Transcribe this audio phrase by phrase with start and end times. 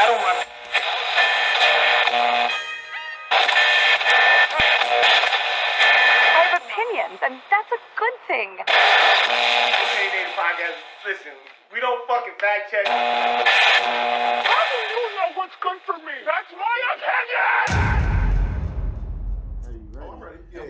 [0.00, 0.22] I don't.
[5.18, 8.62] I have opinions, and that's a good thing.
[8.62, 10.78] Opinionated podcast.
[11.04, 11.32] Listen,
[11.72, 12.86] we don't fucking fact check.
[12.86, 13.42] How
[14.70, 16.14] do you know what's good for me?
[16.24, 17.98] That's my opinion!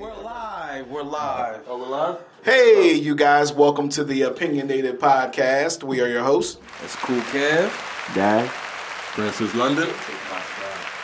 [0.00, 0.88] We're live.
[0.88, 1.60] We're live.
[1.66, 2.18] Oh, we're live?
[2.44, 5.82] Hey, you guys, welcome to the Opinionated Podcast.
[5.82, 7.70] We are your hosts, It's Cool Kev.
[8.14, 8.50] Dad.
[9.18, 9.88] Francis London.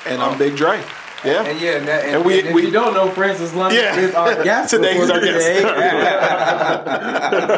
[0.06, 0.80] and I'm Big Dre.
[1.24, 1.42] Yeah?
[1.42, 3.98] And yeah, and, and, And we- and if we- you don't know, Francis London Yeah.
[3.98, 4.70] is our guest.
[4.70, 5.62] Today he's for our guest.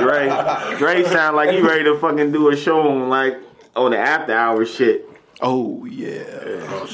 [0.01, 0.79] Dre.
[0.79, 3.37] Dre sound like he ready to fucking do a show on like
[3.75, 5.07] on the after hour shit.
[5.43, 6.23] Oh, yeah.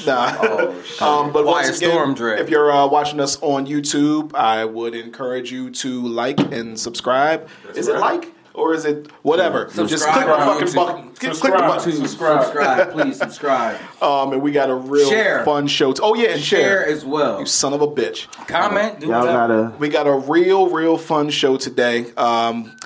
[0.06, 0.36] Nah.
[0.42, 1.00] Oh, shit.
[1.02, 2.40] Um, but Quiet once again, Storm Dre.
[2.40, 7.48] if you're uh, watching us on YouTube, I would encourage you to like and subscribe.
[7.76, 9.66] is it like or is it whatever?
[9.66, 11.02] Just click the fucking button.
[11.10, 11.60] Click the Subscribe.
[11.60, 11.92] button.
[11.92, 12.42] Subscribe.
[12.44, 13.76] subscribe, please subscribe.
[14.02, 15.44] Um, and we got a real Share.
[15.44, 15.92] fun show.
[15.92, 16.86] T- oh yeah, and Share share.
[16.86, 17.40] as well.
[17.40, 18.26] You son of a bitch.
[18.48, 19.00] Comment.
[19.00, 22.06] Do Y'all gotta We got a real, real fun show today.
[22.16, 22.76] Um,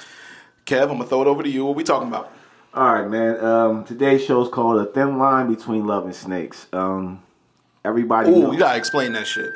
[0.66, 1.64] Kev, I'm gonna throw it over to you.
[1.64, 2.32] What we talking about?
[2.74, 3.42] All right, man.
[3.42, 7.22] Um, today's show is called "A Thin Line Between Love and Snakes." Um,
[7.84, 8.30] everybody.
[8.30, 9.50] Ooh, knows- you gotta explain that shit.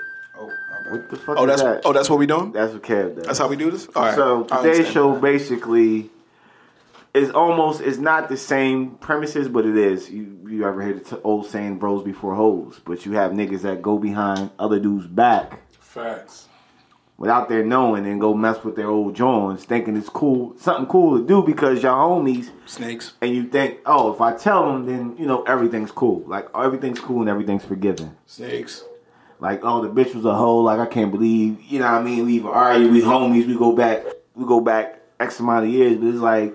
[0.91, 0.97] Oh.
[0.97, 1.37] What the fuck?
[1.39, 1.83] Oh, is that's that?
[1.85, 2.53] oh, that's what we doing.
[2.53, 3.27] that's what Kev does.
[3.27, 3.87] That's how we do this.
[3.95, 4.15] All right.
[4.15, 4.95] So I today's understand.
[4.95, 6.11] show basically
[7.15, 10.11] is almost it's not the same premises, but it is.
[10.11, 12.81] You you ever heard the t- old saying "bros before hoes"?
[12.85, 16.49] But you have niggas that go behind other dudes' back Facts.
[17.19, 21.19] without their knowing and go mess with their old Johns, thinking it's cool, something cool
[21.19, 23.15] to do because y'all homies, snakes.
[23.21, 26.23] and you think, oh, if I tell them, then you know everything's cool.
[26.27, 28.17] Like everything's cool and everything's forgiven.
[28.27, 28.85] Snakes.
[29.41, 30.59] Like, oh, the bitch was a hoe.
[30.59, 32.27] Like, I can't believe, you know what I mean?
[32.27, 35.97] We argue, we homies, we go back, we go back X amount of years.
[35.97, 36.55] But it's like,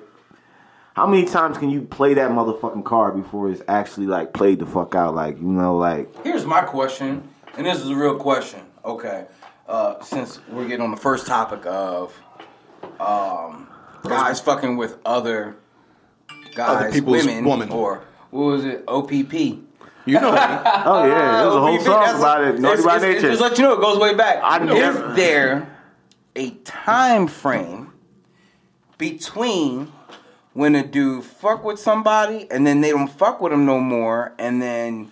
[0.95, 4.65] how many times can you play that motherfucking card before it's actually like played the
[4.65, 5.15] fuck out?
[5.15, 8.61] Like, you know, like, Here's my question, and this is a real question.
[8.85, 9.25] Okay,
[9.67, 12.13] uh, since we're getting on the first topic of
[12.99, 13.67] um,
[14.03, 15.55] guys fucking with other
[16.53, 17.69] guys, Other people's women, woman.
[17.71, 18.83] or what was it?
[18.87, 19.64] OPP.
[20.05, 20.37] You know me.
[20.37, 22.59] oh yeah, there's a whole song that's- about it.
[22.59, 23.29] Naughty it's- by it's- nature.
[23.29, 24.39] Just let you know, it goes way back.
[24.43, 25.77] I never- Is there
[26.35, 27.91] a time frame
[28.97, 29.91] between
[30.53, 34.33] when a dude fuck with somebody and then they don't fuck with him no more,
[34.39, 35.11] and then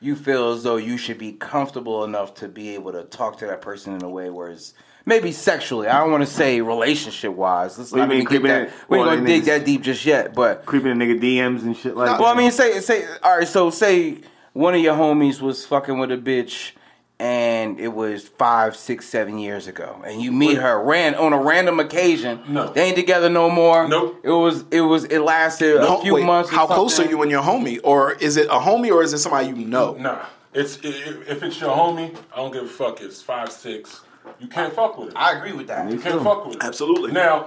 [0.00, 3.46] you feel as though you should be comfortable enough to be able to talk to
[3.46, 4.72] that person in a way where it's
[5.08, 5.88] maybe sexually.
[5.88, 7.78] I don't want to say relationship wise.
[7.78, 8.68] Let's What not mean, even creeping that.
[8.68, 11.62] in- We ain't gonna dig niggas- that deep just yet, but Creeping in nigga DMs
[11.62, 12.20] and shit like that.
[12.20, 13.48] well, I mean, say say all right.
[13.48, 14.18] So say
[14.52, 16.72] one of your homies was fucking with a bitch,
[17.18, 21.40] and it was five, six, seven years ago, and you meet her ran on a
[21.40, 22.40] random occasion.
[22.46, 22.68] No.
[22.68, 23.88] they ain't together no more.
[23.88, 24.20] Nope.
[24.22, 26.52] It was it was it lasted a few wait, months.
[26.52, 27.16] or how close are something.
[27.16, 29.94] you and your homie, or is it a homie, or is it somebody you know?
[29.98, 30.18] Nah.
[30.54, 33.00] It's i- i- if it's your homie, I don't give a fuck.
[33.02, 34.00] It's five six.
[34.40, 35.16] You can't fuck with it.
[35.16, 35.90] I agree with that.
[35.90, 36.62] You can't fuck with it.
[36.64, 37.12] Absolutely.
[37.12, 37.46] Now,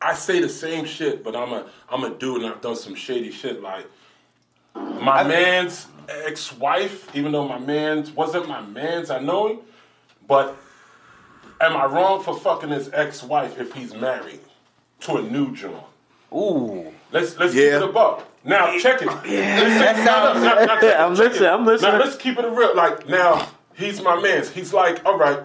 [0.00, 2.94] I say the same shit, but I'm a I'm a dude and I've done some
[2.94, 3.62] shady shit.
[3.62, 3.86] Like
[4.74, 9.58] my man's ex-wife, even though my man's wasn't my man's, I know him,
[10.26, 10.56] but
[11.60, 14.40] am I wrong for fucking his ex-wife if he's married
[15.00, 15.82] to a new John?
[16.32, 17.62] Ooh, Let's let's Yeah.
[17.64, 18.24] keep it a buck.
[18.44, 19.06] Now check it.
[19.06, 20.42] that No, sounds.
[20.42, 21.52] no, no, no, check I'm listening, it.
[21.52, 21.92] I'm listening.
[21.92, 22.74] Now let's keep it real.
[22.74, 24.50] Like now, he's my man's.
[24.50, 25.38] He's like, all right,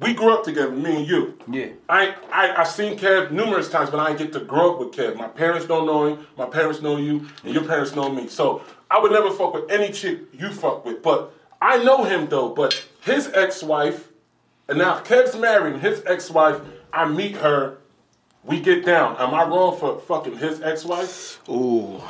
[0.00, 1.38] we grew up together, me and you.
[1.50, 1.66] Yeah.
[1.88, 4.92] I I I seen Kev numerous times, but I didn't get to grow up with
[4.92, 5.16] Kev.
[5.16, 6.26] My parents don't know him.
[6.36, 8.28] My parents know you, and your parents know me.
[8.28, 11.02] So I would never fuck with any chick you fuck with.
[11.02, 12.48] But I know him though.
[12.50, 14.08] But his ex-wife,
[14.68, 15.74] and now Kev's married.
[15.74, 16.60] and His ex-wife,
[16.92, 17.78] I meet her.
[18.42, 19.16] We get down.
[19.18, 21.46] Am I wrong for fucking his ex-wife?
[21.50, 22.00] Ooh,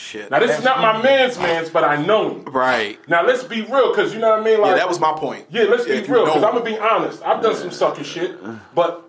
[0.00, 0.30] shit.
[0.30, 2.44] Now this is not my man's man's, but I know him.
[2.46, 2.98] right.
[3.08, 4.60] Now let's be real, cause you know what I mean.
[4.60, 5.46] Like Yeah, that was my point.
[5.50, 6.44] Yeah, let's Yeah, be real, cause him.
[6.44, 7.22] I'm gonna be honest.
[7.22, 8.36] I've done some sucker shit,
[8.74, 9.06] but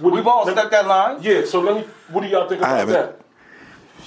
[0.00, 1.22] We've all stepped that line.
[1.22, 1.82] Yeah, so let me.
[2.08, 2.94] What do y'all think I about haven't.
[2.94, 3.20] that?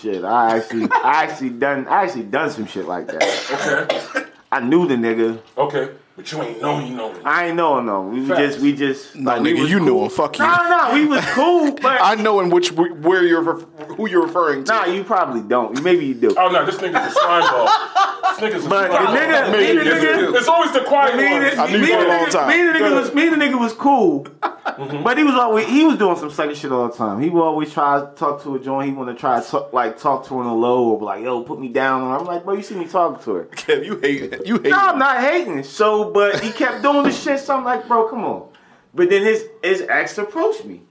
[0.01, 3.87] Shit, I actually, I actually done, I actually done some shit like that.
[3.87, 5.39] Okay, I knew the nigga.
[5.57, 7.19] okay, but you ain't know you know me.
[7.23, 8.01] I ain't know him though.
[8.01, 8.41] We was Facts.
[8.41, 9.15] just, we just.
[9.15, 9.85] No, like, nigga, you cool.
[9.85, 10.09] knew him.
[10.09, 10.45] Fuck you.
[10.45, 14.63] No, no, we was cool, but I know in which where you're who you're referring
[14.65, 14.71] to.
[14.73, 15.81] nah, you probably don't.
[15.83, 16.35] Maybe you do.
[16.37, 17.65] Oh no, this nigga's a slime ball.
[17.67, 19.15] This nigga's a But slime the ball.
[19.15, 21.57] nigga- Me, me the it's- nigga- it's always the quiet Me and ones.
[21.57, 22.47] I knew me you for a the long time.
[22.49, 24.25] me the nigga was, me the nigga was cool.
[24.25, 25.01] Mm-hmm.
[25.03, 27.21] But he was always, he was doing some sucker shit all the time.
[27.21, 28.89] He would always try to talk to a joint.
[28.89, 31.05] He want to try to talk, like talk to her on the low or be
[31.05, 32.03] like, yo, put me down.
[32.03, 33.45] And I'm like, bro, you see me talking to her.
[33.55, 34.69] Kev, you hate you hate.
[34.69, 35.63] No, I'm not hating.
[35.63, 37.39] So, but he kept doing this shit.
[37.39, 38.49] So I'm like, bro, come on.
[38.93, 40.81] But then his his ex approached me.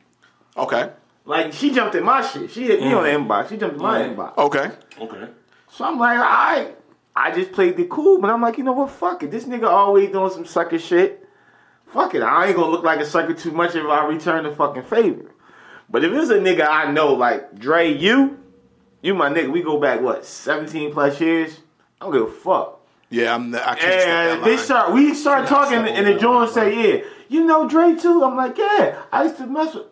[0.56, 0.90] Okay.
[1.24, 2.50] Like she jumped in my shit.
[2.50, 3.26] She hit me on the mm.
[3.26, 3.48] inbox.
[3.48, 4.14] She jumped in my mm.
[4.14, 4.38] inbox.
[4.38, 4.70] Okay.
[5.00, 5.28] Okay.
[5.70, 6.76] So I'm like, all right.
[7.16, 8.90] I just played the cool, but I'm like, you know what?
[8.90, 9.30] Fuck it.
[9.30, 11.26] This nigga always doing some sucker shit.
[11.86, 12.22] Fuck it.
[12.22, 15.32] I ain't gonna look like a sucker too much if I return the fucking favor.
[15.88, 18.38] But if it's a nigga I know, like Dre, you,
[19.02, 21.60] you my nigga, we go back what, 17 plus years?
[22.00, 22.75] I don't give a fuck.
[23.11, 23.55] Yeah, I'm.
[23.55, 27.69] I can't And they start, we start talking, and the joint say, yeah, you know
[27.69, 28.25] Dre too?
[28.25, 29.85] I'm like, yeah, I used to mess with.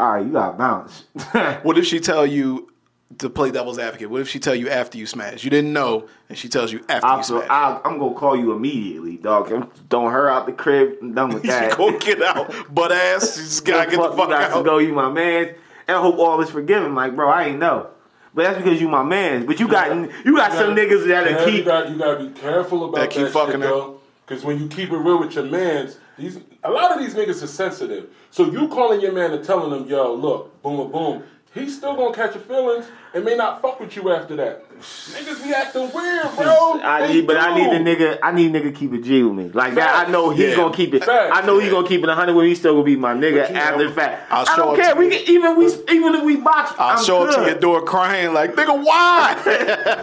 [0.00, 1.04] All right, you got bounce.
[1.64, 2.70] What if she tell you
[3.18, 4.10] to play devil's advocate?
[4.10, 5.42] What if she tell you after you smash?
[5.42, 7.46] You didn't know, and she tells you after I'll, you smash.
[7.50, 9.50] I'll, I'm gonna call you immediately, dog.
[9.52, 10.98] I'm throwing her out the crib.
[11.02, 11.76] I'm done with that.
[11.76, 13.36] go get out, butt ass.
[13.36, 14.64] You just gotta get the fuck to out.
[14.64, 14.78] go.
[14.78, 15.54] You my man,
[15.88, 16.94] and I hope all is forgiven.
[16.94, 17.88] Like, bro, I ain't know,
[18.34, 19.46] but that's because you my man.
[19.46, 19.94] But you got
[20.24, 21.64] you got some niggas that'll Yeah, you keep.
[21.64, 23.68] got you gotta be careful about That that, keep shit fucking her.
[23.68, 24.00] though.
[24.26, 27.42] Because when you keep it real with your mans, these a lot of these niggas
[27.42, 28.10] are sensitive.
[28.30, 31.22] So you calling your man and telling them, yo, look, boom, boom, boom.
[31.54, 34.70] He's still gonna catch your feelings and may not fuck with you after that.
[34.78, 36.78] Niggas be acting weird, bro.
[36.82, 37.82] I They need, but I need do.
[37.82, 38.18] the nigga.
[38.22, 39.50] I need nigga keep it G with me.
[39.52, 40.06] Like that.
[40.06, 40.56] I know he's Yeah.
[40.56, 41.02] gonna keep it.
[41.04, 41.36] Facts.
[41.36, 42.34] I know he's gonna keep it hundred.
[42.36, 44.30] When he's still gonna be my nigga after know, the fact.
[44.30, 44.94] I'll I don't care.
[44.94, 46.74] We can, even we even if we box.
[46.78, 47.46] I'll I'm show up to good.
[47.48, 49.34] your door crying like, nigga, why?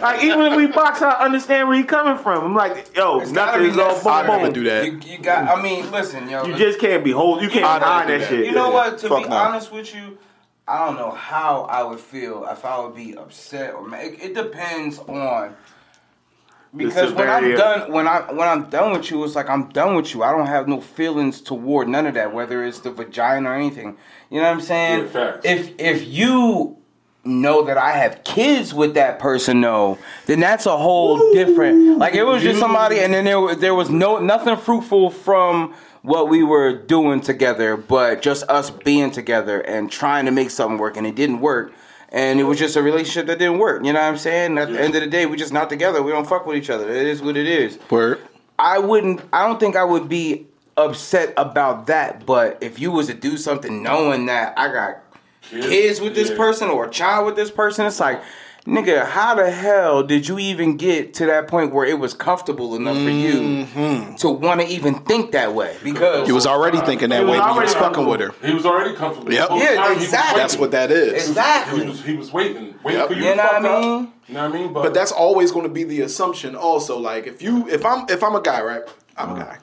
[0.02, 2.44] Like even if we box, I understand where he coming from.
[2.44, 4.36] I'm like, yo, It's gotta nothing be is all boom, I'd boom.
[4.42, 4.84] never do that.
[4.84, 5.56] You, you got.
[5.56, 6.44] I mean, listen, yo.
[6.44, 7.40] You just can't be hold.
[7.40, 8.28] You can't I'd hide that that.
[8.28, 8.46] shit.
[8.46, 8.98] You know what?
[8.98, 10.18] To Fuck be honest with you,
[10.68, 14.04] I don't know how I would feel if I would be upset or mad.
[14.06, 15.54] It, it depends on
[16.76, 17.56] because when I'm severity.
[17.56, 20.22] done, when I when I'm done with you, it's like I'm done with you.
[20.22, 23.96] I don't have no feelings toward none of that, whether it's the vagina or anything.
[24.30, 25.10] You know what I'm saying?
[25.14, 26.76] Yeah, if if you
[27.24, 31.98] know that I have kids with that person, though, then that's a whole different.
[31.98, 35.74] Like it was just somebody, and then there was- there was no nothing fruitful from
[36.06, 40.78] what we were doing together, but just us being together and trying to make something
[40.78, 41.72] work, and it didn't work.
[42.10, 43.84] And it was just a relationship that didn't work.
[43.84, 44.56] You know what I'm saying?
[44.56, 46.00] At the end of the day, we're just not together.
[46.04, 46.88] We don't fuck with each other.
[46.88, 47.80] It is what it is.
[47.90, 48.20] Word.
[48.56, 49.20] I wouldn't.
[49.32, 52.24] I don't think I would be upset about that.
[52.24, 54.98] But if you was to do something knowing that I got
[55.50, 56.36] kids with this Yeah.
[56.36, 58.22] person or a child with this person, it's like,
[58.66, 62.74] nigga, how the hell did you even get to that point where it was comfortable
[62.76, 63.66] enough for you
[64.18, 65.76] to want to even think that way?
[65.82, 68.32] Because You was already thinking that way when you was fucking with her.
[68.46, 69.32] He was already comfortable.
[69.32, 69.48] Yep.
[69.48, 70.40] The whole Yeah, time he was exactly.
[70.40, 71.28] That's what that is.
[71.28, 71.80] exactly.
[71.82, 73.08] He was, he was waiting, waiting Yep.
[73.08, 73.80] for you, You know what I up.
[73.80, 74.12] mean?
[74.28, 74.72] You know what I mean?
[74.72, 76.56] But, But that's always going to be the assumption.
[76.56, 78.82] Also, like if you, if I'm, if I'm a guy, right?
[79.16, 79.58] I'm a guy.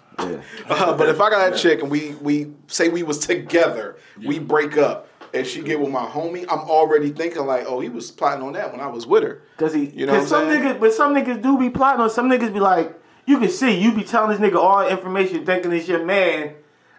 [0.69, 4.37] Uh, but if I got a chick and we we say we was together, we
[4.37, 8.11] break up, and she get with my homie, I'm already thinking like, oh, he was
[8.11, 9.41] plotting on that when I was with her.
[9.57, 10.63] Cause he, You know cause what some saying?
[10.63, 12.09] niggas, but some niggas do be plotting on.
[12.09, 15.45] Some niggas be like, you can see, you be telling this nigga all the information,
[15.45, 16.53] thinking it's your man,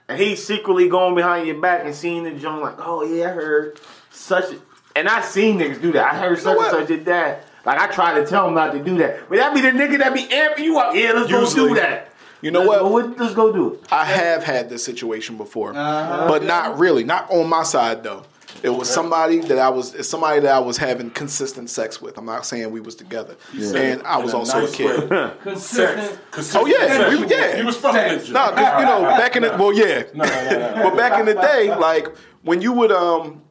[0.09, 3.33] and he's secretly going behind your back and seeing the joint like, oh yeah, I
[3.33, 4.57] heard such, a,
[4.97, 6.15] and I seen niggas do that.
[6.15, 7.45] I heard such and such did that.
[7.65, 9.99] Like I try to tell him not to do that, but that be the nigga
[9.99, 10.95] that be amping you up.
[10.95, 12.11] Yeah, let's go do that.
[12.43, 12.79] You know Let's what?
[12.81, 13.81] go with- let's go do it.
[13.93, 16.27] I have had this situation before, Uh-huh.
[16.29, 18.23] but not really, not on my side though.
[18.63, 22.17] It was somebody that I was, it's somebody that I was having consistent sex with.
[22.17, 25.09] I'm not saying we was together, and I was in a also nice a kid.
[25.43, 25.99] consistent.
[26.01, 26.19] Sex.
[26.31, 27.21] Consistent Oh, yeah, sex.
[27.21, 27.57] we- yeah.
[27.57, 28.31] He was fucking Sex.
[28.33, 28.81] at you.
[28.81, 30.83] You know, back in the well, yeah, No, no, no, no.
[30.91, 32.09] but back in the day, like
[32.43, 33.43] when you would um,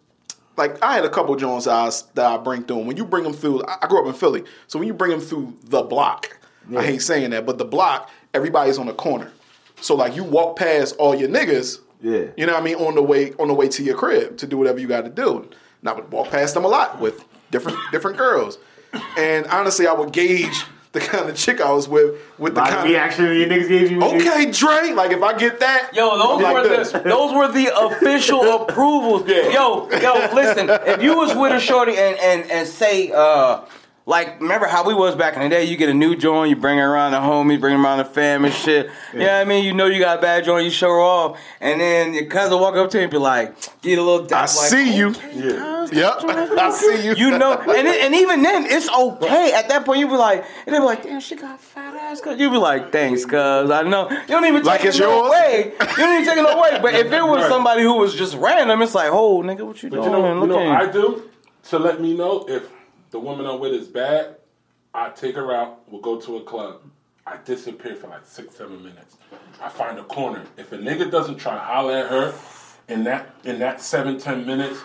[0.58, 2.80] like I had a couple Jones that I, that I bring through.
[2.80, 4.94] And when you bring them through, I I grew up in Philly, so when you
[4.94, 6.40] bring them through the block,
[6.76, 9.32] I hate saying that, but the block, everybody's on the corner.
[9.82, 12.26] So like you walk past all your niggas, Yeah.
[12.38, 14.48] you know what I mean, on the way on the way to your crib to
[14.48, 15.50] do whatever you got to do.
[15.82, 18.58] And I would walk past them a lot with different different girls,
[19.18, 20.64] and honestly, I would gauge
[20.94, 23.68] the kind of chick I was with with the By kind the reaction your niggas
[23.68, 24.04] gave you.
[24.04, 24.92] Okay, Dre.
[24.94, 26.92] Like if I get that, Yo, those I'm like were this.
[26.92, 29.28] the those were the official approvals.
[29.28, 30.70] Yo, yo, listen.
[30.70, 33.62] If you was with a shorty and and and say uh.
[34.06, 35.64] Like, remember how we was back in the day?
[35.64, 38.06] You get a new joint, you bring her around the homies, bring her around the
[38.06, 38.90] fam and shit.
[39.14, 39.64] You know what I mean?
[39.64, 42.60] You know you got a bad joint, you show her off, and then your cousin
[42.60, 44.28] walk up to you and be like, get a little.
[44.36, 45.16] I like, see you.
[45.34, 45.88] Yeah.
[45.92, 47.14] Yep, I see you.
[47.16, 49.54] You know, and it, and even then, it's okay.
[49.54, 52.20] At that point, you be like, and they be like, damn, she got fat ass.
[52.20, 55.02] Cause you be like, thanks, cuz I know you don't even Like take it's it
[55.04, 55.32] no yours?
[55.32, 55.74] way.
[55.80, 56.80] You don't even take it no way.
[56.82, 57.50] But if it was Right.
[57.50, 60.06] somebody who was just random, it's like, oh, nigga, what you But doing?
[60.08, 61.30] you know, you Look know, at I do
[61.70, 62.64] to let me know if
[63.14, 64.38] the woman I'm with is bad.
[64.92, 65.82] I take her out.
[65.88, 66.82] We'll go to a club.
[67.28, 69.18] I disappear for like six, seven minutes.
[69.62, 70.44] I find a corner.
[70.58, 72.34] If a nigga doesn't try to holler at her
[72.90, 74.80] in that in that seven, ten minutes,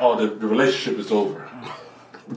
[0.00, 1.48] oh, the, the relationship is over.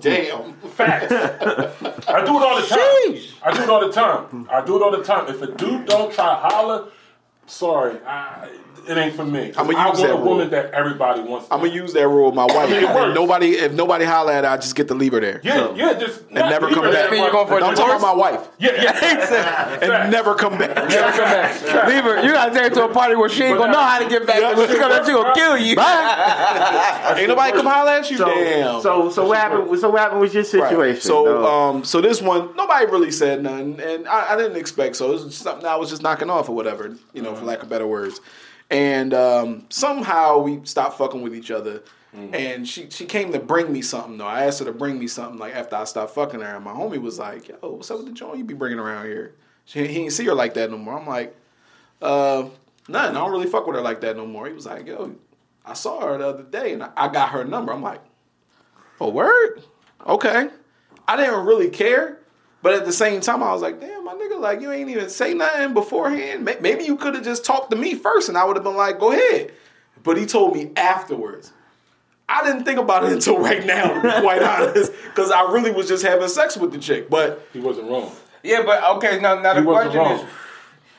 [0.01, 0.53] Damn.
[0.55, 1.11] Facts.
[1.13, 3.23] I do it all the time.
[3.41, 4.47] I do it all the time.
[4.51, 5.29] I do it all the time.
[5.29, 6.89] If a dude don't try to holler,
[7.47, 8.49] sorry, I,
[8.89, 9.53] it ain't for me.
[9.55, 10.49] I'ma I want that a woman rule.
[10.49, 11.47] that everybody wants.
[11.51, 12.69] I'm gonna use that rule with my wife.
[12.69, 13.13] mean, it And works.
[13.15, 15.41] nobody, if nobody holler at her, I just get to leave her there.
[15.43, 17.07] Yeah, yeah, just And never come back.
[17.07, 18.47] I mean, you're going for a I'm talking about my wife.
[18.57, 19.79] Yeah, yeah.
[20.01, 20.75] And never come back.
[20.75, 21.61] Never come back.
[21.87, 22.23] Leave her.
[22.25, 24.25] You gotta take her to a party where she ain't gonna know how to get
[24.25, 24.39] back.
[24.41, 24.55] Yeah.
[24.67, 25.75] She gonna, she gonna kill you.
[25.79, 28.17] Ain't nobody come holler at you.
[28.17, 28.81] So, Damn.
[28.81, 29.79] so, so what happened?
[29.79, 30.49] So what happened with your Right.
[30.69, 31.01] situation?
[31.01, 31.75] So, dog?
[31.75, 34.95] um, so this one, nobody really said nothing, and I, I didn't expect.
[34.95, 37.45] So it was just something I was just knocking off or whatever, you know, for
[37.45, 38.19] lack of better words.
[38.69, 41.83] And um, somehow we stopped fucking with each other.
[42.33, 44.25] And she she came to bring me something though.
[44.25, 46.55] I asked her to bring me something like after I stopped fucking her.
[46.55, 49.05] And my homie was like, "Yo, what's up with the joint you be bringing around
[49.05, 49.35] here?"
[49.65, 50.99] She, he didn't see her like that no more.
[50.99, 51.35] I'm like,
[52.01, 52.49] uh,
[52.87, 53.15] nothing.
[53.15, 54.47] I don't really fuck with her like that no more.
[54.47, 55.15] He was like, "Yo,
[55.63, 58.01] I saw her the other day and I, I got her number." I'm like,
[58.99, 59.61] "Oh, word?
[60.07, 60.49] Okay."
[61.07, 62.18] I didn't really care,
[62.61, 65.09] but at the same time, I was like, "Damn, my nigga, like you ain't even
[65.09, 66.43] say nothing beforehand.
[66.61, 68.99] Maybe you could have just talked to me first, and I would have been like,
[68.99, 69.51] go ahead."
[70.03, 71.51] But he told me afterwards.
[72.31, 75.71] I didn't think about it until right now, to be quite honest, because I really
[75.71, 77.09] was just having sex with the chick.
[77.09, 78.11] But He wasn't wrong.
[78.43, 79.19] Yeah, but okay.
[79.19, 80.19] Now, now the question wrong.
[80.19, 80.25] is,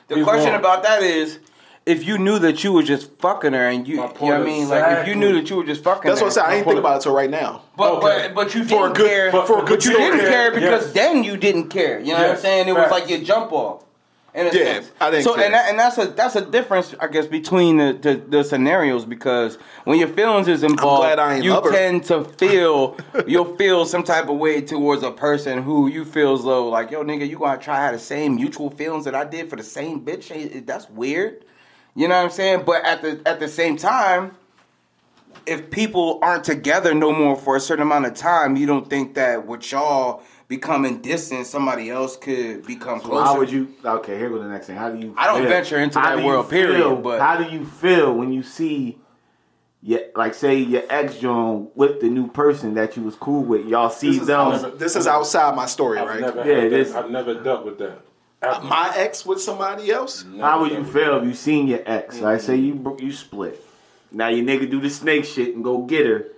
[0.09, 0.59] the He's question wrong.
[0.61, 1.39] about that is,
[1.87, 4.45] if you knew that you were just fucking her, and you, you know what I
[4.45, 6.45] mean, like if you knew that you were just fucking that's her, what I said.
[6.45, 7.63] I didn't think about it until right now.
[7.77, 8.29] But Okay.
[8.29, 9.31] but but you For a didn't good- care.
[9.31, 10.93] for- for a but good you didn't care because Yes.
[10.93, 11.99] then you didn't care.
[12.01, 12.69] You know what I'm saying?
[12.69, 13.85] It was like your jump off.
[14.33, 14.93] In a Yeah, sense.
[15.01, 15.45] I didn't So care.
[15.47, 19.05] and that, and that's a that's a difference, I guess, between the, the, the scenarios
[19.05, 21.73] because when your feelings is involved, glad I ain't you love her.
[21.73, 22.97] tend to feel
[23.27, 26.93] you'll feel some type of way towards a person who you feel as though like,
[26.93, 29.57] yo, nigga, you gonna try to have the same mutual feelings that I did for
[29.57, 30.29] the same bitch?
[30.29, 31.45] Hey, That's weird.
[31.95, 32.63] You know what I'm saying?
[32.65, 34.33] But at the at the same time,
[35.47, 39.15] if people aren't together no more for a certain amount of time, you don't think
[39.15, 43.25] that with y'all becoming distant, somebody else could become closer.
[43.25, 43.75] How would you?
[43.85, 44.77] Okay, here goes the next thing.
[44.77, 45.15] How do you?
[45.17, 45.49] I don't feel?
[45.49, 48.43] venture into How that do you world, period, but- how do you feel when you
[48.45, 48.99] see,
[49.83, 53.67] yeah, like say your ex John with the new person that you was cool with?
[53.67, 54.79] Y'all see This is, them.
[54.79, 56.21] this is outside my story, I've right?
[56.21, 57.99] never, Yeah, had this- I've never dealt with that.
[58.43, 58.67] Uh, Ever.
[58.67, 60.25] My ex with somebody else.
[60.25, 62.17] Never How would you feel if you seen your ex?
[62.23, 62.47] I mm-hmm.
[62.47, 63.63] say you you split.
[64.13, 66.29] Now your nigga do the snake shit and go get her.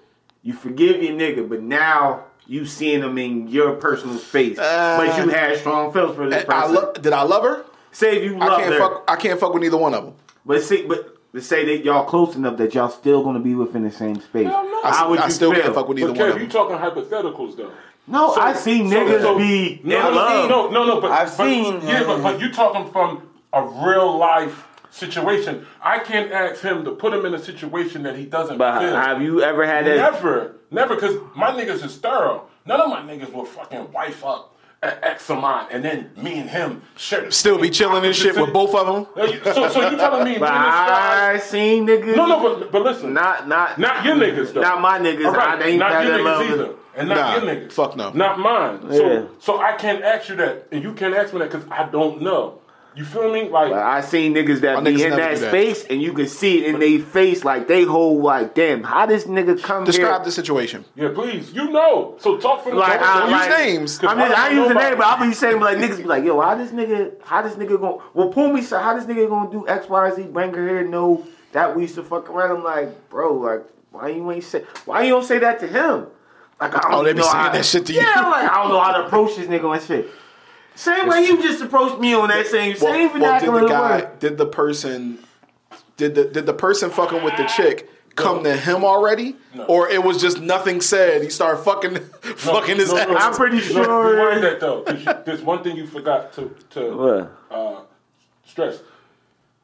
[0.43, 4.59] You forgive your nigga, but now you seeing him in your personal space.
[4.59, 6.75] Uh, but you had strong feelings for this And I person.
[6.75, 7.65] lo- did I love her?
[7.93, 9.05] say if you I can't her, fuck.
[9.07, 10.15] I can't fuck with neither one of them.
[10.45, 13.85] but see, but let's say that y'all close enough that y'all still gonna be within
[13.85, 14.49] the same space.
[14.49, 14.83] Hell no.
[14.83, 15.63] I, How would I you still feel?
[15.63, 17.71] can't fuck with either But one Kev, of you talking hypotheticals though.
[18.07, 20.51] No, So- I seen so- niggas so- be no, in no, love.
[20.51, 24.17] No, no, no, but I've but- seen- Yeah, but, but you talking from a real
[24.19, 25.67] life situation.
[25.83, 28.95] I can't ask him to put him in a situation that he doesn't But feel.
[28.95, 29.97] have you ever had that?
[29.97, 32.43] Never, never, because my niggas is thorough.
[32.67, 36.39] None of my niggas will fucking wife up at X of mine, and then me
[36.41, 37.23] and him share.
[37.23, 39.07] the Still be chilling and shit with both of them.
[39.55, 40.31] So, so you telling me?
[40.31, 42.17] me and this But I seen niggas.
[42.17, 44.61] No, no, but but listen, not not not your niggas though.
[44.61, 45.25] Not my niggas.
[45.27, 47.73] All right, I ain't not your niggas either, and not Nah, your niggas.
[47.73, 48.11] fuck no.
[48.11, 48.81] Not mine.
[48.91, 49.23] So Yeah.
[49.41, 52.23] so I can't ask you that, and you can't ask me that because I don't
[52.23, 52.59] know.
[52.95, 53.49] You feel me?
[53.49, 55.49] Like But I seen niggas that be niggas in that do that.
[55.49, 59.07] space, and you can see it in their face, like they hold like, damn, how
[59.07, 60.25] this nigga come Describe here?
[60.27, 60.85] the situation.
[60.95, 62.17] yeah, please, you know.
[62.19, 64.01] So talk from the Like, don't- I- don't Use names.
[64.05, 66.03] I mean, I I use the name, but about- I'll be saying like niggas be
[66.05, 67.97] like, yo, how this nigga, how this nigga gonna?
[68.13, 70.23] Well, pull me, so how this nigga gonna do X, Y, Z?
[70.25, 71.23] Bring her here, No,
[71.53, 72.51] that we used to fuck around.
[72.59, 76.09] I'm like, bro, like, why you ain't say, why you don't say that to him?
[76.63, 78.01] Like, I don't Oh, they be know saying how- that shit to you.
[78.01, 80.09] Yeah, I'm like, I don't know how to approach this nigga and shit.
[80.75, 83.91] Same way you just approached me on that same Well, same well, did the guy?
[84.01, 84.19] word.
[84.21, 85.19] Did the person?
[85.97, 89.37] Did the did the person fucking with the chick come to him already,
[89.69, 91.23] or it was just nothing said?
[91.23, 93.09] He started fucking fucking his no, ass.
[93.09, 93.17] no.
[93.17, 94.17] I'm pretty No, sure.
[94.17, 94.83] rewind that though.
[94.83, 97.81] 'cause you- There's one thing you forgot to to uh,
[98.47, 98.79] stress.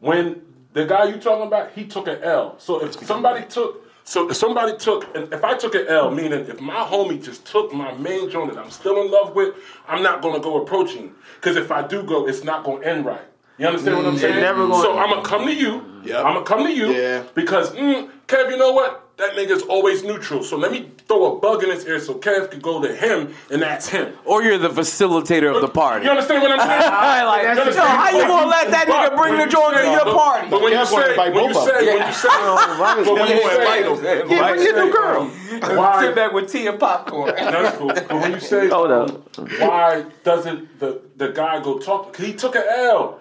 [0.00, 0.42] When
[0.74, 2.56] the guy you talking about, he took an L.
[2.58, 6.46] So if somebody took, so if somebody took, and if I took an L, meaning
[6.48, 9.54] if my homie just took my main joint that I'm still in love with,
[9.86, 11.14] I'm not gonna go approaching.
[11.34, 13.20] Because if I do go, it's not gonna end right.
[13.58, 14.36] You understand what I'm saying?
[14.36, 15.84] never so I'm gonna come to you.
[16.04, 16.24] Yep.
[16.24, 16.94] I'm gonna come to you.
[16.94, 17.24] Yeah.
[17.34, 19.07] Because mm, Kev, you know what?
[19.18, 20.44] That nigga's always neutral.
[20.44, 23.34] So let me throw a bug in his ear so Kev could go to him,
[23.50, 24.12] and that's him.
[24.24, 26.04] or you're the facilitator of the party.
[26.04, 26.92] You understand what I'm saying?
[27.26, 29.74] like, You yo, how you gonna let that But nigga bring when the you joint
[29.76, 30.48] to say- your but- party?
[30.50, 31.98] But when you Yeah, say, invite when you both of say, them.
[31.98, 33.96] when you say, but when you Yeah, say, invite them.
[33.96, 35.30] when Yeah, you bring your say, new girl.
[35.78, 36.00] Why?
[36.00, 37.34] Sit back with tea and popcorn.
[37.36, 37.88] That's cool.
[37.88, 39.36] But when you say, Hold up.
[39.58, 42.12] why doesn't the the guy go talk?
[42.12, 43.18] Cause he took an L.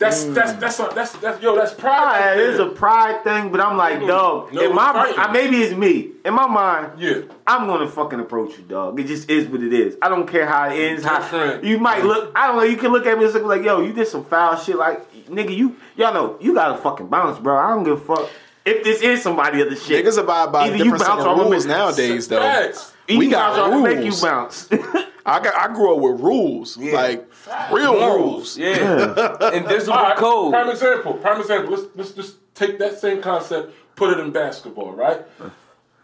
[0.00, 0.34] That's mm.
[0.34, 1.54] that's that's a, that's that's yo.
[1.54, 2.20] That's pride.
[2.20, 4.50] Right it is a pride thing, but I'm like, dog.
[4.50, 4.92] No, in my.
[4.94, 6.12] I, maybe it's me.
[6.24, 7.20] In my mind, Yeah.
[7.46, 8.98] I'm gonna fucking approach you, dog.
[8.98, 9.98] It just is what it is.
[10.00, 11.04] I don't care how it ends.
[11.04, 12.32] How you might look.
[12.34, 12.62] I don't know.
[12.62, 14.78] You can look at me and look like, yo, you did some foul shit.
[14.78, 17.58] Like, nigga, you y'all know you gotta fucking bounce, bro.
[17.58, 18.30] I don't give a fuck
[18.64, 20.02] if this is somebody other shit.
[20.02, 22.40] Niggas abide by Either you different set bounce of or rules gonna- nowadays, though.
[22.40, 22.94] Facts.
[23.06, 24.68] We got bounce or I'm gonna make you bounce.
[25.26, 27.29] I got I grew up with rules, like
[27.72, 28.56] real rules.
[28.58, 29.52] Yeah.
[29.52, 30.52] Invisible All right, code.
[30.52, 31.14] Prime example.
[31.14, 31.74] Prime example.
[31.76, 35.22] Let's let's just take that same concept, put it in basketball, right?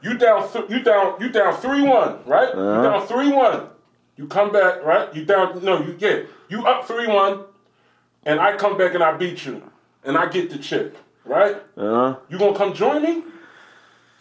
[0.02, 2.48] You down, th- you down, you down three one, right?
[2.48, 3.68] You down three one.
[4.16, 5.14] You come back, right?
[5.14, 7.44] You down, no, you get, you up three one,
[8.24, 9.62] and I come back and I beat you,
[10.04, 11.56] and I get the chip, right?
[11.76, 12.16] Uh-huh.
[12.28, 13.24] You gonna come join me?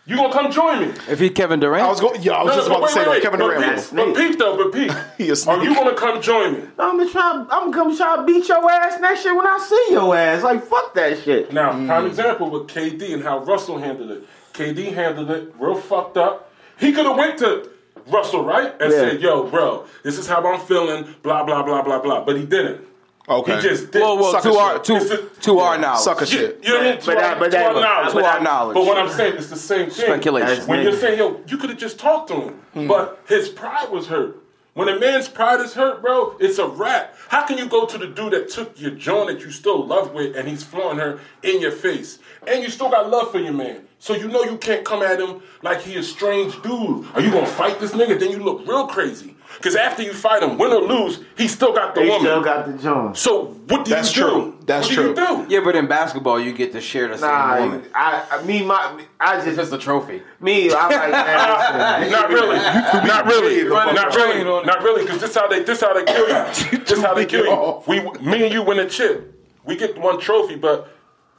[0.07, 0.93] You gonna come join me?
[1.09, 2.21] If he Kevin Durant, I was going.
[2.21, 3.11] Yeah, I was No, just no, about but to say wait, that.
[3.11, 3.75] wait, Kevin but Durant.
[3.81, 6.59] Pete, but Pete though, but Pete, He a are you gonna come join me?
[6.77, 7.31] I'm gonna try.
[7.49, 10.43] I'm gonna come try to beat your ass next year when I see your ass.
[10.43, 11.51] Like fuck that shit.
[11.51, 11.87] Now, Mm.
[11.87, 14.23] prime example with KD and how Russell handled it.
[14.53, 16.51] KD handled it real fucked up.
[16.77, 17.67] He could have went to
[18.07, 18.73] Russell, right?
[18.79, 18.99] And Yeah.
[18.99, 22.23] said, yo, bro, this is how I'm feeling, blah, blah, blah, blah, blah.
[22.23, 22.81] But he didn't.
[23.27, 23.55] Okay.
[23.55, 24.01] He just did.
[24.01, 24.83] well, well, Sucker to our shit.
[24.85, 26.59] to, It's a- to our knowledge, Sucker shit.
[26.63, 26.99] you know what I mean?
[26.99, 28.13] To But our, that- but to that- our knowledge.
[28.13, 28.73] to our knowledge.
[28.75, 30.05] But what I'm saying is the same thing.
[30.05, 30.67] Speculation.
[30.67, 32.53] When you're saying, yo, you could have just talked to him.
[32.73, 32.87] Hmm.
[32.87, 34.37] But his pride was hurt.
[34.75, 37.15] When a man's pride is hurt, bro, it's a wrap.
[37.29, 40.13] How can you go to the dude that took your joint that you still love
[40.13, 42.19] with and he's flaunting her in your face?
[42.45, 43.87] And you still got love for your man.
[43.99, 47.07] So you know you can't come at him like he a strange dude.
[47.15, 48.19] Are you gonna fight this nigga?
[48.19, 49.34] Then you look real crazy.
[49.65, 52.21] Because after you fight him, win or lose, he still got the They woman.
[52.21, 53.17] still got the Jones.
[53.17, 54.29] so what do That's you do?
[54.29, 54.57] true.
[54.67, 55.15] That's what true.
[55.15, 55.53] do you do?
[55.55, 57.83] yeah, but in basketball, you get to share the same Nah, woman.
[57.95, 60.21] I, I me my I It's just just a trophy.
[60.39, 60.71] me.
[60.71, 62.57] I'm like, man, Not really.
[62.57, 63.63] Not really.
[63.67, 64.43] Not really.
[64.43, 65.01] Not really.
[65.03, 66.79] Because this how they this how they kill you.
[66.85, 67.81] this how they kill you.
[67.87, 69.33] We me and you win a chip.
[69.63, 70.89] We get one trophy, but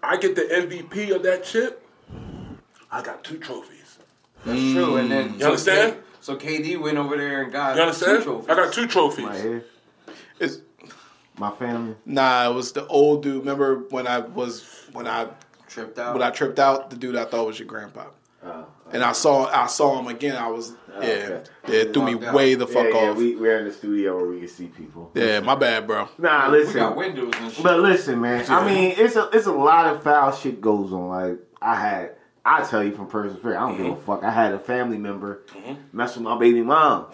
[0.02, 1.80] I get the MVP of that chip.
[2.90, 3.98] I got two trophies.
[4.44, 4.96] That's true.
[4.96, 5.98] And then You understand?
[6.26, 8.18] So KD went over there and got You understand?
[8.18, 8.48] two trophies.
[8.50, 9.24] I got two trophies.
[9.24, 9.64] my hair,
[10.40, 10.58] It's,
[11.38, 11.94] my family.
[12.04, 13.38] nah, it was the old dude.
[13.38, 15.28] Remember when I was when I
[15.68, 16.14] tripped out.
[16.14, 16.90] when I tripped out?
[16.90, 18.06] The dude I thought was your grandpa.
[18.44, 20.34] Oh, And I saw I saw him again.
[20.34, 21.44] I was oh, yeah okay.
[21.68, 21.74] yeah.
[21.74, 22.34] It threw me out.
[22.34, 23.16] way the fuck yeah, yeah, off.
[23.16, 25.12] we, we're in the studio where we can see people.
[25.14, 26.08] yeah, my bad, bro.
[26.18, 26.74] Nah, we listen.
[26.78, 27.62] got windows and shit.
[27.62, 28.44] But listen, man.
[28.50, 31.06] I mean, it's a it's a lot of foul shit goes on.
[31.08, 32.16] Like I had,
[32.48, 34.22] I tell you from personal experience, I don't give a fuck.
[34.22, 35.42] I had a family member
[35.92, 37.06] mess with my baby mom.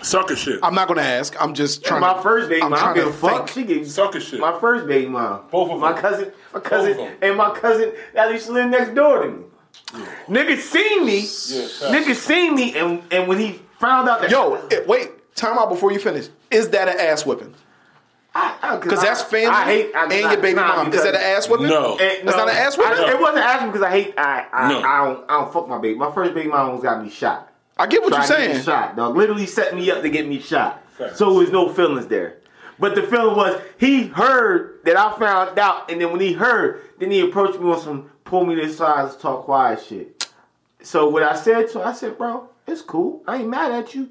[0.00, 0.58] Sucker shit.
[0.62, 1.36] I'm not gonna ask.
[1.40, 2.00] I'm just trying.
[2.00, 3.48] my to, first baby I'm mom, I don't give a fuck.
[3.50, 4.40] She gave Sucker shit.
[4.40, 5.42] my first baby mom.
[5.50, 6.00] Both of My them.
[6.00, 9.44] cousin, my cousin, and my cousin that used to live next door to me.
[10.28, 11.20] Nigga seen me.
[11.20, 11.82] facts.
[11.84, 15.10] Nigga seen me, and and when he found out that Yo, eh, wait.
[15.34, 16.28] Time out before you finish.
[16.50, 17.54] Is that an ass whipping?
[18.32, 20.92] Because that's family I hate I, and your baby nah, mom.
[20.92, 21.66] Is that an ass whipping?
[21.66, 21.96] No.
[21.96, 23.04] Eh, That's not an ass whipping?
[23.04, 24.14] I- It wasn't ass whipping because I hate.
[24.16, 24.80] I I, No.
[24.80, 25.98] I don't I don't fuck my baby.
[25.98, 27.52] My first baby mom almost got me shot.
[27.76, 28.64] I get what Tried you're to get me saying.
[28.64, 29.16] Shot, dog.
[29.16, 30.82] Literally set me up to get me shot.
[30.92, 31.18] Facts.
[31.18, 32.38] So there was no feelings there.
[32.78, 36.80] But the feeling was he heard that I found out, and then when he heard,
[36.98, 40.28] then he approached me on some pull me to the side, talk quiet shit.
[40.82, 43.22] So what I said to him, I said, bro, it's cool.
[43.26, 44.08] I ain't mad at you.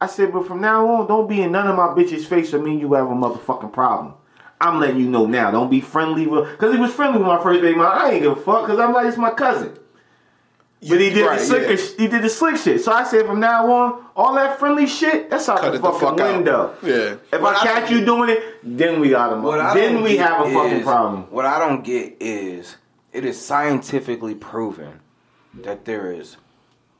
[0.00, 2.58] I said, but from now on, don't be in none of my bitches' face or
[2.60, 4.14] mean you have a motherfucking problem.
[4.60, 5.50] I'm letting you know now.
[5.50, 7.86] Don't be friendly with, because he was friendly with my first baby mom.
[7.98, 9.78] I ain't give a fuck, because I'm like, it's my cousin.
[10.88, 11.86] But he did Right, the slick, yeah.
[11.98, 12.82] he did the slick shit.
[12.84, 15.82] So I said, from now on, all that friendly shit, that's out Cut the it
[15.82, 16.34] the fucking fuck out.
[16.36, 16.74] window.
[16.82, 17.16] Yeah.
[17.32, 19.42] If What I I catch don't you doing it, then we got him.
[19.74, 21.22] Then we have a fucking problem.
[21.30, 22.76] What I don't get is
[23.12, 25.00] it is scientifically proven
[25.54, 26.36] that there is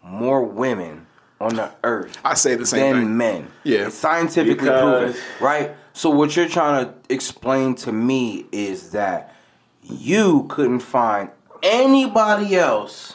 [0.03, 1.07] more women
[1.41, 3.17] on the earth I say the same than thing.
[3.17, 3.49] men.
[3.65, 3.87] Yeah.
[3.89, 5.71] It's scientifically Because- proven, right?
[5.93, 9.35] So what you're trying to explain to me is that
[9.83, 11.31] you couldn't find
[11.63, 13.15] anybody else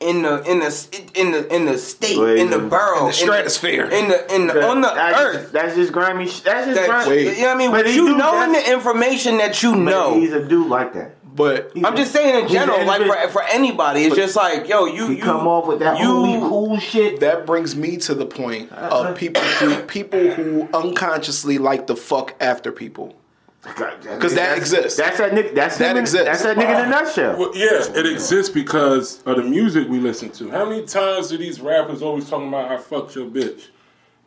[0.00, 3.12] in the in the in the in the state Wait, in the borough in the
[3.12, 3.84] stratosphere.
[3.86, 6.24] in the in the on the that's earth Just, that's just grimy.
[6.26, 7.10] That's just that grimy.
[7.10, 7.36] Wait.
[7.36, 9.78] you know what I mean But but you do- knowing the information that you But
[9.80, 11.16] know he's a dude like that.
[11.38, 15.12] But I'm just saying in general, like for, for anybody, it's just like, yo, you
[15.12, 17.20] you come off with that you, holy cool shit.
[17.20, 19.08] that brings me to the point Uh-huh.
[19.10, 23.14] of people who people who unconsciously like to fuck after people.
[23.62, 24.96] Because that exists.
[24.96, 25.54] That's that nigga.
[25.54, 26.26] That's That him in- exists.
[26.26, 27.38] That's that nigga in a nutshell.
[27.38, 30.50] Well, yeah, it exists because of the music we listen to.
[30.50, 33.68] How many times do these rappers always talking about I fucked your bitch?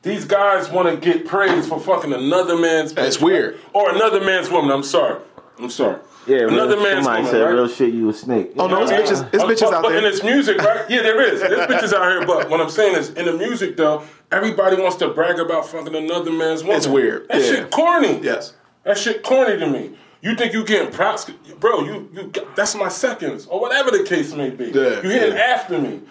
[0.03, 2.95] These guys want to get praise for fucking another man's bitch.
[2.95, 3.25] That's right?
[3.25, 3.59] weird.
[3.73, 4.71] Or another man's woman.
[4.71, 5.19] I'm sorry.
[5.59, 5.99] I'm sorry.
[6.27, 7.51] Yeah, another real, man's somebody woman, said right?
[7.53, 7.93] real shit.
[7.93, 8.51] You a snake.
[8.57, 9.01] Oh no, it's Yeah.
[9.01, 9.33] bitches.
[9.33, 10.11] It's bitches but, out but in there.
[10.11, 10.85] its music, right?
[10.89, 11.39] Yeah, there is.
[11.41, 12.25] There's bitches out here.
[12.25, 15.95] But what I'm saying is, in the music though, everybody wants to brag about fucking
[15.95, 16.77] another man's woman.
[16.77, 17.27] It's weird.
[17.29, 17.47] That Yeah.
[17.47, 18.19] shit corny.
[18.21, 18.53] Yes.
[18.83, 19.91] That shit corny to me.
[20.21, 21.27] You think you getting props,
[21.59, 21.83] bro?
[21.85, 24.65] You you got- that's my seconds or whatever the case may be.
[24.65, 25.55] Yeah, you hitting yeah.
[25.55, 26.01] after me.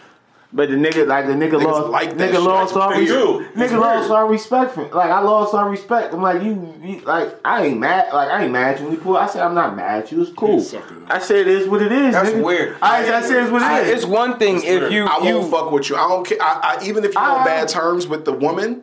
[0.52, 2.40] But the nigga, like the nigga Niggas lost, like that nigga shit.
[2.40, 3.40] lost all They res- do.
[3.40, 4.20] It's nigga lost weird.
[4.20, 4.82] all respect for.
[4.88, 6.12] Like I lost all respect.
[6.12, 8.12] I'm like you, you, like I ain't mad.
[8.12, 9.16] Like I ain't mad at you when you pull.
[9.16, 10.20] I said I'm not mad at you.
[10.22, 10.56] It's cool.
[10.56, 10.96] You sucker.
[11.06, 12.14] I said it is what it is.
[12.14, 12.42] That's nigga.
[12.44, 12.76] weird.
[12.82, 14.02] I, I said it's what I- it is.
[14.02, 15.94] it's one thing if you I you won't fuck with you.
[15.94, 16.38] I don't care.
[16.40, 17.80] I, I, even if you're on bad uh-huh.
[17.80, 18.82] terms with the woman,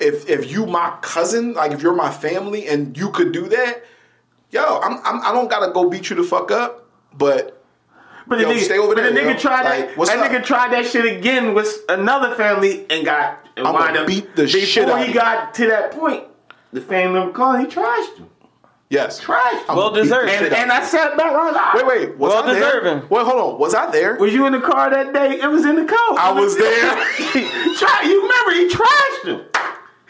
[0.00, 3.84] if if you my cousin, like if you're my family, and you could do that,
[4.50, 7.57] yo, I'm, I'm I don't gotta go beat you the fuck up, but
[8.28, 9.38] But the Yo, nigga, stay over but there, the nigga yo.
[9.38, 10.06] tried Like, that.
[10.06, 10.30] that up?
[10.30, 14.36] nigga tried that shit again with another family and got and I'ma wound up beat
[14.36, 15.14] the before shit out he of you.
[15.14, 16.24] got to that point.
[16.72, 17.60] The family member called.
[17.60, 18.28] He trashed him.
[18.90, 19.76] yes, Trashed him.
[19.76, 20.28] Well beat deserved.
[20.30, 20.86] and, and I you.
[20.86, 21.32] sat back.
[21.32, 21.72] I was like, ah.
[21.76, 22.60] Wait, wait, was Well I there?
[22.82, 23.08] deserving.
[23.08, 24.16] Wait, hold on, was I there?
[24.16, 25.40] Was you in the car that day?
[25.40, 26.18] It was in the car.
[26.18, 26.90] I was there.
[27.78, 29.46] Try, you remember he trashed him.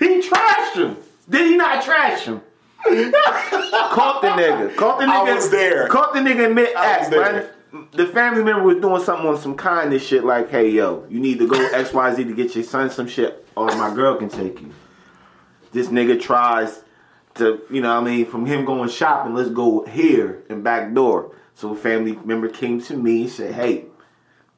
[0.00, 0.96] He trashed him.
[1.31, 2.42] Did he not trash him?
[2.85, 4.74] Caught the nigga.
[4.76, 5.11] Caught the nigga.
[5.31, 5.88] I was there.
[5.88, 7.20] Caught the nigga mid I was act, there.
[7.20, 7.46] right?
[7.92, 11.38] The family member was doing something on some kindness shit, like, "Hey, yo, you need
[11.38, 14.28] to go X, Y, Z to get your son some shit, or my girl can
[14.28, 14.72] take you."
[15.72, 16.83] This nigga tries
[17.35, 20.94] to, you know, what I mean, from him going shopping, let's go here and back
[20.94, 21.35] door.
[21.54, 23.87] So a family member came to me and said, "Hey,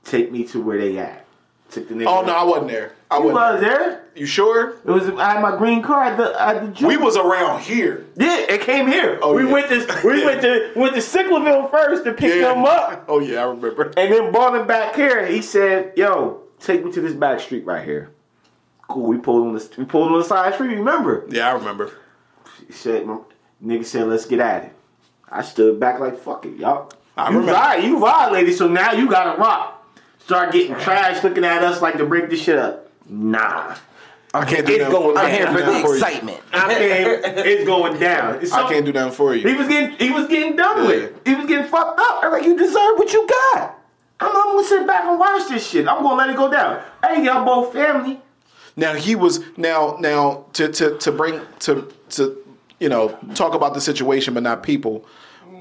[0.04, 1.26] take me to where they at."
[1.70, 2.06] Took the nigga.
[2.06, 2.92] Oh no, I wasn't there.
[3.10, 4.04] I you wasn't there.
[4.14, 4.70] You sure?
[4.70, 6.88] It was I had my green card at the at the gym.
[6.88, 8.06] We was around here.
[8.16, 9.18] yeah, it came here.
[9.22, 9.52] Oh, we yeah.
[9.52, 12.52] went to we went to went to Sicklerville first to pick Yeah.
[12.54, 13.92] him up, Oh yeah, I remember.
[13.96, 15.26] and then brought him back here.
[15.26, 18.10] He said, "Yo, take me to this back street right here."
[18.88, 19.06] Cool.
[19.06, 20.68] We pulled on the we pulled on the side street.
[20.76, 21.24] Remember?
[21.28, 21.90] Yeah, I remember.
[22.66, 23.06] He said,
[23.64, 24.72] "Nigga said, let's get at it."
[25.28, 27.52] I stood back like, "Fuck it, y'all." I you remember.
[27.52, 29.76] vi- you violated, so now you gotta rock.
[30.20, 32.89] Start getting trash looking at us like to break this shit up.
[33.10, 33.74] Nah.
[34.32, 34.92] I can't do It's that.
[34.92, 35.94] going I I'm here can't for do the that for you.
[35.94, 36.40] excitement.
[36.52, 37.38] I can't.
[37.46, 38.34] It's going down.
[38.36, 39.48] It's I can't do that for you.
[39.48, 40.86] He was getting he was getting done Yeah.
[40.86, 41.26] with.
[41.26, 42.20] He was getting fucked up.
[42.24, 43.76] I'm like, you deserve what you got.
[44.20, 45.88] I'm, I'm gonna sit back and watch this shit.
[45.88, 46.80] I'm gonna let it go down.
[47.04, 48.20] Hey, y'all both family.
[48.76, 52.36] Now he was now now to to to bring to to
[52.78, 55.04] you know talk about the situation but not people.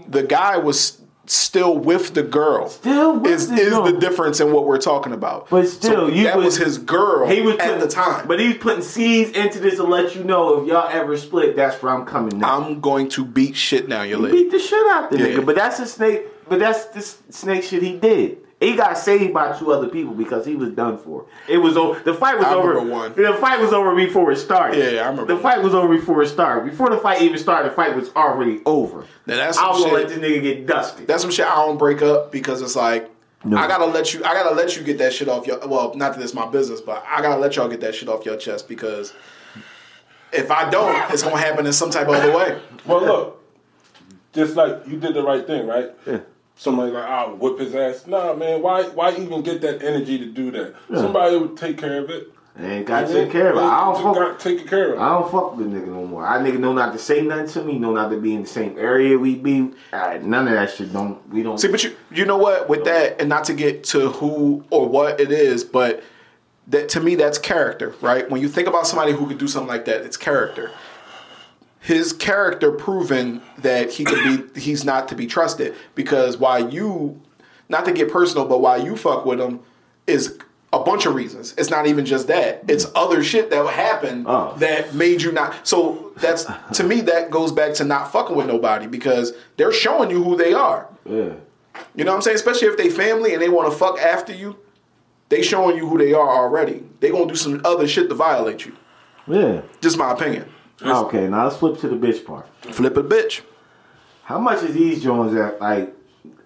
[0.09, 1.01] The guy was
[1.31, 2.69] still with the girl.
[2.69, 3.83] Still with is the is girl.
[3.83, 5.49] the difference in what we're talking about.
[5.49, 8.27] But still, So you that was- was, his girl He was at the time.
[8.27, 11.55] but he was putting seeds into this to let you know if y'all ever split,
[11.55, 12.57] that's where I'm coming now.
[12.59, 14.31] I'm going to beat shit down your He leg.
[14.31, 15.25] beat the shit out the Yeah.
[15.27, 15.45] nigga.
[15.45, 16.25] But that's a snake.
[16.49, 18.37] But that's the snake shit he did.
[18.59, 21.25] He got saved by two other people because he was done for.
[21.47, 21.97] It was over.
[22.01, 22.81] The fight was I over.
[22.81, 23.13] one.
[23.15, 24.77] The fight was over before it started.
[24.77, 25.43] Yeah, yeah, I remember The one.
[25.43, 26.69] fight was over before it started.
[26.69, 29.05] Before the fight even started, the fight was already over.
[29.25, 31.07] Now that's I some was gonna let this nigga get dusted.
[31.07, 33.09] That's some shit I don't break up because it's like
[33.45, 33.55] No.
[33.55, 34.25] I gotta let you.
[34.25, 35.65] I gotta let you get that shit off your.
[35.65, 38.25] Well, not that it's my business, but I gotta let y'all get that shit off
[38.25, 39.13] your chest because
[40.33, 42.59] if I don't, it's gonna happen in some type of other way.
[42.85, 43.43] Well, look,
[44.33, 45.91] just like you did the right thing, right?
[46.05, 46.19] Yeah.
[46.59, 48.05] Somebody like, I'll whip his ass.
[48.05, 50.75] Nah, man, why why even get that energy to do that?
[50.93, 52.33] Somebody would take care of it.
[52.57, 53.61] And got to take care of it.
[53.61, 54.15] I don't fuck.
[54.15, 54.99] got to take care of.
[54.99, 56.27] I don't fuck with the nigga no more.
[56.27, 57.79] I nigga know not to say nothing to me.
[57.79, 59.71] Know not to be in the same area we be.
[59.93, 60.91] Alright, none of that shit.
[60.91, 61.57] Don't we don't.
[61.57, 62.67] See, but you you know what?
[62.67, 66.03] With that, and not to get to who or what it is, but
[66.67, 68.29] that to me that's character, right?
[68.29, 70.71] When you think about somebody who could do something like that, it's character.
[71.81, 77.21] His character proven that he could be he's not to be trusted because why you
[77.69, 79.61] not to get personal, but why you fuck with him
[80.07, 80.37] is
[80.73, 81.53] a bunch of reasons.
[81.57, 82.63] It's not even just that.
[82.67, 84.53] It's other shit that happened Oh.
[84.57, 85.65] that made you not.
[85.67, 90.09] So that's to me that goes back to not fucking with nobody because they're showing
[90.11, 90.87] you who they are.
[91.05, 91.33] yeah.
[91.95, 92.35] You know what I'm saying?
[92.35, 94.57] Especially if they family and they want to fuck after you,
[95.29, 96.83] they showing you who they are already.
[96.99, 98.75] They gonna do some other shit to violate you.
[99.27, 99.61] Yeah.
[99.79, 100.45] Just my opinion.
[100.83, 102.47] Ah, okay, now let's flip to the bitch part.
[102.61, 103.41] Flip a bitch.
[104.23, 105.59] How much is these Jones at?
[105.59, 105.93] Like,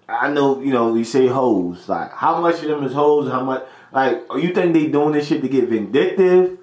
[0.08, 1.88] I know you know you say hoes.
[1.88, 3.30] Like, how much of them is hoes?
[3.30, 3.64] How much?
[3.92, 6.58] Like, are you think they doing this shit to get vindictive?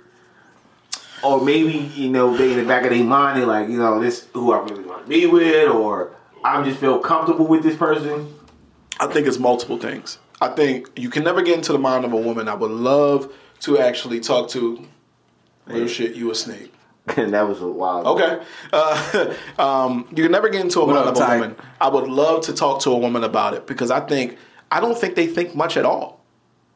[1.24, 4.00] Or maybe you know they in the back of their mind they like you know
[4.00, 6.12] this who I really want to be with, or
[6.44, 8.34] I'm just feel comfortable with this person.
[9.00, 10.18] I think it's multiple things.
[10.42, 12.48] I think you can never get into the mind of a woman.
[12.48, 13.32] I would love
[13.62, 14.88] to actually talk to.
[15.68, 16.74] Real shit, you a snake.
[17.18, 18.06] And that was a wild.
[18.06, 18.44] Okay.
[18.72, 21.36] Uh, um, you can never get into a What mind up, of a Ty?
[21.40, 21.56] woman.
[21.80, 24.38] I would love to talk to a woman about it because I think
[24.72, 26.22] I don't think they think much at all.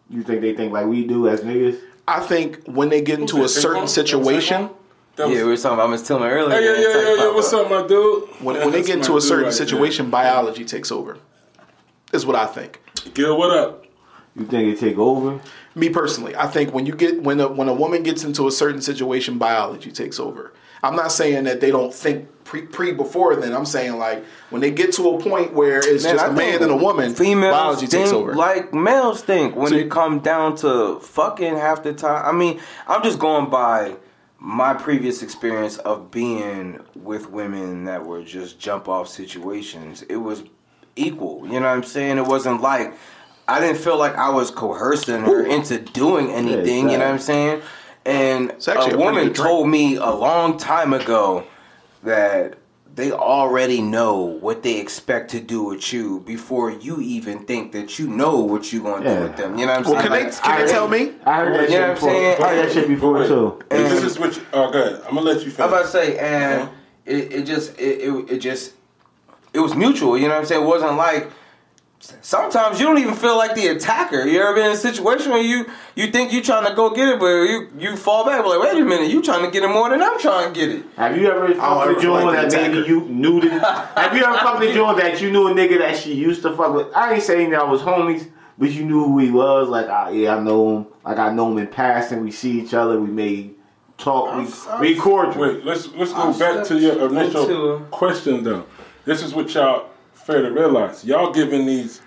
[0.09, 1.79] You think they think like we do as niggas?
[2.07, 4.69] I think when they get into a certain situation,
[5.17, 6.57] was- Yeah, we were talking about Miss Tillman earlier.
[6.59, 7.33] Hey, yeah, yeah, yeah, yeah.
[7.33, 8.23] What's up, my dude?
[8.41, 11.17] when, when they get into a certain right situation, biology takes over.
[12.13, 12.81] Is what I think.
[13.03, 13.13] there.
[13.13, 13.84] Gil, what up?
[14.35, 15.39] You think it take over?
[15.75, 18.51] Me personally, I think when you get when a when a woman gets into a
[18.51, 20.51] certain situation, biology takes over.
[20.83, 23.53] I'm not saying that they don't think pre pre before then.
[23.53, 26.33] I'm saying like when they get to a point where it's Man, just I a
[26.33, 28.35] man and a woman, Females biology think takes over.
[28.35, 29.79] like males think when See?
[29.79, 32.25] it come down to fucking half the time.
[32.25, 33.95] I mean, I'm just going by
[34.37, 40.03] my previous experience of being with women that were just jump off situations.
[40.03, 40.43] It was
[40.95, 41.45] equal.
[41.47, 42.17] You know what I'm saying?
[42.17, 42.93] It wasn't like
[43.47, 46.89] I didn't feel like I was coercing her into doing anything.
[46.89, 47.61] You know what I'm saying?
[48.05, 51.45] And a a woman good told me a long time ago
[52.03, 52.57] that
[52.95, 57.99] they already know what they expect to do with you before you even think that
[57.99, 59.15] you know what you're gonna Yeah.
[59.17, 59.57] do with them.
[59.57, 60.11] You know what I'm well, saying?
[60.11, 61.11] can they can I- they tell me?
[61.25, 62.09] I heard that You know shit what I'm before.
[62.09, 62.41] saying?
[62.43, 63.27] I heard that shit before Wait.
[63.27, 63.59] too.
[63.71, 64.35] If this is what.
[64.35, 65.01] You, oh, go ahead.
[65.09, 65.59] I'm gonna let you I'm finish.
[65.59, 66.71] about to say, and uh-huh.
[67.05, 68.73] it, it just it, it it just
[69.53, 70.17] it was mutual.
[70.17, 70.63] You know what I'm saying?
[70.63, 71.29] It wasn't like
[72.21, 74.25] sometimes you don't even feel like the attacker.
[74.25, 75.65] You ever been in a situation where you
[75.95, 78.81] you think you're trying to go get it, but you you fall back like, wait
[78.81, 80.85] a minute, you trying to get it more than I'm trying to get it.
[80.97, 83.91] Have you ever don't fucked ever a feel joint that the maybe you knew that?
[83.97, 86.55] have you ever fucked a joint that you knew a nigga that she used to
[86.55, 86.87] fuck with?
[86.95, 89.69] I ain't saying that was homies, but you knew who he was.
[89.69, 90.87] Like, ah, yeah, I know him.
[91.03, 92.23] Like I know him in passing.
[92.23, 92.99] We see each other.
[92.99, 93.51] We may
[93.97, 94.37] talk.
[94.79, 95.41] We, we cordial.
[95.41, 98.65] Wait, let's let's go I'll back to your initial into- question though.
[99.05, 99.89] This is what y'all
[100.25, 101.05] fair to realize.
[101.05, 102.01] Y'all giving these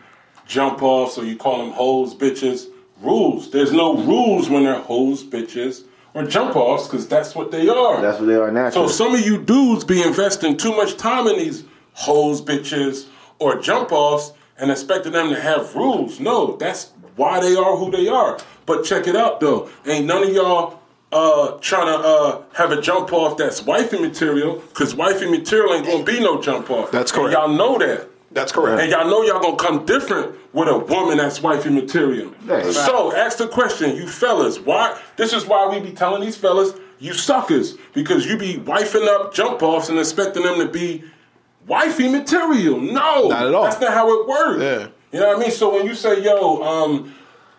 [0.47, 2.67] jump offs or you call them hoes, bitches,
[3.01, 3.51] rules.
[3.51, 8.01] There's no rules when they're hoes, bitches, or jump offs because that's what they are.
[8.03, 8.89] That's what they are naturally.
[8.89, 13.07] so some of you dudes be investing too much time in these hoes, bitches,
[13.39, 16.19] or jump offs and expecting them to have rules.
[16.19, 18.39] No, that's why they are who they are.
[18.67, 19.71] But check it out though.
[19.87, 24.57] Ain't none of y'all uh trying to uh have a jump off that's wifey material,
[24.75, 26.91] cause wifey material ain't gonna be no jump off.
[26.91, 27.33] That's And correct.
[27.35, 28.08] y'all know that.
[28.31, 28.83] That's correct.
[28.83, 32.33] And y'all know y'all gonna come different with a woman that's wifey material.
[32.47, 32.71] Yeah.
[32.71, 36.73] So ask the question, you fellas, why this is why we be telling these fellas,
[36.99, 41.05] you suckers, because you be wifing up jump offs and expecting them to be
[41.67, 42.79] wifey material.
[42.81, 43.29] No.
[43.29, 43.65] Not at all.
[43.65, 44.63] That's not how it works.
[44.63, 44.89] Yeah.
[45.13, 45.51] You know what I mean?
[45.51, 47.15] So when you say, yo, um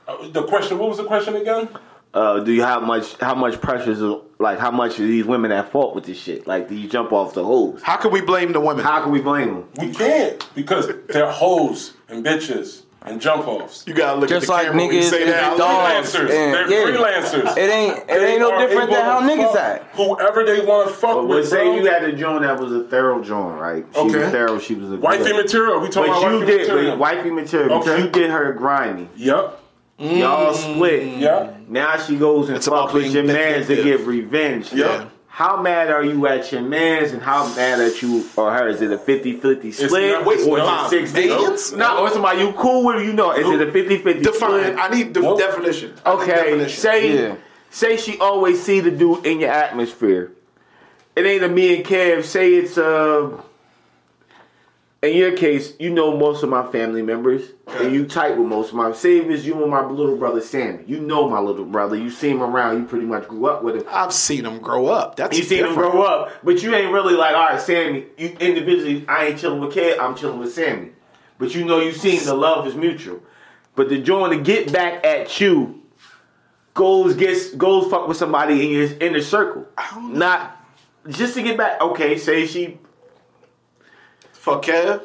[0.07, 1.69] uh, the question, what was the question again?
[2.13, 4.01] Uh, do you how much how much pressure is
[4.39, 6.47] like how much are these women at fault with this shit?
[6.47, 7.81] Like, do you jump off the hoes?
[7.83, 8.83] How can we blame the women?
[8.83, 9.69] How can we blame them?
[9.79, 13.85] We can't because they're hoes and bitches and jump offs.
[13.87, 15.57] You gotta look Just at the like camera when you niggas say is that.
[15.57, 16.13] dogs.
[16.15, 16.19] Freelancers.
[16.31, 16.97] and- They're yeah.
[16.97, 17.57] freelancers.
[17.57, 19.95] It ain't it They ain't no different than how niggas act.
[19.95, 21.47] Whoever they want to fuck But with.
[21.47, 21.75] say bro.
[21.75, 23.85] you had a joint that was a thorough joint, right?
[23.93, 24.17] She Okay.
[24.19, 24.59] was thorough.
[24.59, 25.35] She was a wifey good.
[25.37, 25.79] material.
[25.79, 26.91] We talking But about you wifey did, material.
[26.91, 27.77] but wifey material.
[27.79, 28.01] Okay.
[28.03, 29.07] You did her grimy.
[29.15, 29.58] Yep.
[29.99, 31.17] Y'all split.
[31.17, 31.67] Yep.
[31.67, 34.71] Now she goes and It's about fucks with your mans to get revenge.
[34.73, 35.09] Yeah.
[35.27, 38.67] How mad are you at your mans and how mad at you or her?
[38.67, 40.11] Is it a 50-50 split?
[40.11, 40.85] not- wait, or no.
[40.87, 41.19] is it 60?
[41.29, 41.73] Aliens?
[41.73, 43.31] No, it's about you cool with you know.
[43.31, 44.33] Is it a 50-50 Define.
[44.33, 44.75] split?
[44.77, 45.39] I need the Nope.
[45.39, 45.93] definition.
[46.05, 46.69] I need Okay, definition.
[46.81, 47.35] say Yeah.
[47.69, 50.31] say she always see the dude in your atmosphere.
[51.15, 52.23] It ain't a me and Kev.
[52.23, 53.29] Say it's uh.
[55.01, 58.69] In your case, you know most of my family members, and you tight with most
[58.69, 58.89] of my.
[58.89, 60.83] If it's you and my little brother Sammy.
[60.87, 61.95] You know my little brother.
[61.95, 62.79] You see him around.
[62.79, 63.83] You pretty much grew up with him.
[63.89, 65.15] I've seen him grow up.
[65.15, 68.07] That's You seen him grow up, but you ain't really like, all right, Sammy.
[68.17, 69.99] You individually, I ain't chilling with Kev.
[69.99, 70.91] I'm chilling with Sammy.
[71.37, 73.23] But you know, you seen the love is mutual.
[73.75, 75.81] But the joint to get back at you
[76.73, 79.65] goes gets goes fuck with somebody in your inner circle.
[79.97, 80.57] Not
[81.07, 81.79] just to get back.
[81.79, 82.79] Okay, say she
[84.53, 85.01] Fuck Kev.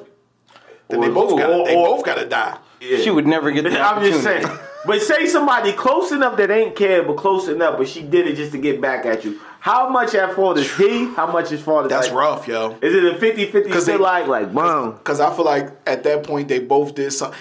[0.89, 1.67] Then they both got.
[1.67, 2.59] They both got to die.
[2.81, 2.99] Yeah.
[2.99, 4.47] She would never get the I'm just saying.
[4.87, 8.37] But say somebody close enough that ain't care, but close enough, but she did it
[8.37, 9.41] just to get back at you.
[9.61, 11.07] How much at fault is he?
[11.15, 12.77] How much is fault is That's like, rough, yo.
[12.83, 14.93] Is it a 50-50 'Cause still they- like like boom?
[14.93, 17.39] Because I feel like at that point they both did something.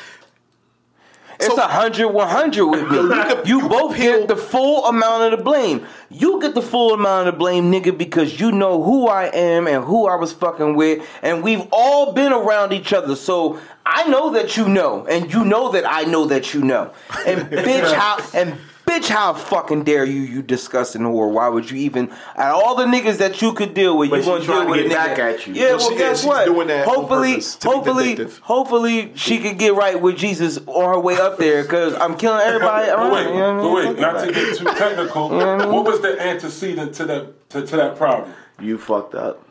[1.39, 2.97] It's a hundred, one hundred with me.
[2.97, 5.85] could- You you both get the full amount of the blame.
[6.09, 9.67] You get the full amount of the blame, nigga, because you know who I am
[9.67, 13.15] and who I was fucking with, and we've all been around each other.
[13.15, 16.91] So I know that you know, and you know that I know that you know.
[17.25, 18.55] And bitch, how and
[18.99, 21.31] bitch, how fucking dare you, you disgusting whore?
[21.31, 22.11] Why would you even?
[22.35, 24.75] At all the niggas that you could deal with, But you she gonna trying deal
[24.75, 25.15] to with a get nigga.
[25.15, 25.53] back at you.
[25.53, 26.45] Yeah, Well, well, she- guess she's what?
[26.45, 30.93] doing that hopefully, purpose, to be hopefully, hopefully, she could get right with Jesus on
[30.93, 31.63] her way up there.
[31.65, 33.11] Cause I'm killing everybody But around.
[33.11, 33.87] wait, you know but I mean?
[33.95, 35.29] wait, not to get too technical.
[35.29, 38.31] What was the antecedent to that to, to that problem?
[38.61, 39.43] You fucked up.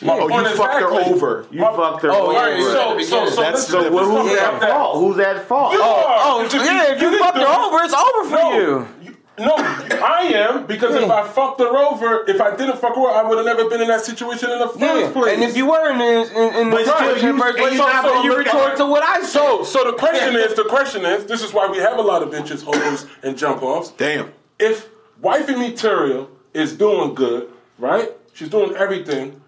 [0.00, 1.46] My Oh, point you fucked her over.
[1.50, 2.32] You My- fucked her Oh, over.
[2.32, 4.70] yeah, Alright, so so so That's listen, the who's talk at that.
[4.70, 4.96] fault?
[4.98, 5.72] Who's at fault?
[5.74, 7.48] You Oh, are, oh, because yeah, if you didn't fucked her it.
[7.48, 8.88] over, it's over for No, you.
[9.02, 11.32] you- no, I am because if I hmm.
[11.32, 13.88] fucked her over, if I didn't fuck her over, I would have never been in
[13.88, 15.34] that situation in the first Yeah, place.
[15.34, 16.86] and if you were in, in, in the But
[17.22, 19.20] you- in the first and place, you're not so gonna you retort to what I
[19.20, 19.26] said.
[19.28, 22.22] so, so the question is, the question is, this is why we have a lot
[22.22, 23.90] of bitches, hoes, and jump offs.
[23.90, 24.32] Damn.
[24.58, 24.88] If
[25.20, 28.10] wifey material is doing good, right?
[28.34, 29.41] she's doing everything,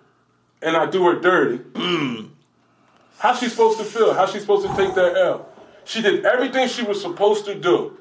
[0.64, 1.59] and I do her dirty.
[1.59, 2.31] Mm.
[3.18, 4.14] How's she supposed to feel?
[4.14, 5.48] How's she supposed to take that L?
[5.85, 7.98] She did everything she was supposed to do,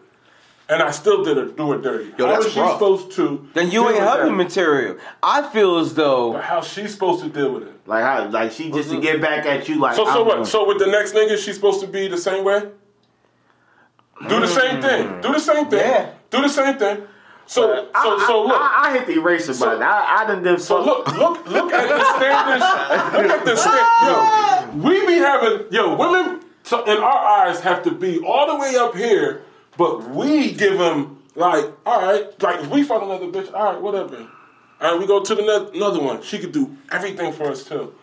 [0.69, 2.13] and I still did her do her dirty.
[2.17, 2.73] Yo, How that's she rough.
[2.73, 3.47] supposed to?
[3.54, 4.97] Then you ain't hubby material.
[5.21, 7.73] I feel as though But how's she supposed to deal with it?
[7.86, 9.04] Like how, like she just to mm-hmm.
[9.04, 9.80] get back at you.
[9.80, 10.34] Like So, so I'm what?
[10.36, 12.62] gonna- So with the next nigga, she's supposed to be the same way?
[14.30, 15.08] Do the same thing.
[15.08, 15.21] Mm.
[15.21, 15.80] Do the same thing.
[15.80, 16.12] Yeah.
[16.30, 17.04] Do the same thing.
[17.45, 18.60] So, so, I, so look.
[18.62, 19.84] I, I hit the eraser So- button.
[19.84, 22.63] I, I done did So fuck- look, look, look at the standards.
[23.13, 24.75] Look at the standards.
[24.75, 28.56] Yo, we be having yo women so in our eyes have to be all the
[28.58, 29.43] way up here,
[29.77, 33.82] but we give them like, all right, like if we fuck another bitch, all right,
[33.82, 34.17] whatever.
[34.79, 36.21] All right, we go to the ne- another one.
[36.21, 37.93] She could do everything for us too.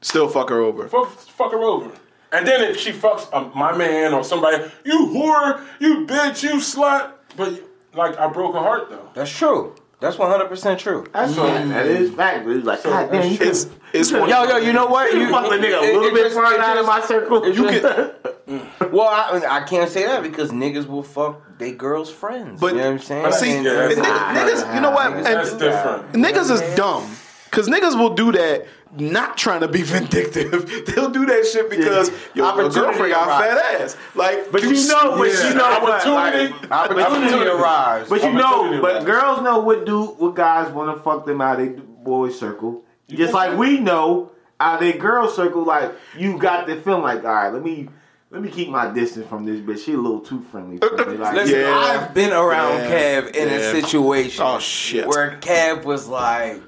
[0.00, 0.88] Still fuck her over.
[0.88, 1.90] Fuck, fuck her over.
[2.32, 6.54] And then if she fucks um, my man or somebody, you whore, you bitch, you
[6.56, 7.12] slut.
[7.36, 7.60] But
[7.96, 9.08] like I broke her heart though.
[9.14, 9.74] that's true.
[10.00, 11.06] That's one hundred percent true.
[11.14, 11.68] That's fact.
[11.68, 12.44] That is fact.
[12.44, 14.28] But it's like, God damn, you It's it's one.
[14.28, 15.14] Yo, yo, you know what?
[15.14, 17.00] you fuck the nigga a it- little it bit just- further it out of my
[17.00, 17.42] circle.
[17.44, 18.10] it You just- can.
[18.44, 18.92] Mm.
[18.92, 22.60] Well, I, I can't say that because niggas will fuck they girls' friends.
[22.60, 23.22] But- you know what I'm saying?
[23.22, 25.06] but see, And- Yeah, niggas, not- niggas- you know what?
[25.12, 26.12] Niggas- And That's different.
[26.12, 27.10] niggas is dumb.
[27.54, 29.82] Cause niggas will do that not trying to be
[30.18, 30.84] vindictive.
[30.86, 33.60] They'll do that shit because yo, your Opportunity girlfriend got arrives.
[33.60, 33.96] fat ass.
[34.14, 35.48] Like, But you know, but Yeah.
[35.48, 36.52] you know, what, Opportunity.
[36.68, 38.08] like, Opportunity arrives.
[38.10, 39.04] But you know, but arrives.
[39.04, 42.82] girls know what do what guys want to fuck them out of their boys circle.
[43.08, 43.56] Just like so?
[43.56, 47.48] we know out of their girl circle, like you got the feeling like, all right,
[47.52, 47.88] let me
[48.30, 49.84] let me keep my distance from this bitch.
[49.84, 51.16] She a little too friendly for me.
[51.16, 51.76] Like, Listen, Yeah.
[51.76, 52.90] I've been around Yeah.
[53.22, 53.54] Kev in Yeah.
[53.56, 55.06] a situation Oh, shit.
[55.06, 56.60] where Kev was like,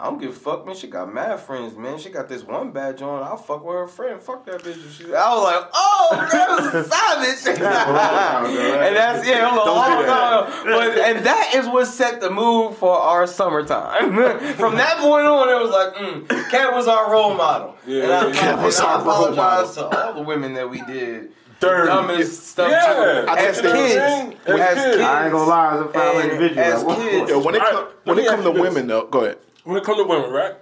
[0.00, 0.76] I don't give a fuck, man.
[0.76, 1.98] She got mad friends, man.
[1.98, 3.22] She got this one badge on.
[3.22, 4.20] I'll fuck with her friend.
[4.22, 4.96] Fuck that bitch.
[4.96, 7.58] She, I was like, oh, that was savage.
[7.58, 9.48] and that's yeah.
[9.48, 10.66] Hold on, Don't do hold that.
[10.66, 10.94] on.
[10.94, 14.14] But and that is what set the mood for our summertime.
[14.56, 17.76] From that point on, it was like, mm, Kev was our role model.
[17.86, 18.26] Yeah, and I, yeah, yeah.
[18.28, 21.88] and Kev was I our role apologize to all the women that we did Dirty.
[21.88, 22.86] dumbest stuff Yeah.
[23.24, 23.26] too.
[23.28, 24.96] I As think kids, they- As as kids.
[24.96, 26.62] kids, I ain't gonna lie, as a foul And individual.
[26.64, 29.06] as like, kids- yo, when it All right, come, when it come to women though,
[29.06, 29.38] go ahead.
[29.68, 30.54] When it comes to women, right?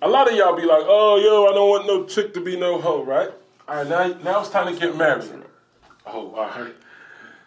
[0.00, 2.58] A lot of y'all be like, oh, yo, I don't want no chick to be
[2.58, 3.28] no hoe, right?
[3.68, 5.30] All right, now, now it's time to get married.
[6.06, 6.74] Oh, all right.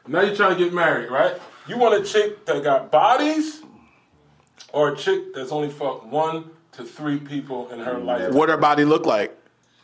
[0.08, 1.42] Now you're trying to get married, right?
[1.68, 3.64] You want a chick that got bodies
[4.72, 8.32] or a chick that's only fucked one to three people in her life?
[8.32, 9.36] What her body look like?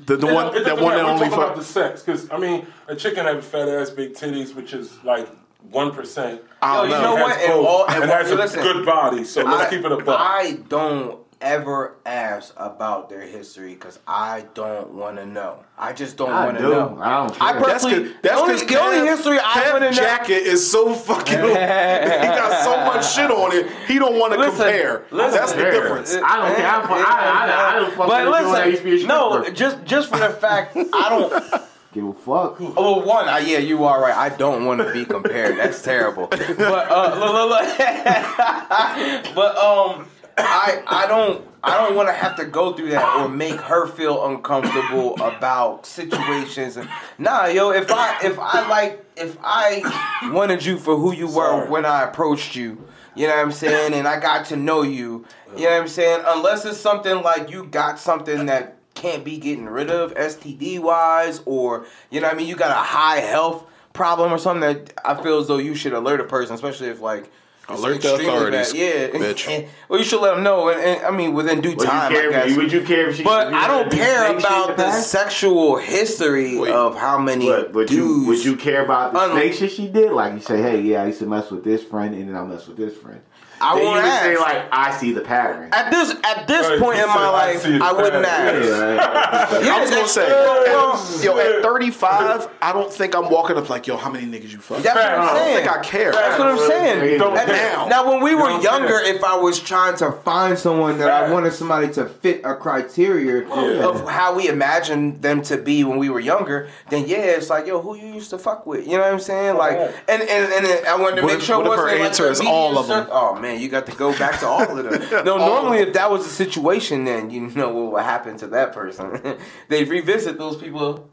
[0.06, 0.98] The, the It one it that one matter.
[0.98, 1.58] that We're only talking about fuck.
[1.58, 4.74] the sex, because I mean, a chick can have a fat ass, big titties, which
[4.74, 5.28] is like
[5.72, 6.42] one percent.
[6.62, 7.02] I Yo, you know.
[7.02, 7.38] know what?
[7.38, 9.24] has And all- and, and has a listen, good body.
[9.24, 10.20] So let's I, keep it a buck.
[10.20, 15.64] I don't ever ask about their history because I don't want to know.
[15.78, 16.70] I just don't want to do.
[16.70, 16.98] know.
[17.02, 17.62] I don't I care.
[17.62, 19.90] That's personally, cause, that's the only, 'cause the only Kev- history I Kev want to
[19.92, 19.96] know.
[19.96, 21.38] jacket is so fucking.
[21.48, 23.72] he got so much shit on it.
[23.88, 25.06] He don't want to compare.
[25.12, 25.40] listen.
[25.40, 25.72] that's the Fair.
[25.72, 26.14] difference.
[26.16, 26.68] I don't care.
[26.68, 28.94] I'm, I, I, I, don't fuck But with a joint that used to be a
[28.96, 31.64] listen, no, just just for the fact I don't.
[31.92, 32.58] Give a fuck.
[32.60, 34.16] Oh, one, I, yeah, you are right.
[34.16, 35.58] I don't want to be compared.
[35.58, 36.28] That's terrible.
[36.28, 37.78] But uh, look, look, look.
[39.36, 43.28] but um, I I don't I don't want to have to go through that or
[43.28, 46.78] make her feel uncomfortable about situations.
[46.78, 51.26] And nah, yo, if I if I like if I wanted you for who you
[51.26, 51.70] were Sorry.
[51.70, 52.86] when I approached you.
[53.16, 53.94] You know what I'm saying?
[53.94, 55.26] And I got to know you.
[55.58, 56.24] You know what I'm saying?
[56.26, 61.42] Unless it's something like you got something that can't be getting rid of STD wise,
[61.46, 64.94] or you know what I mean, you got a high health problem or something that
[65.04, 67.32] I feel as though you should alert a person, especially if like
[67.72, 68.76] Alert the authorities, bad.
[68.80, 69.48] Yeah, bitch.
[69.48, 71.86] And- well, you should let them know, and, and I mean within due Would you,
[71.86, 72.12] time.
[72.12, 72.58] I care, guess.
[72.58, 73.24] would you care if she?
[73.24, 75.12] But I don't care snake shit in about the past?
[75.12, 76.72] sexual history Wait.
[76.72, 77.94] of how many But would dudes.
[77.94, 80.12] you would you care about the Un- snake shit she did?
[80.12, 82.44] Like you say, hey, yeah, I used to mess with this friend, and then I
[82.44, 83.22] mess with this friend.
[83.62, 85.70] I then you won't would say like, I see the pattern.
[85.72, 88.66] At this at this Right, point in my life, see it I wouldn't ask.
[88.70, 93.30] Yeah, Yeah, I was gonna that's- say, well, yo, at 35, I don't think I'm
[93.30, 94.82] walking up like, yo, how many niggas you fuck?
[94.82, 95.58] That's what I'm I don't saying.
[95.66, 96.12] think I care.
[96.12, 97.20] That's what I'm saying.
[97.20, 97.72] Don't And care.
[97.74, 99.16] now, now, when we were Don't younger, care.
[99.16, 103.48] if I was trying to find someone that I wanted somebody to fit a criteria
[103.50, 107.68] of how we imagined them to be when we were younger, then yeah, it's like,
[107.68, 108.86] yo, who you used to fuck with?
[108.88, 109.58] You know what I'm saying?
[109.58, 109.96] Like, Right.
[110.08, 111.58] and and, and I wanted to What make if- sure.
[111.60, 113.08] what if her wasn't like answer the is all of them?
[113.12, 115.24] Oh man, you got to go back to all of them.
[115.26, 118.74] No, normally if that was the situation, then you know what would happen to that
[118.74, 119.38] person.
[119.70, 121.10] they revisit those people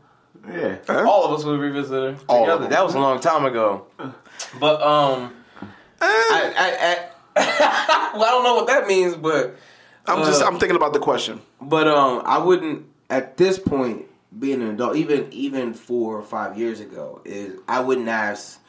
[0.48, 0.78] yeah.
[0.88, 2.60] all of us would revisit her All of together.
[2.62, 2.70] them.
[2.70, 3.86] That was a long time ago.
[4.60, 5.34] But um,
[6.00, 7.06] I, I,
[7.36, 9.56] I, well, I don't know what that means, but
[10.06, 11.40] I'm just, Uh, I'm thinking about the question.
[11.60, 14.04] but um, I wouldn't at this point
[14.38, 18.60] being an adult, even even four or five years ago, is I wouldn't ask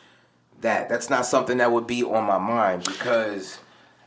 [0.61, 0.89] that.
[0.89, 3.59] That's not something that would be on my mind because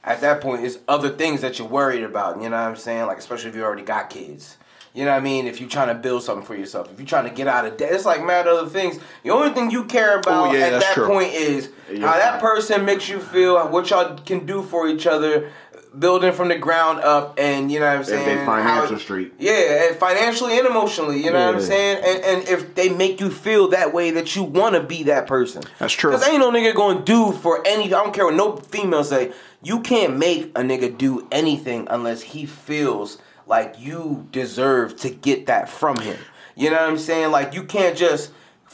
[0.05, 2.37] at that point it's other things that you're worried about.
[2.43, 3.07] You know what I'm saying?
[3.07, 4.57] Like especially if you already got kids.
[4.93, 5.47] You know what I mean?
[5.47, 7.77] If you're trying to build something for yourself, if you're trying to get out of
[7.77, 8.99] debt, it's like mad other things.
[9.23, 11.07] The only thing you care oh, about Oh, yeah, at that true.
[11.07, 12.09] point is Yeah.
[12.09, 15.53] how that person makes you feel, what y'all can do for each other,
[15.99, 18.39] building from the ground up, and you know what I'm If saying.
[18.39, 19.33] they financial how- street.
[19.39, 22.03] yeah, and financially and emotionally, you know what I'm saying?
[22.05, 25.27] And, and if they make you feel that way that you want to be that
[25.27, 25.63] person.
[25.79, 26.13] That's true.
[26.13, 29.33] Because ain't no nigga gonna do for any, I don't care what no female say,
[29.63, 35.47] you can't make a nigga do anything unless he feels like you deserve to get
[35.47, 36.17] that from him.
[36.55, 37.31] You know what I'm saying?
[37.31, 38.31] Like you can't just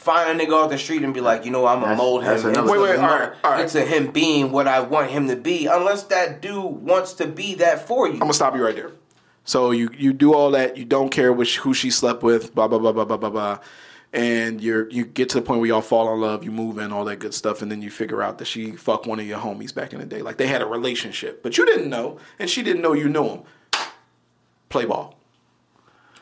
[0.07, 2.31] find a nigga off the street and be like, you know, I'm gonna mold him
[2.31, 3.61] that's another- into, Wait, wait, all right, all right.
[3.63, 7.57] into him being what I want him to be, unless that dude wants to be
[7.57, 8.15] that for you.
[8.15, 8.93] I'm gonna stop you right there.
[9.45, 10.77] So you you do all that.
[10.77, 12.55] You don't care which who she slept with.
[12.55, 13.59] Blah blah blah blah blah blah blah.
[14.13, 16.43] And you're you get to the point where y'all fall in love.
[16.43, 19.07] You move in all that good stuff, and then you figure out that she fucked
[19.07, 20.23] one of your homies back in the day.
[20.23, 23.25] Like they had a relationship, but you didn't know, and she didn't know you knew
[23.25, 23.41] him.
[24.69, 25.15] Play ball.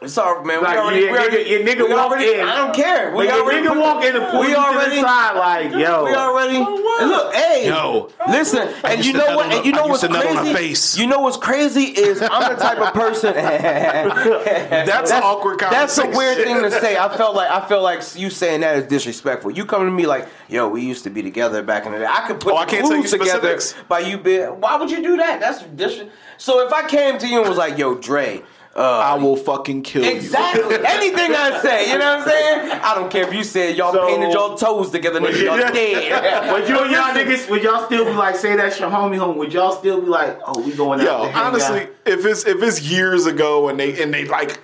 [0.02, 0.60] It's all man.
[0.60, 2.40] We already, your we already, nigga- your nigga we walk already, in.
[2.46, 3.10] I don't care.
[3.10, 5.38] We When your already nigga walk in and pull we you already, to the side
[5.38, 6.04] like, yo.
[6.04, 6.56] We already.
[6.56, 8.10] And look, hey, Yo.
[8.28, 9.50] listen, and you know what?
[9.50, 10.52] And the- you I know used what's to nut on crazy?
[10.52, 10.98] face.
[10.98, 13.32] You know what's crazy is I'm the type of person.
[13.34, 16.96] That's, an awkward That's a weird thing to say.
[16.98, 19.52] I felt like I feel like you saying that is disrespectful.
[19.52, 22.06] You come to me like, yo, we used to be together back in the day.
[22.06, 23.74] I could put Oh, I can't tell you together specifics.
[23.88, 24.48] by you being.
[24.60, 25.40] Why would you do that?
[25.40, 26.02] That's dis-
[26.36, 28.42] So if I came to you and was like, yo, Dre.
[28.76, 30.10] Uh, I will fucking kill you.
[30.10, 30.62] Exactly.
[30.84, 32.70] Anything I say, you know what I'm saying?
[32.82, 36.52] I don't care if you said y'all So- painted your toes together, nigga, y'all dead.
[36.52, 39.36] Would you and y'all niggas, would y'all still be like, say that's your homie home?
[39.38, 41.88] Would y'all still be like, oh, we going out Yo, to hang honestly, out?
[42.04, 44.58] if it's if it's years ago and they and they like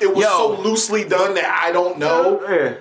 [0.00, 0.28] it was Yo.
[0.56, 2.42] so loosely done that I don't know.
[2.46, 2.74] Yeah.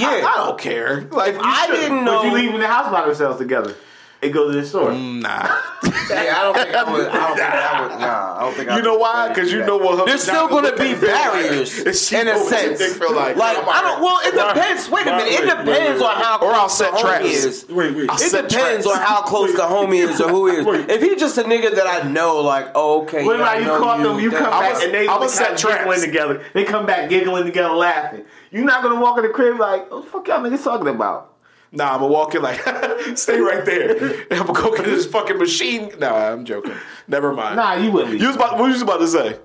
[0.00, 0.26] Yeah.
[0.26, 1.02] I don't care.
[1.10, 2.22] Like I didn't know.
[2.22, 3.74] Would you leave in the house by themselves together?
[4.22, 4.90] And goes to the store.
[4.90, 5.58] Mm, nah.
[6.10, 7.06] Yeah, I don't think I would.
[7.08, 8.00] I don't think I would.
[8.00, 9.28] Nah, I don't think I You know why?
[9.28, 9.98] Because you know what.
[9.98, 12.82] her There's still going to be barriers Is she in a sense.
[12.98, 14.02] feel like, like I'm don't.
[14.02, 14.90] Well, it depends.
[14.90, 15.32] Wait a minute.
[15.32, 17.24] It depends on how Or I'll close set the homie traps.
[17.24, 17.68] is.
[17.68, 18.10] Wait, wait.
[18.12, 20.66] It depends on how close the homie is or who he is.
[20.66, 20.90] Wait.
[20.90, 23.66] If he's just a nigga that I know, like, oh, okay, What yeah, about you
[23.66, 26.44] know caught them, you come back and they I'ma like set kinda giggling together.
[26.52, 28.24] They come back giggling together, laughing.
[28.50, 31.34] You're not gonna walk in the crib like, what the fuck y'all niggas talking about?
[31.74, 32.60] Nah, I'm gonna walk in like,
[33.16, 33.96] stay right there.
[34.30, 35.90] And I'm gonna go get this fucking machine.
[35.98, 36.74] Nah, I'm joking.
[37.08, 37.56] Never mind.
[37.56, 38.20] Nah, you wouldn't leave.
[38.20, 39.38] You was about, what was you about to say?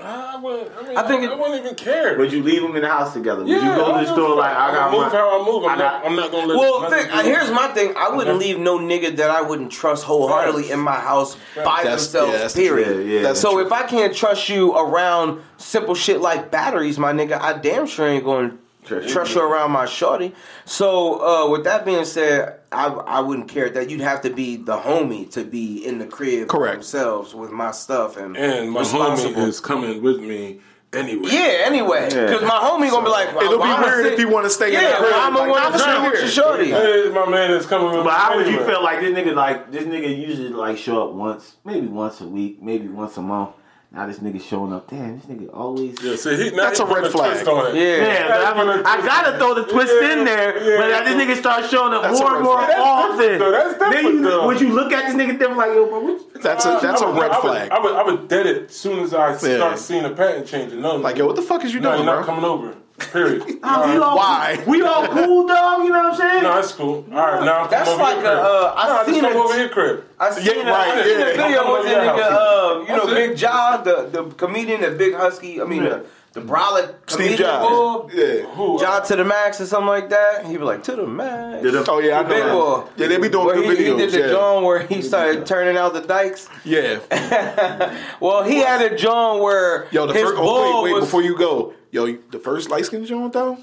[0.00, 0.70] I wouldn't.
[0.78, 2.16] I, mean, I think I, it- wouldn't even care.
[2.18, 3.40] Would you leave them in the house together?
[3.42, 4.56] Would you Yeah, go to I the store like.
[4.56, 5.64] I got I'ma move my- how I move.
[5.64, 5.78] I'm I not.
[6.02, 6.58] got- I'm not gonna let.
[6.58, 7.94] Well, think, here's my thing.
[7.96, 8.46] I wouldn't Okay.
[8.46, 10.74] leave no nigga that I wouldn't trust wholeheartedly Facts.
[10.74, 12.32] in my house by That's- themselves.
[12.32, 12.84] yeah, that's the period.
[12.86, 13.06] truth.
[13.08, 13.22] Yeah, yeah.
[13.22, 13.66] That's so true.
[13.66, 18.06] if I can't trust you around simple shit like batteries, my nigga, I damn sure
[18.08, 18.56] ain't going to
[18.88, 19.40] Trust trust you.
[19.42, 20.34] you around my shorty.
[20.64, 24.56] So uh, with that being said, I I wouldn't care that you'd have to be
[24.56, 26.74] the homie to be in the crib Correct.
[26.76, 30.60] themselves with my stuff and, And my homie is coming with me
[30.92, 31.28] anyway.
[31.30, 32.26] Yeah, anyway, Yeah.
[32.26, 34.50] because my homie gonna be like, It'll be well, weird sit- if you want to
[34.50, 35.00] stay in the crib.
[35.02, 36.70] well, I'ma like, wanna nah, with your shorty.
[36.70, 39.34] Hey, my man is coming with But me how would you feel like this nigga
[39.34, 43.22] like this nigga usually like show up once, maybe once a week, maybe once a
[43.22, 43.50] month.
[43.90, 44.90] Now this nigga showing up.
[44.90, 45.96] Damn, this nigga always.
[46.02, 47.42] Yeah, see, he, that's a red flag.
[47.42, 47.74] twist.
[47.74, 47.96] Yeah.
[47.96, 50.62] Yeah, but I, mean, I gotta throw the twist in there.
[50.62, 52.68] Yeah, but now this nigga starts showing up That's more and more flag.
[52.68, 53.18] That's often.
[53.18, 53.50] different, though.
[53.50, 54.46] That's then you, though.
[54.46, 57.06] would you look at this nigga different like, yo, bro, what, That's a that's a
[57.06, 57.70] I red I would, flag.
[57.70, 59.36] I would, I would dead it as soon as I Yeah.
[59.56, 60.82] start seeing a pattern changing.
[60.82, 62.34] No, Like, yo, what the fuck is you no, doing, you're not bro?
[62.34, 62.74] coming over.
[62.98, 63.42] Period.
[63.62, 64.62] Nah, we all, Why?
[64.66, 65.84] We all cool, dog.
[65.84, 66.42] You know what I'm saying?
[66.42, 67.04] No, that's cool.
[67.12, 68.38] All right, now I'm That's coming over like a, crib.
[68.38, 70.04] uh, I no, I seen just come it- over your crib.
[70.18, 71.24] I seen, Yeah, a, right, I seen yeah.
[71.26, 73.14] a video I'm with the nigga, uh, you know, That's.
[73.14, 77.38] Big John, the, the comedian, the big husky, I mean, the, the brolic Steve.
[77.38, 78.14] Jobs.
[78.14, 78.42] Yeah.
[78.54, 78.78] Who?
[78.80, 80.46] John to the max or something like that.
[80.46, 81.62] He be like, to the max.
[81.62, 82.28] Did a- Oh yeah, I know.
[82.28, 82.52] Big that.
[82.52, 82.84] boy.
[82.96, 84.28] Yeah, they be doing Where good he, he did the yeah.
[84.28, 86.48] John where he started turning out the dykes.
[86.64, 86.98] yeah.
[88.20, 90.36] Well, he had a John where Yo, the his first.
[90.36, 90.94] ball Oh, wait, wait.
[91.00, 91.04] was.
[91.04, 93.58] Before you go, yo, the first light skin joint though.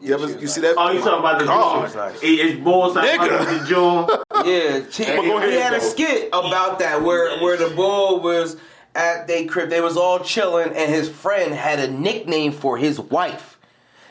[0.00, 0.74] You ever you see that?
[0.76, 1.90] Oh, you talking about the God.
[1.96, 3.60] oh, It's balls like Nigga.
[3.60, 4.22] the jaw.
[4.44, 8.56] Yeah, he, go ahead, he had a skit about that where where the bull was
[8.94, 9.70] at they crib.
[9.70, 13.58] They was all chilling, and his friend had a nickname for his wife.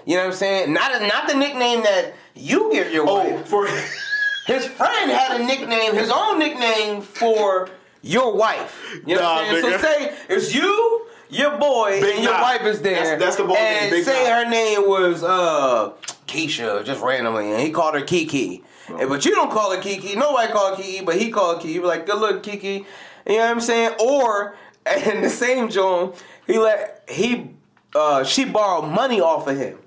[0.06, 0.74] You know what I'm saying?
[0.74, 3.28] Not a, not the nickname that you give your wife.
[3.28, 3.48] Oh, wife.
[3.48, 3.68] for
[4.52, 7.70] His friend had a nickname, his own nickname for
[8.04, 9.00] your wife.
[9.08, 9.74] You know Nah, what I'm saying?
[9.74, 9.82] nigga.
[9.82, 12.96] So say it's you, your boy, Big and your wife is there.
[12.96, 15.92] That's- that's the boy name, And Big say her name was uh
[16.28, 18.64] Keisha, just randomly, and he called her Kiki.
[18.90, 20.16] And- But you don't call her Kiki.
[20.16, 21.74] Nobody called Kiki, but he called Kiki.
[21.74, 22.86] He was like, good look, Kiki.
[23.28, 23.92] You know what I'm saying?
[24.00, 24.56] Or
[25.06, 26.14] in the same John,
[26.48, 27.50] he let he
[27.96, 29.78] uh she borrowed money off of him.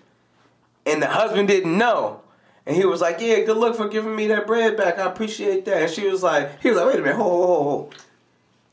[0.87, 2.23] And the husband didn't know.
[2.67, 4.99] And he was like, Yeah, good luck for giving me that bread back.
[4.99, 5.83] I appreciate that.
[5.83, 7.95] And she was like, he was like, wait a minute, hold, hold, hold.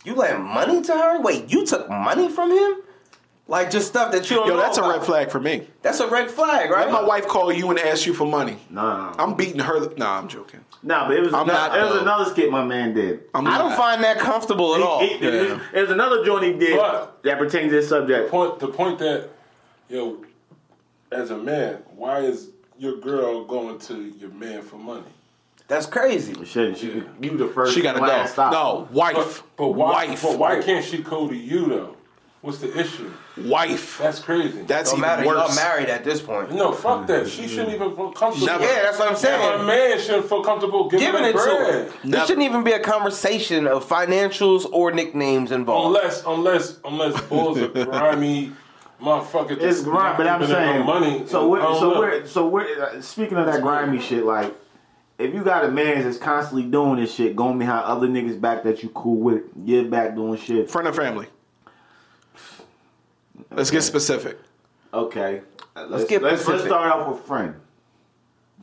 [0.06, 1.20] You lent money to her?
[1.22, 2.78] Wait, you took money from him?
[3.48, 5.68] Like just stuff that you don't Yo, know that's a red flag for me.
[5.84, 6.86] That's a red flag, right?
[6.90, 8.58] Let my wife call you and ask you for money.
[8.72, 9.88] Nah, I'm beating her.
[9.98, 10.62] Nah, I'm joking.
[10.82, 12.00] nah, but it was I'm another, not, it was though.
[12.02, 13.22] another skit my man did.
[13.36, 15.00] I'm I don't find that comfortable at all.
[15.02, 15.60] He- he- Yeah.
[15.74, 18.32] There's another joint he did But- that pertains to this subject.
[18.32, 19.30] point the point that
[19.90, 20.24] yo,
[21.12, 22.50] as a man, why is
[22.80, 25.04] your girl going to your man for money?
[25.68, 26.46] That's crazy.
[26.46, 27.74] Shit, she, you the first.
[27.74, 28.16] She gotta one go.
[28.16, 28.54] that stopped.
[28.54, 29.16] No, wife.
[29.16, 30.08] But, but why?
[30.08, 30.22] Wife.
[30.22, 31.96] But why can't she go to you though?
[32.42, 33.10] What's the issue?
[33.38, 33.98] Wife.
[33.98, 34.62] That's crazy.
[34.62, 35.24] That's Don't even matter.
[35.24, 35.56] Y'all worse.
[35.56, 36.52] married at this point.
[36.54, 37.28] no, fuck that.
[37.28, 38.46] She shouldn't even feel comfortable.
[38.46, 38.64] Never.
[38.64, 39.60] Yeah, that's what I'm And saying.
[39.62, 41.94] a man shouldn't feel comfortable giving, Giving her it to her.
[42.04, 45.98] There shouldn't even be a conversation of financials or nicknames involved.
[45.98, 48.52] Unless, unless, unless Bull's a grimy
[49.02, 49.54] motherfucker.
[49.54, 50.86] It's that's grimy, but I'm saying.
[50.86, 51.24] money.
[51.26, 52.84] So we're, I don't so we're, so we're.
[52.84, 54.54] Uh, speaking of that grimy shit, like,
[55.18, 58.64] if you got a man that's constantly doing this shit, going behind other niggas back
[58.64, 60.70] that you cool with, get back doing shit.
[60.70, 61.28] Friend or family.
[63.52, 64.38] Let's get specific.
[64.94, 65.42] Okay,
[65.76, 67.56] let's get let's, let's start off with friend.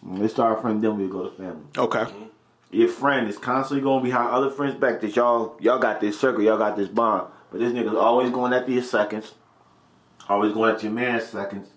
[0.03, 1.63] Let's start with friend, then we go to family.
[1.77, 1.99] Okay.
[1.99, 2.25] Mm-hmm.
[2.73, 6.43] Your friend is constantly going behind other friends back that y'all y'all got this circle,
[6.43, 9.35] y'all got this bond, but this nigga's always going after your seconds,
[10.29, 11.69] always going after your man's seconds.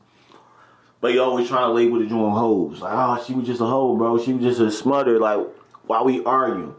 [1.05, 2.81] But you always trying to label the joint hoes.
[2.81, 4.17] Like, oh, she was just a hoe, bro.
[4.17, 5.19] She was just a smother.
[5.19, 5.37] Like,
[5.85, 6.73] why we argue?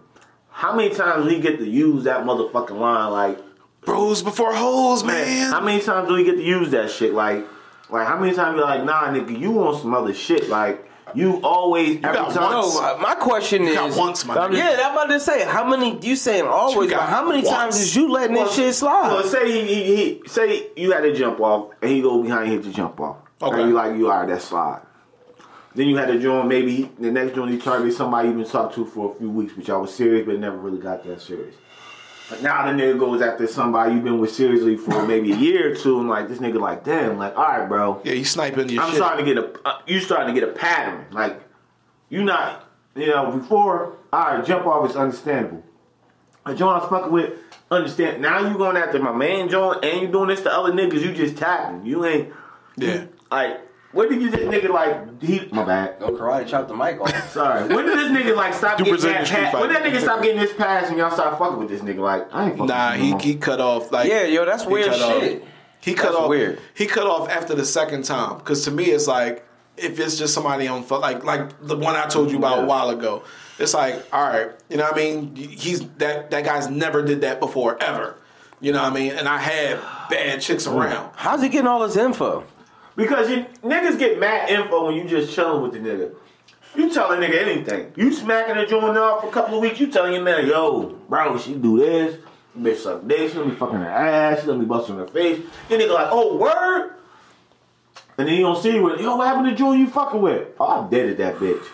[0.51, 3.13] How many times we get to use that motherfucking line?
[3.13, 3.39] Like,
[3.83, 5.53] Bros before hoes, man.
[5.53, 7.15] how many times do we get to use that shit?
[7.15, 7.47] Like,
[7.89, 10.49] like how many times you're like, nah, nigga, you want some other shit?
[10.49, 12.53] Like, you always every got time.
[12.53, 12.75] once.
[12.75, 13.77] No, my question is.
[13.77, 14.57] got once, my nigga.
[14.57, 15.45] Yeah, I'm about to say.
[15.45, 16.05] How many?
[16.05, 16.91] You saying always?
[16.91, 17.77] You But how many times once.
[17.77, 19.07] is you letting this shit slide?
[19.13, 22.51] Well, say he, he, he say you had to jump off, and he go behind,
[22.51, 23.19] you hit the jump off.
[23.41, 23.61] Okay.
[23.61, 24.81] And you like you are that's fine.
[25.75, 26.49] Then you had to join.
[26.49, 29.55] Maybe the next joint he targeted somebody you've been talked to for a few weeks,
[29.57, 31.55] which y'all was serious, but never really got that serious.
[32.31, 35.73] But now the nigga goes after somebody you've been with seriously for maybe a year
[35.73, 38.01] or two, and like this nigga like, damn, like all right, bro.
[38.05, 38.81] Yeah, you sniping your shit.
[38.81, 38.97] I'm shit.
[38.97, 39.69] starting to get a.
[39.69, 41.07] Uh, you starting to get a pattern.
[41.11, 41.41] Like
[42.09, 42.65] you not.
[42.95, 45.63] You know, before all right, jump off is understandable.
[46.47, 47.39] A joint I was fucking with,
[47.71, 48.23] understand.
[48.23, 51.03] Now you going after my man joint, and you doing this to other niggas.
[51.03, 51.85] You just tapping.
[51.85, 52.33] You ain't
[52.77, 53.07] yeah.
[53.31, 53.61] Like.
[53.93, 55.23] What did you this nigga like?
[55.23, 55.99] He my bad.
[56.01, 57.31] Go karate chop the mic off.
[57.33, 57.73] Sorry.
[57.73, 59.55] When did this nigga like stop Do getting Brazilian that pass?
[59.55, 59.73] When Fighter.
[59.73, 62.01] that nigga stop getting this pass and y'all start fucking with this nigga?
[62.01, 62.67] Like I ain't fucking.
[62.67, 65.23] Nah, with he, you no he cut off like Yeah, yo, that's weird cut off.
[65.23, 65.45] shit.
[65.81, 66.59] He cut That's off weird.
[66.75, 69.47] He cut off after the second time because to me it's like
[69.79, 72.65] if it's just somebody on fu- like like the one I told you about Yeah.
[72.65, 73.23] a while ago.
[73.59, 75.35] It's like all right, you know what I mean.
[75.37, 78.17] He's that that guy's never did that before ever.
[78.61, 79.13] You know what I mean?
[79.13, 79.79] And I had
[80.11, 80.75] bad chicks mm.
[80.75, 81.13] around.
[81.15, 82.45] How's he getting all this info?
[82.97, 86.15] Because you niggas get mad info when you just chilling with the nigga.
[86.75, 87.93] You tell a nigga anything.
[87.97, 90.91] You smacking a joint off for a couple of weeks, you telling your man, yo,
[91.09, 92.19] bro, she do this,
[92.59, 95.07] bitch suck dick, she let me fucking her ass, she let me bust on her
[95.07, 95.41] face.
[95.69, 96.95] Then nigga like, oh, word?
[98.19, 100.49] And then you don't see you with, yo, what happened to joint you fucking with?
[100.59, 101.65] Oh, I deaded that bitch.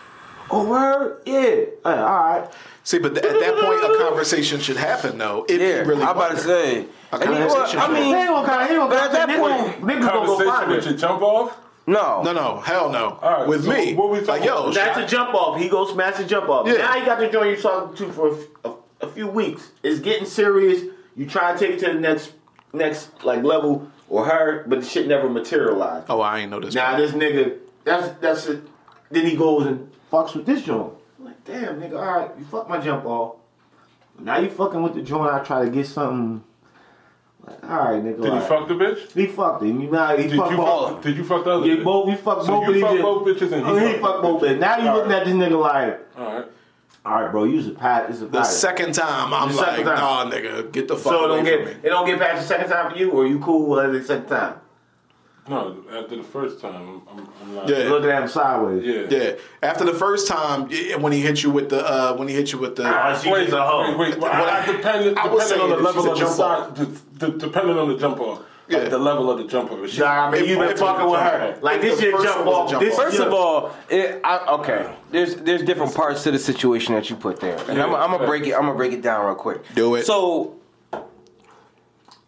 [0.49, 1.21] Oh, word?
[1.25, 1.65] Yeah.
[1.85, 2.49] All right.
[2.83, 5.45] See, but th- at that point, a conversation should happen though.
[5.47, 6.85] If Yeah, he really I'm about to say.
[7.13, 9.01] A And he- well, conversation I mean, He ain't gonna kinda, he ain't But gonna
[9.05, 10.89] at that niggas, point, niggas gonna go Conversation find with it.
[10.89, 11.57] your jump off.
[11.85, 13.19] no, No, no, hell no.
[13.21, 14.73] All right, With so me, what we like talking yo, about?
[14.73, 15.59] That's a jump off.
[15.59, 16.67] He goes smash a jump off.
[16.67, 16.73] Yeah.
[16.77, 18.37] Now he got the joint you talking to for
[19.01, 19.71] a few weeks.
[19.83, 20.83] It's getting serious.
[21.15, 22.33] You try to take it to the next
[22.73, 26.07] next like level or her, but the shit never materialized.
[26.09, 26.73] oh, I ain't know this.
[26.73, 28.61] Now this nigga, that's that's it.
[29.11, 30.93] Then he goes and fucks with this joint.
[31.19, 33.35] I'm like, damn nigga, all right, you fuck my jump off.
[34.19, 35.31] Now you fucking with the joint.
[35.33, 36.43] I try to get something.
[37.45, 38.21] Like, all right, nigga.
[38.21, 39.11] Did all he fuck the bitch?
[39.13, 39.81] He fucked him.
[39.81, 40.91] You know, he Did fucked you both.
[40.93, 41.01] fuck?
[41.03, 41.65] Did you fuck the other?
[41.65, 42.07] Yeah, both.
[42.07, 42.75] We fucked So both.
[42.75, 44.59] you of fucked both bitches and he Oh, he fucked fucked both bitches.
[44.59, 45.19] Now you All looking right.
[45.21, 46.45] at this nigga like, All right.
[47.05, 48.09] all right, bro, use a pat.
[48.09, 48.45] It's a The pattern.
[48.45, 49.85] second time, I'm The like, time.
[49.85, 51.71] nah, nigga, get the fuck So away don't from get me.
[51.83, 54.03] it don't get past the second time for you, or you cool with it the
[54.05, 54.53] second time.
[55.49, 57.77] No, after the first time, I'm, I'm, I'm like, Yeah.
[57.89, 58.85] Looking at him sideways.
[58.85, 59.07] yeah.
[59.09, 59.31] Yeah,
[59.61, 62.53] after the first time, yeah, when he hit you with the, uh, when he hit
[62.53, 63.89] you with the, Ah, she Wait, just a hoe.
[63.89, 64.19] wait, wait.
[64.19, 66.85] Well, What I, I- depending, I depending on the level of the jump side, the,
[67.27, 68.77] the, depending on the jump off, Yeah.
[68.77, 69.83] like the level of the jumper.
[69.83, 69.89] off.
[69.89, 71.53] She- Nah, I mean, If- you been if- fucking with her.
[71.57, 72.69] if Like this the shit first jump one was a off.
[72.71, 72.95] jump This.
[72.95, 74.95] First shit- of all, it, I, okay.
[75.11, 78.25] There's there's different parts to the situation that you put there, and I'm, I'm gonna
[78.25, 78.53] break it.
[78.53, 79.61] I'm gonna break it down real quick.
[79.75, 80.05] Do it.
[80.05, 80.55] So,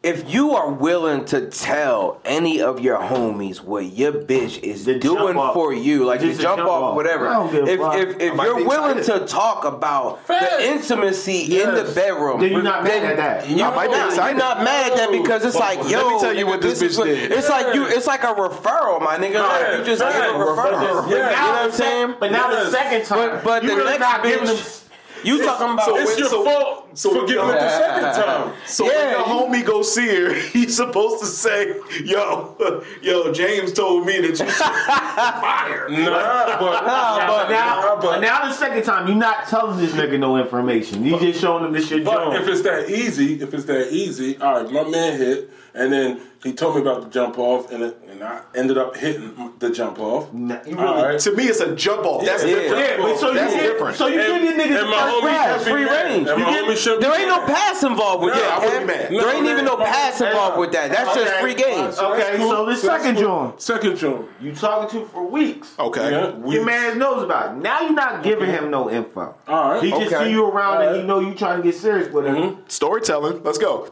[0.05, 4.99] if you are willing to tell any of your homies what your bitch is The
[4.99, 6.95] doing for you, like Just the jump, jump off, off.
[6.95, 7.27] whatever.
[7.27, 9.27] I don't give a If if, if you're willing excited.
[9.27, 10.57] to talk about Facts.
[10.57, 11.87] the intimacy in Yes.
[11.89, 13.49] the bedroom, Then you're not mad at that.
[13.49, 15.97] You, I might be not, you're not mad at that because it's But like, yo,
[16.05, 17.31] let me tell you what this is bitch did.
[17.31, 19.41] It's like you, it's like a referral, my nigga.
[19.41, 21.09] Like, you just Yeah, get a referral.
[21.09, 21.29] yeah.
[21.31, 22.15] You know what I'm saying?
[22.19, 24.83] But now the second time, But but you the really next not giving bitch,
[25.23, 25.27] him.
[25.27, 25.89] you talking about?
[25.99, 28.53] it's your fault So Forgive him the second time.
[28.65, 32.55] So Yeah, when the homie go see her, he's supposed to say, "Yo,
[33.01, 38.19] yo, James told me that you should fire." Nah, but, But now, nah, but but,
[38.21, 41.03] now the second time, you're not telling this nigga no information.
[41.05, 42.41] You just showing him this shit but joint.
[42.41, 46.21] if it's that easy, if it's that easy, all right, my man hit, and then
[46.43, 49.69] he told me about the jump off, and it, and I ended up hitting the
[49.71, 50.31] jump off.
[50.33, 51.19] Nah, really- right.
[51.19, 52.23] To me, it's a jump off.
[52.25, 52.55] That's Yeah.
[52.55, 52.79] different.
[52.99, 53.97] Yeah, so you That's give, different.
[53.97, 56.27] so you And- give your niggas and the my first pass, free range.
[56.27, 58.59] You give- homie should be There ain't no pass involved with Yeah, that.
[58.61, 59.11] I wouldn't be mad.
[59.11, 60.91] There No, ain't even no pass involved with that.
[60.91, 61.95] That's just free games.
[61.97, 62.49] So Okay, cool.
[62.51, 63.23] so the that's second cool.
[63.23, 63.61] joint.
[63.61, 64.25] Second joint.
[64.39, 65.73] You talking to for weeks.
[65.79, 66.11] Okay.
[66.11, 67.61] Yeah, we, Your man knows about it.
[67.61, 69.35] Now you're not giving him no info.
[69.47, 69.83] All right.
[69.83, 70.25] He just Okay.
[70.25, 72.35] see you around and he know you trying to get serious with him.
[72.35, 72.61] Mm-hmm.
[72.67, 73.43] Storytelling.
[73.43, 73.91] Let's go.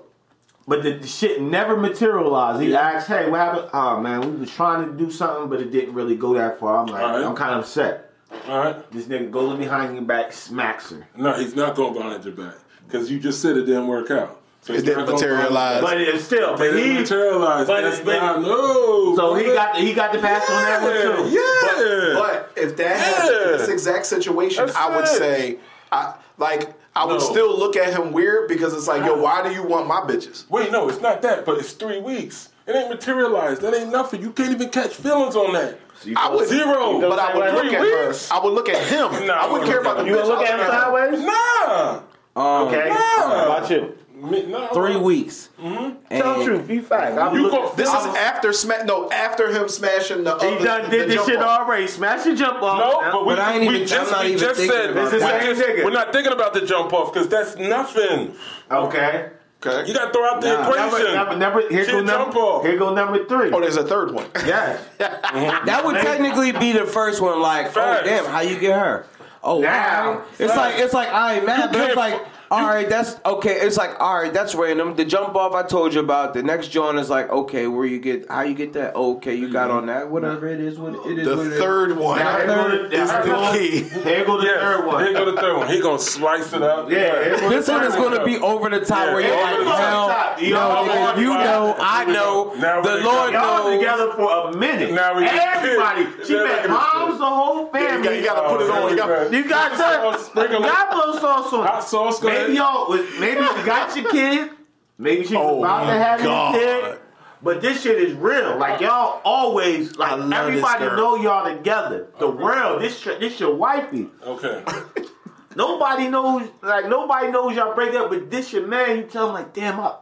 [0.66, 2.62] But the, the shit never materialized.
[2.62, 5.72] He asked, "Hey, what happened?" Oh man, we was trying to do something, but it
[5.72, 6.78] didn't really go that far.
[6.78, 7.26] I'm like, Alright.
[7.26, 8.12] I'm kind of upset.
[8.48, 8.92] All right.
[8.92, 11.06] This nigga goes behind your back, smacks her.
[11.18, 12.56] No, he's not going behind your back
[12.94, 14.40] because you just said it didn't work out.
[14.62, 15.82] So It didn't not going behind your materialize.
[15.82, 17.68] But it's still, It but didn't he, materialize.
[17.68, 19.16] but- That's but- not no.
[19.16, 21.30] so he got the, he got the pass on that one too.
[21.36, 22.14] Yeah.
[22.14, 25.08] But if that happened in this exact situation, That's I would it.
[25.10, 25.58] say,
[25.92, 27.20] I like, I would No.
[27.20, 30.50] still look at him weird because it's like, yo, why do you want my bitches?
[30.50, 31.44] Wait, no, it's not that.
[31.46, 32.50] But it's three weeks.
[32.66, 33.62] It ain't materialized.
[33.64, 34.22] That ain't nothing.
[34.22, 35.80] You can't even catch feelings on that.
[36.16, 37.02] I would Zero.
[37.02, 38.30] but I would Three look at weeks?
[38.30, 38.36] her.
[38.36, 39.28] I would look at him.
[39.28, 40.22] Nah, I wouldn't care about the You bitch.
[40.24, 41.26] gonna look at him would sideways?
[41.26, 42.00] Nah.
[42.36, 42.90] Um, Okay.
[42.90, 42.96] Nah.
[42.96, 43.98] How about you?
[44.16, 45.50] Me- nah, Three weeks.
[45.60, 46.68] Tell the And- truth.
[46.68, 47.18] Be fact.
[47.18, 48.86] I'm You looking- go- This is I'm- after smash.
[48.86, 50.38] No, after him smashing the.
[50.38, 51.62] He other, done did this shit off.
[51.68, 51.88] already.
[51.88, 52.80] Smash the jump off.
[52.80, 54.92] No, but, we, But I ain't we even- just, I'm not we even just said
[54.92, 58.34] about This is we're, just, we're not thinking about the jump off because that's nothing.
[58.72, 59.26] Okay.
[59.66, 59.88] Okay.
[59.88, 60.70] You got to throw out the Nah.
[60.70, 61.14] Number, equation.
[61.16, 62.66] number, number, here go number, off.
[62.66, 63.50] here go number three.
[63.52, 64.26] Oh, there's a third one.
[64.46, 64.80] Yes.
[65.00, 67.42] That would technically be the first one.
[67.42, 68.02] Like, Facts.
[68.04, 69.06] oh damn, how you get her?
[69.44, 70.26] Oh Now, wow.
[70.40, 72.22] It's like it's like I ain't mad, but it's like.
[72.50, 73.54] Fu- All right, that's okay.
[73.62, 74.96] It's like all right, that's random.
[74.96, 76.34] The jump off I told you about.
[76.34, 78.94] The next joint is like okay, where you get how you get that?
[78.96, 79.78] Oh, okay, you got mm-hmm.
[79.78, 80.10] on that.
[80.10, 81.26] Whatever it is, what it is.
[81.28, 81.60] The what it is.
[81.60, 83.80] third one Now, here go the, is the go- key.
[84.04, 84.60] Here go the Yes.
[84.62, 85.04] third one.
[85.06, 85.68] Here go the third one.
[85.70, 86.90] He gonna slice it up.
[86.92, 89.78] Yeah, here This one is going to be over the top Yeah, where you're like,
[89.78, 93.78] hell, You no, know, nigga, you know, I know, Now the Lord Y'all knows.
[93.80, 94.92] together for a minute.
[94.94, 96.06] Now we get Everybody.
[96.26, 98.20] She Now met we moms, the whole family.
[98.20, 98.90] you got to put it on.
[98.92, 100.02] You got, You oh, got Hot that.
[100.02, 100.68] sauce, sprinkle it.
[100.68, 101.66] Got blow sauce on.
[101.66, 104.52] Hot sauce, go Maybe y'all was maybe you got your kid.
[104.98, 106.56] Maybe she's Oh about to my have God.
[106.56, 106.62] your
[106.92, 107.00] kid.
[107.42, 108.58] But this shit is real.
[108.58, 110.96] Like y'all always like love this everybody girl.
[110.98, 112.08] know y'all together.
[112.20, 112.82] The world.
[112.82, 114.10] This sh- this your wifey.
[114.26, 114.64] Okay.
[115.56, 118.98] Nobody knows like nobody knows y'all break up, but this your man.
[118.98, 119.96] You tell him like, damn, I,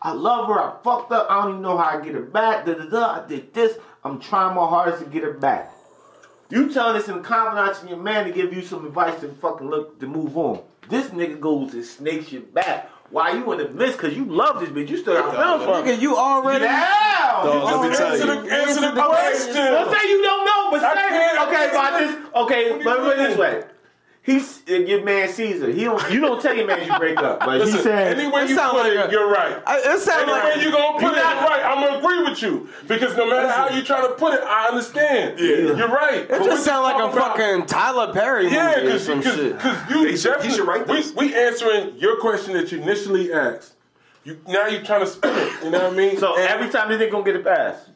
[0.00, 0.58] I love her.
[0.58, 1.26] I fucked up.
[1.28, 2.64] I don't even know how I get her back.
[2.64, 3.22] Da da da.
[3.22, 3.76] I did this.
[4.02, 5.70] I'm trying my hardest to get her back.
[6.50, 9.68] You telling this in confidence in your man to give you some advice to fucking
[9.68, 10.62] look to move on.
[10.88, 12.90] This nigga goes and snakes you back.
[13.10, 13.98] Why you in the midst?
[13.98, 14.88] Cause you love this bitch.
[14.88, 15.82] You still got feelings for her.
[15.82, 16.64] Nigga, you already.
[16.64, 17.40] Yeah.
[17.44, 18.42] Dog, let me tell Answer you.
[18.42, 22.16] the, answer the Don't say you don't know, but I say okay about this.
[22.34, 23.62] Okay, What do but you put it this way.
[24.24, 25.70] He's uh, your man Caesar.
[25.70, 26.10] He don't.
[26.10, 28.18] You don't tell your man you break up, but Listen, he said.
[28.18, 29.62] any way It you put like it, a, you're right.
[29.66, 31.62] I, it sounds Any like way you gonna put it, got- right.
[31.62, 34.68] I'm gonna agree with you because no matter how you try to put it, I
[34.68, 35.38] understand.
[35.38, 35.76] Yeah.
[35.76, 36.22] you're right.
[36.30, 39.36] It just sounds like a fucking Tyler Perry movie Yeah, or because some shit.
[39.36, 41.14] you He should- definitely, he should write we, this.
[41.14, 43.74] we answering your question that you initially asked.
[44.24, 45.52] You now you're trying to spin it.
[45.64, 46.16] You know what I mean?
[46.16, 47.90] So And every time this nigga gonna get a pass.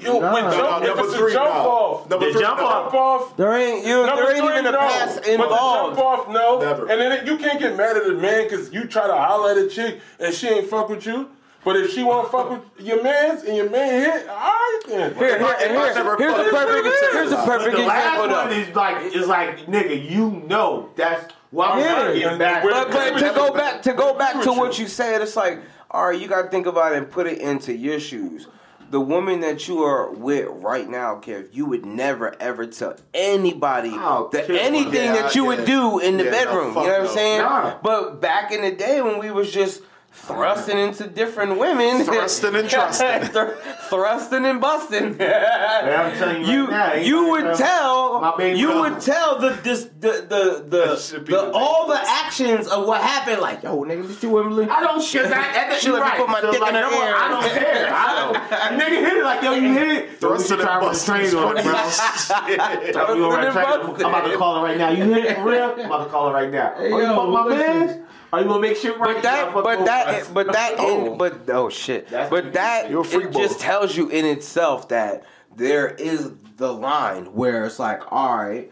[0.00, 0.34] Yo, Nah.
[0.34, 1.70] with No, jump, no, if number it's three, a jump no.
[1.70, 2.66] off, Number The three, jump no.
[2.66, 2.84] off.
[2.84, 3.36] jump off.
[3.36, 4.06] There ain't you.
[4.06, 4.78] Number there ain't three, even a no.
[4.78, 5.96] pass But the involved.
[5.96, 6.60] jump off, no.
[6.60, 6.82] Never.
[6.90, 9.58] And then you can't get mad at the man because you try to holler at
[9.58, 11.28] a chick and she ain't fuck with you.
[11.64, 14.80] But if she want to fuck with your man's and your man hit, all right
[14.86, 15.14] then.
[15.16, 16.84] Here, here, If here, here's fucked a perfect.
[16.84, 17.46] with Here's a her.
[17.46, 18.36] perfect The last example.
[18.36, 21.94] one is like is like nigga, you know that's why I'm Yeah.
[21.94, 22.62] trying to back.
[22.62, 24.84] But, but to go back to go back to what you.
[24.84, 27.38] you said, it's like, all right, you got to think about it and put it
[27.38, 28.46] into your shoes.
[28.90, 33.90] The woman that you are with right now, Kev, you would never ever tell anybody
[33.92, 35.48] Oh, that anything that you yeah.
[35.56, 36.72] would do in the Yeah, bedroom.
[36.74, 37.08] fuck you know what.
[37.10, 37.38] I'm saying?
[37.40, 37.78] Nah.
[37.82, 39.82] But back in the day when we was just
[40.26, 43.20] thrusting into different women, Thrusting and trusting.
[43.32, 43.54] Thr-
[43.88, 45.20] thrusting and busting.
[45.20, 48.80] I'm telling you you right now, you would tell you brother.
[48.94, 53.40] would tell the this the the the, the the all the actions of what happened.
[53.40, 54.68] Like yo, nigga, did you Wembley?
[54.68, 55.22] I don't shit.
[55.28, 55.30] That,
[55.70, 56.18] that, She you let me right.
[56.18, 57.14] put my So, dick like, in her number ear.
[57.16, 57.88] I don't care.
[57.90, 58.36] I don't.
[58.80, 60.20] nigga hit it like yo, you hit it.
[60.20, 61.72] Thrusting Yo, you and busting on it, bro.
[61.72, 64.06] I'm, gonna Thrusting right and track- busting.
[64.06, 64.90] I'm about to call her right now.
[64.90, 65.62] You hit it for real?
[65.72, 66.74] I'm about to call her right now.
[66.76, 68.04] oh, you yo, fuck my man?
[68.32, 69.14] Are you gonna make shit right?
[69.14, 71.12] But that, but that, but that, Oh.
[71.12, 73.40] in, but oh shit, That's- but that You're a it boy.
[73.40, 75.24] just tells you in itself that
[75.56, 78.70] there is the line where it's like, all right,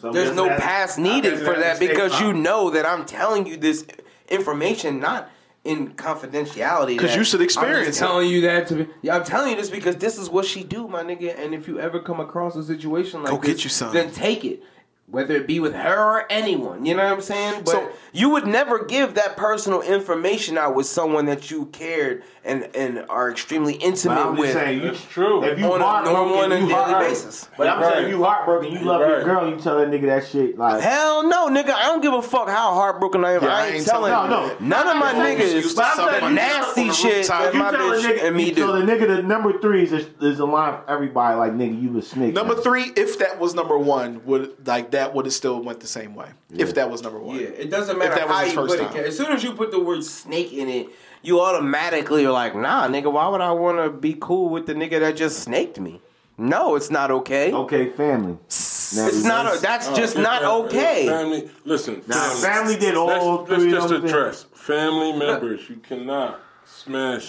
[0.00, 3.56] So there's no ask- pass needed for that because you know that I'm telling you
[3.56, 3.86] this
[4.28, 5.30] information, not
[5.64, 6.88] in confidentiality.
[6.88, 7.78] Because you should experience.
[7.78, 8.86] I'm experience telling you that to be.
[9.00, 11.38] Yeah, I'm telling you this because this is what she do, my nigga.
[11.42, 13.92] And if you ever come across a situation like Go this, get you some.
[13.94, 14.62] then take it.
[15.06, 17.62] Whether it be with her or anyone, you know what I'm saying?
[17.64, 22.22] But So- you would never give that personal information out with someone that you cared
[22.44, 24.52] and and are extremely But intimate I'm just with.
[24.52, 25.42] saying, you, That's true.
[25.44, 27.48] if you On a heartbroken, normal and a you daily heart- basis.
[27.58, 27.92] But I'm Right.
[27.94, 30.80] saying, you heartbroken, you love your girl, you tell that nigga that shit like.
[30.82, 31.70] Hell no, nigga.
[31.70, 33.42] I don't give a fuck how heartbroken I am.
[33.42, 34.52] Yeah, I I ain't ain't telling telling- No, no.
[34.60, 37.42] none of my niggas to But saying, my you nasty shit rooftop.
[37.44, 39.58] that You my tell a bitch nigga, and me you tell the nigga the number
[39.58, 41.36] three is is, is a line for everybody.
[41.38, 42.34] Like nigga, you a snake.
[42.34, 42.62] Number man.
[42.62, 46.14] three, if that was number one, would like that would have still went the same
[46.14, 46.26] way.
[46.56, 47.36] If that was number one.
[47.36, 49.06] Yeah, it doesn't matter that was how his you first put it.
[49.06, 50.88] As soon as you put the word snake in it,
[51.22, 53.10] you automatically are like, nah, nigga.
[53.12, 56.00] Why would I want to be cool with the nigga that just snaked me?
[56.36, 57.52] No, it's not okay.
[57.52, 58.32] Okay, family.
[58.32, 59.56] Now, It's not.
[59.56, 61.08] A, that's Oh, just yeah, not yeah, okay.
[61.08, 62.02] Uh, family, listen.
[62.08, 62.40] Now, family.
[62.42, 63.06] family did all
[63.46, 64.12] let's, three let's of just them things.
[64.12, 65.68] address family members.
[65.70, 67.28] You cannot smash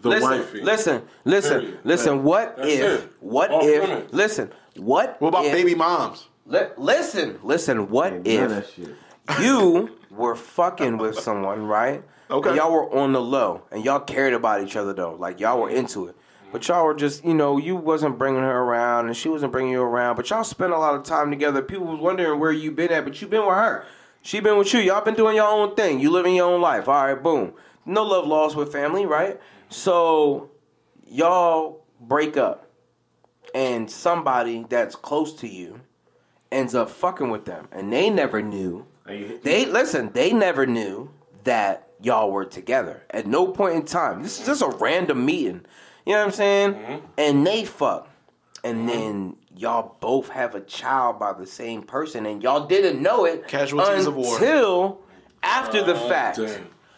[0.00, 0.60] the Listen, wifey.
[0.62, 1.78] listen, listen, Period.
[1.84, 2.22] listen.
[2.24, 3.04] What That's if?
[3.04, 3.12] it.
[3.20, 3.82] What Off if?
[3.88, 4.12] limits.
[4.14, 4.52] Listen.
[4.76, 5.20] What?
[5.20, 6.28] What about if, baby moms?
[6.46, 7.90] Li- listen, listen.
[7.90, 9.42] What None of that if shit.
[9.42, 12.04] you were fucking with someone, right?
[12.30, 12.50] Okay.
[12.50, 15.62] And y'all were on the low, and y'all cared about each other though, like y'all
[15.62, 16.16] were into it.
[16.50, 19.72] But y'all were just, you know, you wasn't bringing her around, and she wasn't bringing
[19.72, 20.16] you around.
[20.16, 21.60] But y'all spent a lot of time together.
[21.60, 23.84] People was wondering where you been at, but you been with her.
[24.22, 24.80] She been with you.
[24.80, 26.00] Y'all been doing your own thing.
[26.00, 26.88] You living your own life.
[26.88, 27.52] All right, boom.
[27.84, 29.38] No love lost with family, right?
[29.68, 30.50] So
[31.06, 32.70] y'all break up,
[33.54, 35.82] and somebody that's close to you
[36.50, 38.86] ends up fucking with them, and they never knew.
[39.42, 40.10] They listen.
[40.12, 41.10] They never knew
[41.44, 44.22] that y'all were together at no point in time.
[44.22, 45.64] This is just a random meeting.
[46.06, 46.74] You know what I'm saying?
[46.74, 47.06] Mm-hmm.
[47.18, 48.08] And they fuck,
[48.64, 53.24] and then y'all both have a child by the same person, and y'all didn't know
[53.24, 54.34] it Casualties of war.
[54.36, 55.00] until
[55.42, 56.38] after the fact.
[56.38, 56.46] Oh,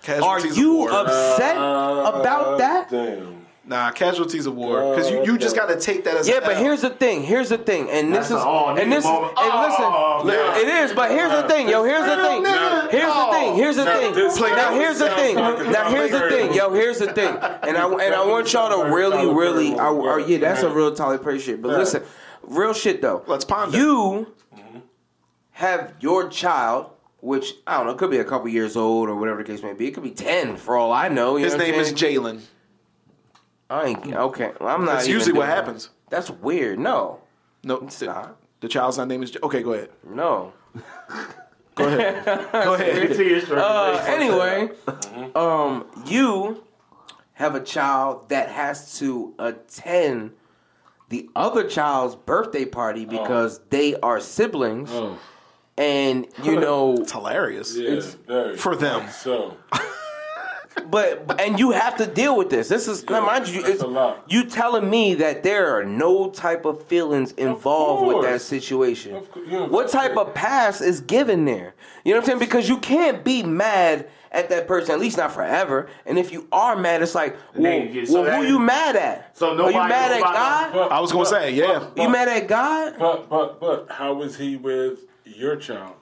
[0.02, 0.22] Damn.
[0.22, 2.88] Are you upset about that?
[2.88, 3.39] Damn.
[3.70, 4.90] Nah, casualties of war.
[4.96, 6.62] Because you, you just got to take that as Yeah, a but L.
[6.64, 7.22] here's the thing.
[7.22, 9.32] Here's the thing, and That's this is all and this moment.
[9.38, 10.56] and listen, Oh, li- nah.
[10.56, 10.92] it is.
[10.92, 11.84] But here's the thing, yo.
[11.84, 13.30] Here's the oh.
[13.30, 13.54] thing.
[13.54, 14.12] Here's the thing.
[14.14, 14.56] Here's the thing.
[14.56, 15.36] Now here's the thing.
[15.70, 16.72] Now here's the thing, yo.
[16.74, 17.36] Here's the thing.
[17.62, 19.78] And I and I want y'all to really, really.
[19.78, 21.62] I, oh, yeah, that's a real Tyler Perry shit.
[21.62, 22.02] But listen,
[22.42, 23.22] real shit though.
[23.28, 23.78] Let's ponder.
[23.78, 24.34] You
[25.52, 26.90] have your child.
[27.22, 29.74] Which I don't know, could be a couple years old or whatever the case may
[29.74, 29.86] be.
[29.88, 31.36] It could be ten for all I know.
[31.36, 31.92] You His know name is?
[31.92, 32.40] Jalen.
[33.70, 34.52] I ain't okay.
[34.60, 34.94] Well, I'm not.
[34.96, 35.56] That's usually what doing that.
[35.64, 35.90] happens.
[36.10, 36.78] That's weird.
[36.80, 37.20] No,
[37.62, 38.36] No, it's not.
[38.60, 39.36] the child's name is.
[39.42, 39.90] Okay, go ahead.
[40.04, 40.52] No.
[41.76, 42.24] Go ahead.
[42.52, 43.50] go ahead.
[43.52, 44.68] Uh, anyway,
[45.34, 46.62] um, you
[47.34, 50.32] have a child that has to attend
[51.08, 55.18] the other child's birthday party because they are siblings, Oh,
[55.78, 57.74] and you know, It's hilarious.
[57.76, 59.08] yeah, very for them.
[59.08, 59.56] So,
[60.88, 62.68] but and you have to deal with this.
[62.68, 64.24] This is now, mind you, it's, a lot.
[64.28, 69.16] you telling me that there are no type of feelings involved with that situation.
[69.16, 71.74] Of course, yeah, what type of pass is given there?
[72.04, 72.38] You know what I'm saying?
[72.38, 75.88] Because you can't be mad at that person, at least not forever.
[76.06, 79.36] And if you are mad, it's like, well, then so well who you mad at?
[79.36, 80.72] so nobody, are you nobody- mad at God?
[80.72, 81.90] But- I was gonna but- say, yeah.
[81.94, 82.94] but- you mad at God?
[82.98, 85.94] But but but how was he with your child?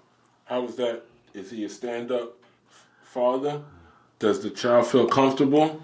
[0.45, 1.03] How is that?
[1.35, 2.35] Is he a stand up
[3.03, 3.63] father?
[4.19, 5.81] Does the child feel comfortable?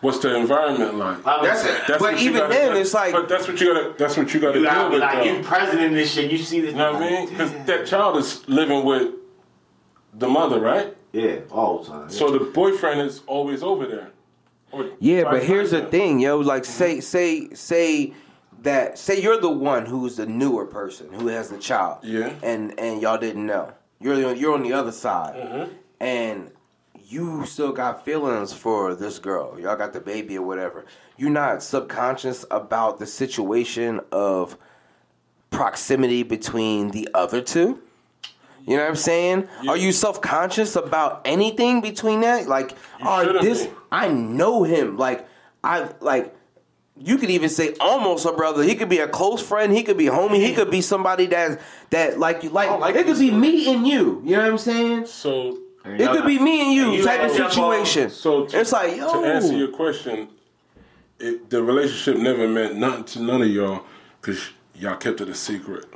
[0.00, 1.22] What's the environment like?
[1.24, 1.82] That's it.
[1.86, 3.94] But what you even gotta- then, it's like- But that's what you gotta.
[3.96, 5.00] That's what you gotta You deal with.
[5.00, 5.22] like, though.
[5.24, 6.30] you president of this shit.
[6.30, 6.72] You see this?
[6.72, 7.28] You know what I mean?
[7.28, 9.12] Because that child is living with
[10.14, 10.96] the mother, right?
[11.12, 12.10] Yeah, all the time.
[12.10, 14.10] So the boyfriend is always over there.
[14.98, 16.38] Yeah, but here's the thing, yo.
[16.38, 18.14] Like, say, say, say
[18.62, 21.98] that, say you're the one who's the newer person who has the child.
[22.02, 22.32] Yeah.
[22.42, 23.72] And and y'all didn't know.
[24.00, 25.72] You're the, you're on the other side, Mm-hmm.
[26.00, 26.50] and
[27.12, 29.60] you still got feelings for this girl.
[29.60, 30.86] Y'all got the baby or whatever.
[31.18, 34.56] You're not subconscious about the situation of
[35.50, 37.82] proximity between the other two.
[38.66, 39.48] You know what I'm saying?
[39.68, 42.48] Are you self conscious about anything between that?
[42.48, 43.72] Like, oh, this be.
[43.90, 44.96] I know him.
[44.96, 45.28] Like,
[45.62, 46.34] I like.
[46.96, 48.62] You could even say almost a brother.
[48.62, 49.72] He could be a close friend.
[49.72, 50.36] He could be a homie.
[50.36, 51.60] He could be somebody that
[51.90, 52.70] that like you like.
[52.78, 54.22] like it could be me and you.
[54.24, 55.06] You know what I'm saying?
[55.06, 58.10] So It could be me and you, And you type of situation.
[58.10, 59.20] So to, it's like yo.
[59.20, 60.28] to answer your question,
[61.18, 63.84] it, the relationship never meant nothing to none of y'all
[64.20, 65.86] because y'all kept it a secret.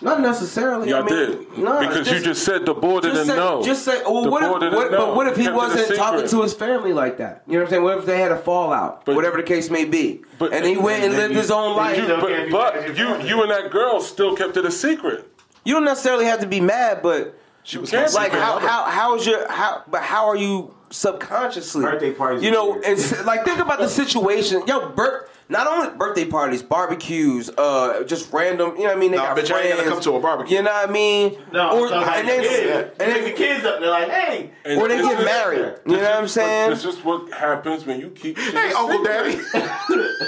[0.00, 0.90] Not necessarily.
[0.90, 3.36] Y'all I mean, did No, because just, you just said the boy didn't just say,
[3.36, 3.62] know.
[3.64, 5.06] Just say, well, The what if, didn't what, know.
[5.06, 7.42] but what if he Kept it a wasn't talking to his family like that?
[7.48, 7.82] You know what I'm saying?
[7.82, 9.04] What if they had a fallout?
[9.04, 10.20] But- whatever the case may be.
[10.38, 11.96] But- and he went and then lived you- his own life.
[11.98, 15.28] You, but but you you and that girl still kept it a secret.
[15.64, 17.36] You don't necessarily have to be mad, but
[17.68, 22.12] She was like how how how is your how but how are you subconsciously Birthday
[22.12, 22.84] parties you know are weird.
[22.98, 28.32] it's like think about the situation yo birth not only birthday parties barbecues uh just
[28.32, 30.12] random you know what I mean they Nah, got bitch, I ain't gonna come to
[30.16, 30.56] a barbecue.
[30.56, 33.24] you know what I mean No, or, so and the then kids, and and then
[33.24, 36.12] the kids up there like, hey, And or they get is- married you know what
[36.14, 38.36] I'm saying It's just what happens when you keep.
[38.38, 39.02] shit Hey, Uncle.
[39.04, 39.36] Daddy.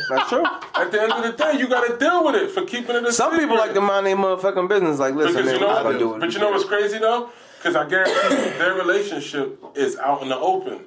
[0.09, 0.45] that's true
[0.75, 3.05] At the end of the day, you got to deal with it for keeping it
[3.05, 3.45] a some secret.
[3.47, 5.93] people like to mind their motherfucking business like listen Because man you know, I'm what,
[5.93, 7.31] gonna do it but you know what's crazy though?
[7.61, 10.81] Because I guarantee you, their relationship is out in the open.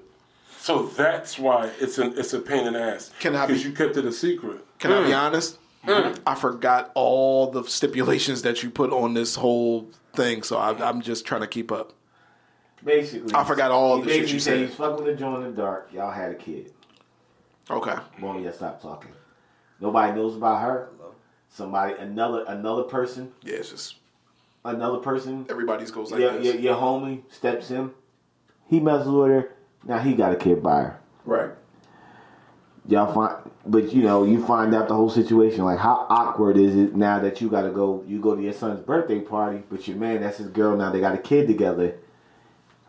[0.57, 3.11] So that's why it's an it's a pain in the ass.
[3.19, 4.65] Can I be- Because you kept it a secret.
[4.79, 5.19] Can I be mm.
[5.19, 5.59] honest?
[5.85, 6.17] Mm.
[6.25, 11.01] I forgot all the stipulations that you put on this whole thing, so I, I'm
[11.01, 11.93] just trying to keep up.
[12.83, 13.35] basically.
[13.35, 14.57] I forgot all the shit you said.
[14.57, 14.67] said.
[14.69, 15.89] He's fucking with the joint in the dark.
[15.93, 16.71] Y'all had a kid.
[17.69, 17.95] Okay.
[18.19, 19.11] Boom, yeah, stop talking.
[19.79, 20.89] Nobody knows about her.
[21.49, 23.95] Somebody, another, another person, Yeah, it's just
[24.65, 25.45] another person.
[25.49, 26.45] everybody's goes like your, this.
[26.45, 27.91] your, your homie steps in.
[28.67, 29.55] He messes with her.
[29.85, 30.99] Now he got a kid by her.
[31.25, 31.51] Right.
[32.87, 35.63] Y'all find, but you know, you find out the whole situation.
[35.63, 38.03] Like, how awkward is it now that you got to go?
[38.07, 40.75] You go to your son's birthday party, but your man, that's his girl.
[40.75, 41.95] Now they got a kid together.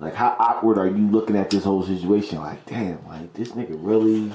[0.00, 2.38] Like, how awkward are you looking at this whole situation?
[2.38, 4.32] Like, damn, like this nigga really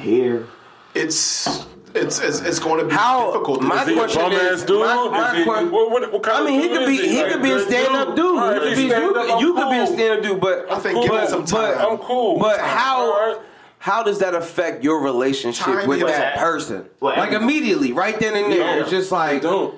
[0.00, 0.46] here.
[0.94, 3.62] It's it's it's, it's going to be How- difficult.
[3.62, 4.80] my Is he a question bum is- ass dude?
[4.80, 7.22] my- my Is he- que- what, what, what kind I mean, he could be he
[7.22, 8.24] Like, could be a good stand up dude.
[8.26, 9.94] All right, He if could be- you up, could- I'm you could be a cool.
[9.94, 11.02] stand up dude, but I think cool.
[11.04, 11.86] give it but, some but, time.
[11.92, 12.38] I'm cool.
[12.38, 13.36] But All how right.
[13.78, 16.38] how does that affect your relationship Time with that that.
[16.38, 16.86] person?
[17.00, 18.60] Well, like immediately, right then and there.
[18.60, 18.80] Yeah.
[18.82, 19.74] It's just like Don't.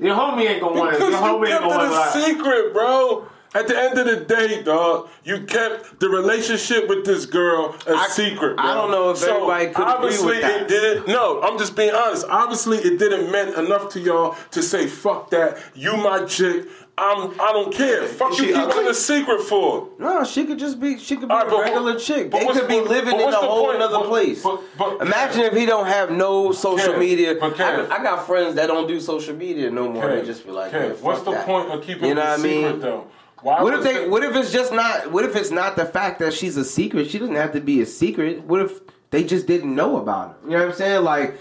[0.00, 0.98] Your homie ain't gonna want to.
[0.98, 2.20] Because Your you homie ain't kept gonna it a want to.
[2.22, 3.26] secret, bro.
[3.54, 7.92] At the end of the day, dog, you kept the relationship with this girl a
[7.94, 8.56] I- secret.
[8.56, 8.64] Bro.
[8.64, 10.62] I don't know if so everybody could agree obviously with that.
[10.62, 11.06] it didn't.
[11.08, 12.26] No, I'm just being honest.
[12.28, 15.58] Obviously, it didn't mean enough to y'all to say fuck that.
[15.74, 16.66] You my chick.
[16.98, 17.30] I'm.
[17.40, 18.06] I don't care.
[18.06, 18.84] Fuck you she keeping ugly?
[18.84, 19.88] it a secret for.
[19.98, 22.30] no, she could just be she could be right, a regular chick.
[22.30, 23.82] but They could be living in a whole point?
[23.82, 24.42] other But- place.
[24.44, 27.34] but- but- Imagine if he don't have no social media.
[27.40, 30.08] but I, I got friends that don't do social media no more.
[30.08, 30.72] They just be like.
[30.72, 32.62] "Man, What's the that." point of keeping You it know a I mean?
[32.64, 33.06] secret though?
[33.44, 34.04] Why What if they?
[34.04, 35.12] it- What if it's just not?
[35.12, 37.10] What if it's not the fact that she's a secret?
[37.10, 38.42] She doesn't have to be a secret.
[38.44, 38.80] What if
[39.10, 40.34] they just didn't know about her?
[40.44, 41.04] You know what I'm saying?
[41.04, 41.38] Like,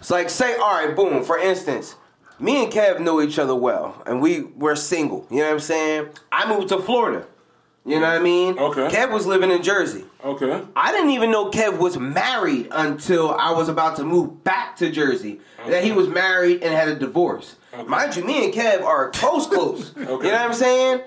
[0.00, 1.24] it's like say, all right, boom.
[1.24, 1.96] For instance,
[2.38, 5.26] me and Kev know each other well, and we we're single.
[5.30, 6.08] You know what I'm saying?
[6.30, 7.26] I moved to Florida.
[7.84, 8.56] You know what I mean?
[8.56, 8.86] Okay.
[8.96, 10.04] Kev was living in Jersey.
[10.24, 10.62] Okay.
[10.76, 14.88] I didn't even know Kev was married until I was about to move back to
[14.92, 15.40] Jersey.
[15.66, 17.56] That he was married and had a divorce.
[17.86, 19.90] Mind you, me and Kev are close, close.
[19.96, 20.04] okay.
[20.04, 21.00] You know what I'm saying?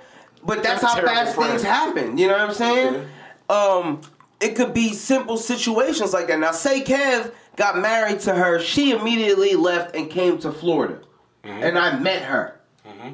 [0.46, 1.52] But that's, That's how fast friend.
[1.52, 2.18] things happen.
[2.18, 2.96] You know what I'm saying?
[2.96, 3.08] Okay.
[3.50, 4.02] Um,
[4.39, 6.39] it could be simple situations like that.
[6.39, 11.00] Now, say Kev got married to her, she immediately left and came to Florida,
[11.43, 11.64] Mm-hmm.
[11.64, 12.60] and I met her,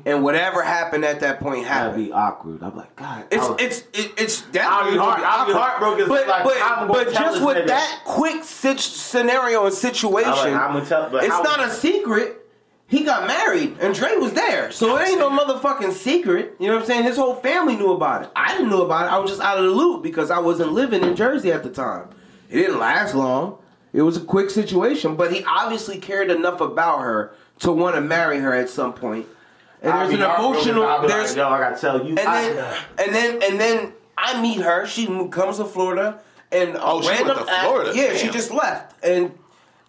[0.05, 1.93] and whatever happened at that point happened.
[1.95, 2.63] That'd be awkward.
[2.63, 3.25] I'm like, God.
[3.29, 6.07] It's was- it's it, it's I'll be, heart, I'll be heartbroken.
[6.07, 7.67] But like, but but just with nigga.
[7.67, 11.69] that quick sit- scenario and situation, I'm like, I'ma tell- but it's how- not a
[11.69, 12.37] secret.
[12.91, 16.57] He got married and Dre was there, so it ain't no motherfucking secret.
[16.59, 17.03] You know what I'm saying?
[17.05, 18.31] His whole family knew about it.
[18.35, 19.13] I didn't know about it.
[19.13, 21.69] I was just out of the loop because I wasn't living in Jersey at the
[21.69, 22.09] time.
[22.49, 23.57] It didn't last long.
[23.93, 28.01] It was a quick situation, but he obviously cared enough about her to want to
[28.01, 29.25] marry her at some point.
[29.81, 30.85] And I'll there's an emotional.
[30.85, 32.09] I'll be like, There's yo, I gotta tell you.
[32.09, 34.85] and I- then and then and then I meet her.
[34.85, 36.19] She comes to Florida,
[36.51, 37.91] and a Oh, she went random to act- Florida?
[37.95, 39.31] Yeah, she just left, and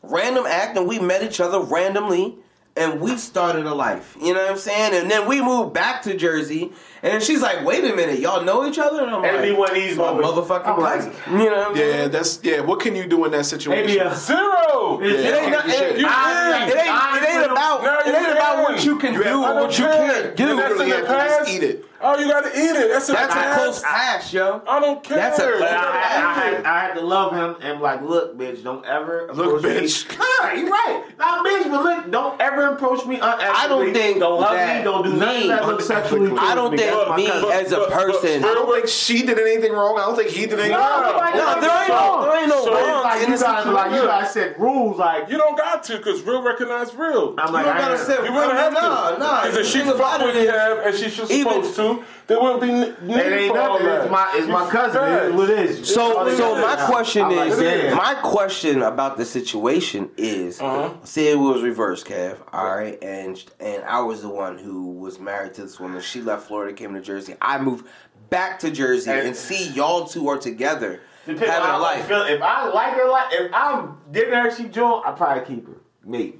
[0.04, 2.36] random act, and we met each other randomly,
[2.76, 4.16] and we started a life.
[4.20, 4.94] You know what I'm saying?
[4.94, 6.72] And then we moved back to Jersey,
[7.02, 9.48] and then she's like, "Wait a minute, y'all know each other?" And I'm It'd like,
[9.50, 11.02] be one of these "My motherfucking I'm like.
[11.28, 12.10] You know what I'm Yeah, saying?
[12.12, 12.60] that's yeah.
[12.60, 13.86] What can you do in that situation?
[13.86, 15.00] maybe a Zero.
[15.02, 16.62] It It ain't, not, it, ain't, You it, in.
[16.62, 19.22] ain't, it ain't, it ain't about Now it you ain't about what you can You
[19.24, 20.50] do or what you can't do.
[20.50, 21.84] And that's in literally have to just eat it.
[22.04, 22.88] Oh, you gotta eat it.
[22.90, 24.60] That's in That's the a close pass, yo.
[24.66, 25.18] I don't care.
[25.18, 26.64] That's a But close I, I, pass.
[26.64, 30.08] I had to love him and be like, look, bitch, don't ever Look, approach bitch.
[30.10, 30.16] me.
[30.42, 31.04] Nah, you right.
[31.16, 33.38] Nah, bitch, but look, don't ever approach me unethically.
[33.54, 36.36] I don't think don't hug that me, don't do nothing me- that looks sexually.
[36.36, 37.50] I I don't think That's me cousin.
[37.52, 38.44] as a But- but- person.
[38.44, 39.98] I don't think she did anything wrong.
[39.98, 41.02] I don't think he did anything No, wrong.
[41.02, 44.02] No, there ain't anything no- there ain't no So wrong like you guys, like you
[44.06, 47.34] guys set rules, like You don't got to, cause real recognize real.
[47.38, 48.80] I'm like, You like, don't gotta ain't- say You wouldn't have to.
[48.80, 49.40] no, no.
[49.42, 52.04] Because if she the thing fuck about with it is- Kev and she's supposed to,
[52.28, 53.86] there wouldn't be n- need It ain't for all nothing.
[53.86, 54.02] that.
[54.02, 55.02] It's my, it's my cousin.
[55.04, 55.92] It is what it is.
[55.94, 57.96] So, All so my question I'm like, is, damn.
[57.96, 60.90] my question about the situation is, Uh-huh.
[61.04, 65.18] say it was reverse, Kev, all right, and and I was the one who was
[65.18, 66.00] married to this woman.
[66.00, 67.34] She left Florida, came to Jersey.
[67.40, 67.86] I moved
[68.30, 72.06] back to Jersey, And- and see y'all two are together, Depending having on a life.
[72.06, 72.22] feel.
[72.22, 75.74] If I like her, like if I'm digging her, she joint, I probably keep her,
[76.04, 76.38] maybe.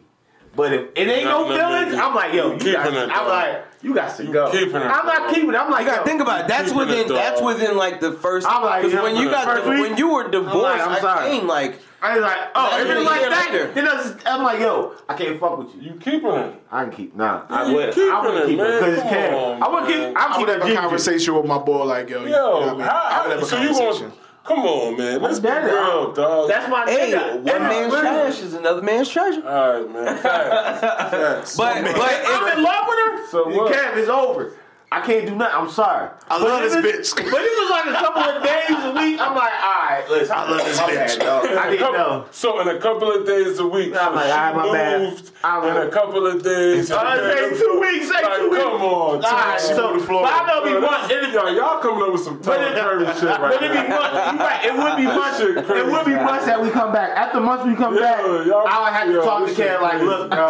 [0.55, 2.87] But if it ain't no No, no, feelings, no, I'm like, yo, you you got,
[2.89, 3.29] I'm dog.
[3.29, 4.51] like, you got to You go.
[4.51, 5.55] keeping I'm not keeping it.
[5.57, 6.49] I'm like, You gotta yo, think about it.
[6.49, 7.15] That's keeping it, within.
[7.15, 8.47] That's within like the first.
[8.47, 11.31] I'm like, when you got the, when you were divorced, I'm I sorry.
[11.31, 11.79] came like.
[12.03, 14.59] I was like, oh, Not if even it's like that, then I just, I'm like,
[14.59, 15.83] yo, I can't fuck with you.
[15.83, 16.55] You keep it.
[16.71, 18.73] I can keep, nah, I you would, keeping I would it, keep it man.
[18.81, 19.35] because it's Come care.
[19.37, 20.15] on, I would keep, man.
[20.17, 22.51] I'm I would keeping have a conversation with my boy like, yo, Yo, you know
[22.59, 22.81] what I mean?
[22.81, 24.09] how, I would have a so you conversation.
[24.09, 25.23] gonna come on, man?
[25.23, 26.49] Let's be That is- real, dog.
[26.49, 27.37] That's my Hey, nigga.
[27.37, 29.49] one And man's listen, trash is another man's treasure.
[29.49, 30.17] all right, man.
[30.19, 30.81] Facts.
[31.15, 31.57] Facts.
[31.57, 33.27] But but I'm if, in love with her.
[33.29, 33.73] So what?
[33.73, 34.57] Kev, it's over.
[34.93, 35.57] I can't do nothing.
[35.57, 36.11] I'm sorry.
[36.29, 37.17] I But love this bitch.
[37.17, 39.21] But it was like a couple of days a week.
[39.21, 40.37] I'm like, all right, listen.
[40.37, 41.19] I love this bitch.
[41.19, 41.57] bad.
[41.57, 42.27] I didn't couple- know.
[42.31, 45.31] So in a couple of days a week, I'm like, she all right, my moved
[45.45, 46.91] I'm in a couple of days.
[46.91, 48.63] I uh, say two weeks, say like, two weeks.
[48.63, 49.77] Come on, All right, Tim.
[49.77, 51.11] so, but I know Yo, be one.
[51.11, 53.89] It, Y'all, y'all coming up with some but Tyler it, shit right but it be
[53.89, 54.33] months.
[54.33, 54.65] You right.
[54.67, 55.41] It would be months.
[55.41, 56.25] It would be crazy.
[56.25, 57.17] months that we come back.
[57.17, 59.69] After months we come Yeah, back, y'all- I would have to talk to this shit
[59.71, 60.47] Kev like, look, bro.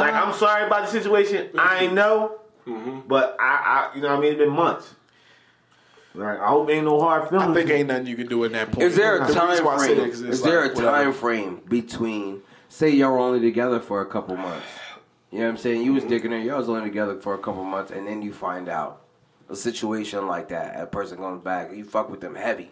[0.00, 1.50] like, I'm sorry about the situation.
[1.58, 3.00] I ain't know, Mm-hmm.
[3.08, 4.94] but I, I, you know, what I mean, it's been months.
[6.14, 7.50] Like, I hope ain't no hard feelings.
[7.50, 8.86] I think ain't nothing you can do in that point.
[8.86, 9.98] is there a The time reason why I say frame?
[9.98, 10.96] that is Is it's there a like, whatever.
[10.96, 14.66] time frame between say y'all were only together for a couple months?
[15.32, 15.82] You know what I'm saying?
[15.82, 18.32] You was digging her, y'all was only together for a couple months, and then you
[18.32, 19.02] find out
[19.50, 20.80] a situation like that.
[20.80, 22.70] A person comes back, you fuck with them heavy.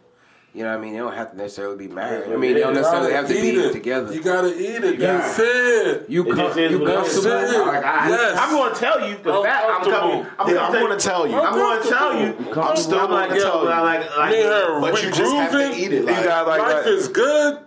[0.55, 0.93] You know what I mean?
[0.93, 2.31] They don't have to necessarily be married.
[2.31, 3.73] I mean, they don't necessarily have to be it.
[3.73, 4.13] together.
[4.13, 4.99] You gotta eat it.
[4.99, 5.43] gotta-
[5.97, 6.11] That's.
[6.11, 7.67] You It com- just you what comfortable?
[7.67, 8.39] Like, I, Yes.
[8.39, 9.65] I'm going to tell you the I'm fact.
[9.67, 10.27] I'm coming.
[10.39, 11.41] I'm, Yeah, gonna I'm tell gonna tell you.
[11.41, 12.61] I'm going to tell you.
[12.63, 13.69] I'm still I'm like, gonna yo, tell you.
[13.71, 16.47] like, like, Me her, But we you just have to eat it, like- you got
[16.47, 17.59] like Life life is good.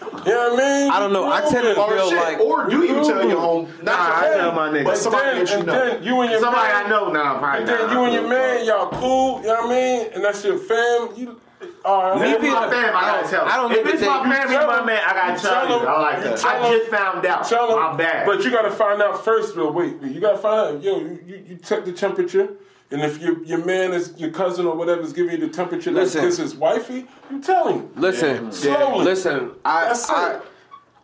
[0.00, 0.90] You know what I mean?
[0.92, 1.30] I don't know.
[1.30, 3.68] I tend to Or feel oh, shit, like- or do you tell your home?
[3.82, 4.84] Nah, your I home, tell my nigga.
[4.84, 5.72] But somebody then, that you know.
[5.72, 7.60] then you and your somebody man, I know now, probably.
[7.60, 9.42] And then nah, you and your man, y'all cool.
[9.42, 10.06] You know what I mean?
[10.14, 11.10] And that's your fam.
[11.16, 11.38] You.
[11.84, 12.34] All right, If man.
[12.34, 13.44] it's my being- fam, I gotta tell.
[13.46, 15.86] I don't if it's my think- family, my man, I gotta tell tell you.
[15.86, 16.44] I like that.
[16.44, 17.44] I just found out.
[17.48, 18.26] Tell him, My bad.
[18.26, 19.72] But you gotta find out first, Bill.
[19.72, 20.82] Wait, you gotta find out.
[20.82, 22.48] Yo, you, you, you check the temperature,
[22.90, 25.90] and if your your man is your cousin or whatever is giving you the temperature
[25.90, 26.22] like Listen.
[26.24, 27.90] this is wifey, you tell him.
[27.96, 29.04] Listen, Slowly.
[29.04, 29.52] listen.
[29.64, 30.12] I, That's it.
[30.16, 30.40] I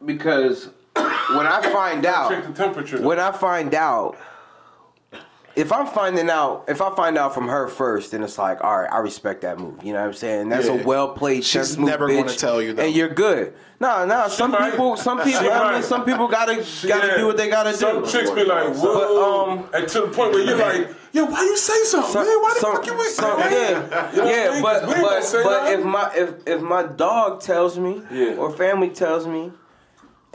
[0.05, 0.69] because
[1.35, 3.01] when I find out, Check the temperature.
[3.03, 4.17] when I find out,
[5.57, 8.79] if I'm finding out, if I find out from her first, then it's like, all
[8.83, 9.83] right, I respect that move.
[9.83, 10.49] You know what I'm saying?
[10.51, 10.75] That's Yeah.
[10.81, 11.89] a well played chess She's move.
[11.89, 12.83] never gonna tell you, though.
[12.83, 13.55] and you're good.
[13.81, 14.29] Nah, nah.
[14.29, 14.71] Some might.
[14.71, 17.17] people, some people, I mean, some people gotta gotta Yeah.
[17.17, 18.07] do what they gotta Some do.
[18.07, 21.43] Some chicks be like, whoa, um, and to the point where you're like, yo, why
[21.43, 22.37] you say something, Some- man?
[22.43, 23.09] Why the some- fuck you wait?
[23.09, 23.53] some- man?
[23.53, 24.63] yeah, You know yeah, mean?
[24.63, 28.03] but 'Cause we ain't gonna but but if my if if my dog tells me
[28.11, 28.35] Yeah.
[28.37, 29.53] or family tells me.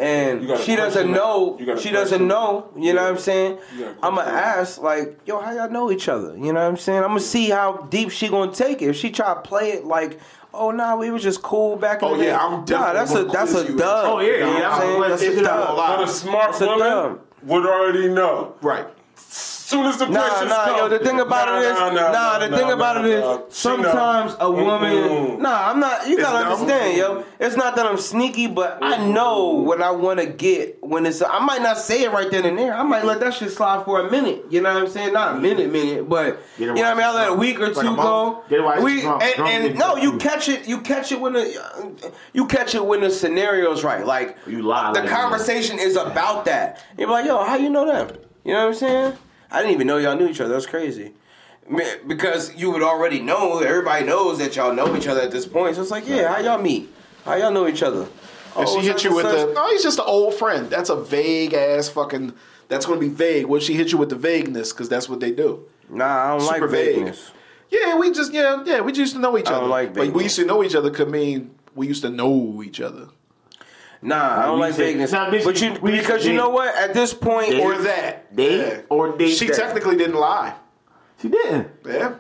[0.02, 1.54] And she doesn't know.
[1.56, 1.60] it.
[1.60, 2.70] You gotta She doesn't know.
[2.76, 3.60] You know what I'm saying?
[4.02, 6.36] I'm gonna ask like, yo, how y'all know each other?
[6.36, 7.04] You know what I'm saying?
[7.04, 8.90] I'm gonna see how deep she gonna take it.
[8.90, 10.20] If she try to play it like,
[10.54, 12.30] oh nah, we was just cool back in Oh, the day.
[12.30, 13.78] yeah, I'm nah, that's a that's a you.
[13.78, 14.06] dub.
[14.08, 15.02] Oh, yeah, you know yeah, I'm I'm saying?
[15.02, 15.78] That's a you a dub.
[15.78, 15.98] lot.
[16.00, 17.22] But a smart That's woman dub.
[17.44, 18.56] would already know.
[18.62, 18.88] Right.
[19.72, 20.78] Soon as the Nah, questions nah, come.
[20.78, 20.90] yo.
[20.90, 23.40] The thing about Nah, it is, nah, nah, nah, the thing about it is.
[23.56, 24.92] Sometimes a woman.
[24.94, 25.40] Mm-mm.
[25.40, 26.08] Nah, I'm not.
[26.08, 27.24] You gotta understand, yo.
[27.40, 31.22] It's not that I'm sneaky, but I know what I want to get when it's.
[31.22, 32.74] I might not say it right then and there.
[32.74, 34.46] I might let that shit slide for a minute.
[34.52, 35.14] You know what I'm saying?
[35.14, 37.04] Not a minute, minute, but you know what I mean.
[37.04, 37.78] I let a week or drunk.
[37.78, 38.44] Like two go.
[38.50, 39.24] Get it while she's We and,
[39.68, 40.68] and no, you catch it.
[40.68, 44.06] You catch it when the you catch it when the scenario's right.
[44.06, 45.22] Like You lie The like you know.
[45.22, 46.84] conversation is about that.
[46.98, 48.18] You're like, yo, how you know that?
[48.44, 49.14] You know what I'm saying?
[49.52, 50.54] I didn't even know y'all knew each other.
[50.54, 51.12] That's crazy.
[52.08, 53.60] Because you would already know.
[53.60, 55.76] Everybody knows that y'all know each other at this point.
[55.76, 56.90] So it's like, yeah, how y'all meet?
[57.26, 58.02] How y'all know each other?
[58.02, 58.10] And
[58.68, 60.70] Oh, she hit you with the, oh, he's just an old friend.
[60.70, 62.34] That's a vague ass fucking,
[62.68, 63.46] that's going to be vague.
[63.46, 65.64] What she hit you with the vagueness, because that's what they do.
[65.90, 66.96] Nah, I don't Super like vague.
[66.96, 67.32] vagueness.
[67.70, 69.62] Yeah, we just, yeah, yeah, we just used to know each I other.
[69.62, 72.62] don't like but we used to know each other could mean we used to know
[72.66, 73.08] each other.
[74.02, 75.12] Nah, I don't like say- vagueness.
[75.12, 76.76] Nah, bitch, but you, we used to because you know what?
[76.76, 77.62] At this point, Date.
[77.62, 78.36] Or that.
[78.36, 78.82] Date Yeah.
[78.90, 79.56] or date She that.
[79.56, 80.54] technically didn't lie.
[81.22, 81.68] She didn't.
[81.86, 82.16] Yeah.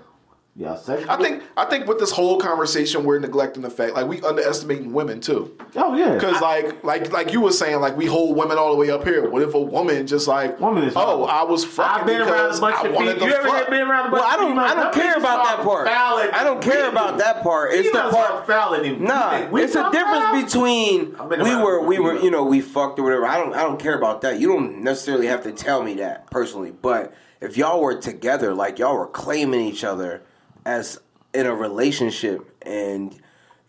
[0.62, 1.04] Yeah, sex.
[1.10, 4.94] I think I think with this whole conversation we're neglecting the fact like we underestimating
[4.94, 5.58] women too.
[5.76, 6.14] Oh yeah.
[6.14, 9.04] Because like like like you were saying, like we hold women all the way up
[9.04, 9.28] here.
[9.28, 11.24] What if a woman just like Woman is oh.
[11.24, 13.28] I was fucking I've been around because a bunch I of wanted people.
[13.28, 13.70] to You ever fuck.
[13.72, 14.50] been around a bunch well, I don't.
[14.52, 14.72] females?
[14.72, 15.88] I don't care about that part.
[15.88, 17.74] valid I don't care about that part.
[17.74, 18.32] It's the part.
[18.32, 19.48] are valid than Nah.
[19.50, 23.00] We it's a difference about- between we were with we were you know we fucked
[23.00, 23.26] or whatever.
[23.26, 24.40] I don't I don't care about that.
[24.40, 26.70] You don't necessarily have to tell me that personally.
[26.72, 30.22] But if y'all were together, like y'all were claiming each other
[30.66, 31.00] as
[31.34, 33.18] in a relationship, and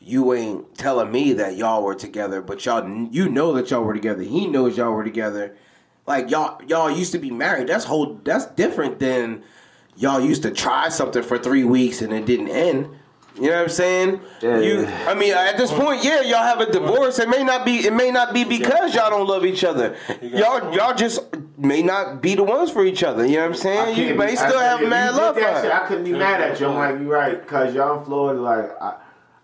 [0.01, 3.95] you ain't telling me that y'all were together, but y'all you know that y'all were
[3.95, 4.23] together.
[4.23, 5.57] He knows y'all were together.
[6.07, 7.69] Like y'all y'all used to be married.
[7.69, 9.43] That's whole that's different than
[9.97, 12.89] y'all used to try something for three weeks and it didn't end.
[13.37, 14.21] You know what I'm saying?
[14.43, 14.59] Yeah.
[14.61, 17.19] You, I mean, at this point, yeah, y'all have a divorce.
[17.19, 17.87] It may not be.
[17.87, 19.97] It may not be because y'all don't love each other.
[20.21, 21.21] Y'all, y'all just
[21.63, 23.25] may not be the ones for each other.
[23.27, 23.97] You know what I'm saying?
[24.09, 25.73] You may still I- have if mad love for that shit.
[25.73, 26.67] I couldn't be mad at you.
[26.67, 28.97] I'm like, you're right, cause y'all in Florida, like, I,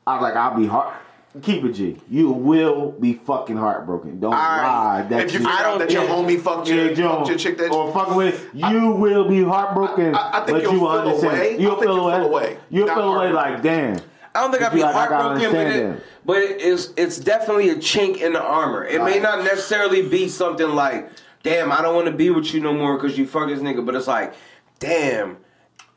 [0.07, 0.95] I like, I'll be heart.
[1.43, 1.97] Keep it G.
[2.11, 4.19] You will be fucking heartbroken.
[4.19, 5.07] Don't lie.
[5.11, 6.09] That if you shit- find out that your Yeah.
[6.11, 10.15] homie fucked your, Yeah, fucked your chick that or fucking with you will be heartbroken.
[10.15, 11.57] I- I think but you'll you will feel away.
[11.59, 12.27] You'll feel you'll feel away.
[12.27, 12.57] away.
[12.71, 13.99] You'll Not feel away like damn.
[14.35, 18.17] I don't think I'd be like, heartbroken, but, it, but it's it's definitely a chink
[18.19, 18.85] in the armor.
[18.85, 19.23] It may Right.
[19.23, 21.11] not necessarily be something like,
[21.49, 23.85] "Damn, I don't want to be with you no more because you fuck this nigga,"
[23.85, 24.35] but it's like,
[24.79, 25.39] "Damn."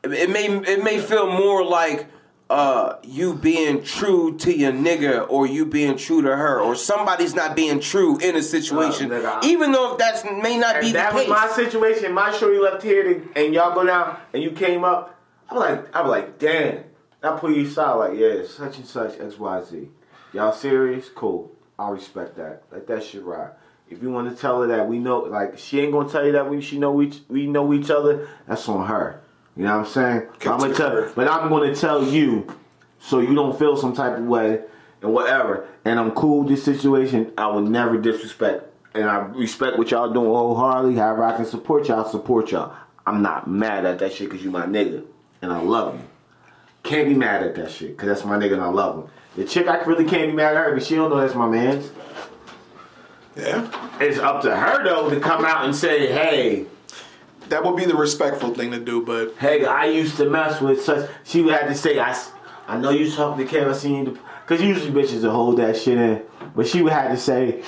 [0.04, 2.06] It may it may feel more like
[2.50, 7.34] uh, you being true to your nigga or you being true to her or somebody's
[7.34, 10.88] not being true in a situation, Uh, nigga, even though if that's may not be
[10.88, 11.30] the that was case.
[11.30, 15.14] my situation, my shorty left here to, and y'all go down and you came up,
[15.48, 16.84] I'm like, I'm like, damn.
[17.22, 19.88] I pull you aside like, yeah, such and such, X, Y, Z.
[20.32, 21.08] Y'all serious?
[21.08, 21.52] Cool.
[21.78, 22.64] I respect that.
[22.72, 23.52] Let that shit ride.
[23.92, 26.32] If you want to tell her that we know, like, she ain't gonna tell you
[26.32, 28.28] that we she know each we know each other.
[28.48, 29.20] That's on her.
[29.56, 30.28] You know what I'm saying?
[30.46, 31.14] I'm gonna tell, curb.
[31.14, 32.46] but I'm gonna tell you,
[32.98, 34.62] so you don't feel some type of way
[35.02, 35.66] and whatever.
[35.84, 37.32] And I'm cool with this situation.
[37.36, 38.64] I would never disrespect,
[38.94, 40.96] and I respect what y'all doing wholeheartedly.
[40.96, 42.74] However, I can support y'all, support y'all.
[43.06, 45.04] I'm not mad at that shit because you my nigga,
[45.42, 46.04] and I love you.
[46.82, 49.10] Can't be mad at that shit because that's my nigga and I love him.
[49.36, 51.48] The chick I really can't be mad at her because she don't know that's my
[51.48, 51.90] man's.
[53.36, 56.66] Yeah, It's up to her though to come out and say, hey,
[57.48, 59.04] that would be the respectful thing to do.
[59.04, 61.08] But hey, I used to mess with such.
[61.24, 62.16] She would have to say, "I,
[62.68, 63.68] I know you talking to Kev.
[63.68, 64.18] I seen you.
[64.42, 66.22] Because usually bitches will hold that shit in.
[66.54, 67.60] But she would have to say,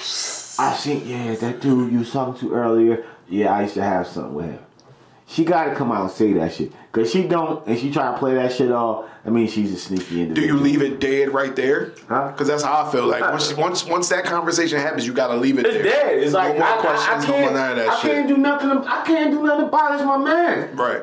[0.62, 3.04] I seen, yeah, that dude you was talking to earlier.
[3.28, 4.58] Yeah, I used to have something with him.
[5.35, 6.70] She got to come out and say that shit.
[6.93, 9.07] Because she don't, and she try to play that shit off.
[9.26, 10.35] I mean, she's a sneaky individual.
[10.35, 11.93] do you leave it dead right there?
[12.09, 12.28] Huh?
[12.30, 13.07] Because that's how I feel.
[13.09, 15.82] Like once once once that conversation happens, you gotta leave it It's there.
[15.82, 16.18] dead.
[16.22, 18.11] It's like more I, questions, I, I no can't, more none of that I shit.
[18.12, 18.70] can't do nothing.
[18.70, 20.05] I can't do nothing about it.
[20.05, 20.76] My man.
[20.76, 21.03] right.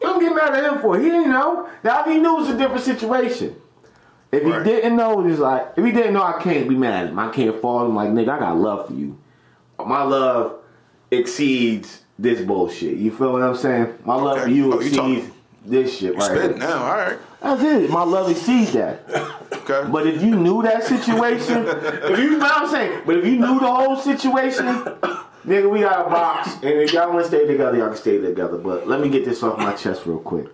[0.00, 1.02] Don't get mad at him for it.
[1.04, 1.68] He didn't know.
[1.84, 3.54] Now if he knew, it's a different situation.
[4.32, 4.64] If he Right.
[4.64, 7.18] didn't know, it's like if he didn't know, I can't be mad at him.
[7.20, 7.94] I can't fault him.
[7.94, 9.16] Like nigga, I got love for you.
[9.78, 10.56] My love
[11.12, 12.96] exceeds this bullshit.
[12.96, 13.94] You feel what I'm saying?
[14.04, 14.42] My love Okay.
[14.44, 15.32] for you Oh, you exceeds talking.
[15.66, 16.56] this shit right here.
[16.56, 16.82] now.
[16.84, 17.18] All right.
[17.42, 17.90] That's it.
[17.90, 19.02] My love exceeds that.
[19.52, 19.90] Okay.
[19.90, 23.32] But if you knew that situation, if you know what I'm saying, but if you
[23.38, 24.66] knew the whole situation,
[25.46, 28.18] nigga, we got a box, and if y'all want to stay together, y'all can stay
[28.18, 28.56] together.
[28.58, 30.46] But let me get this off my chest real quick.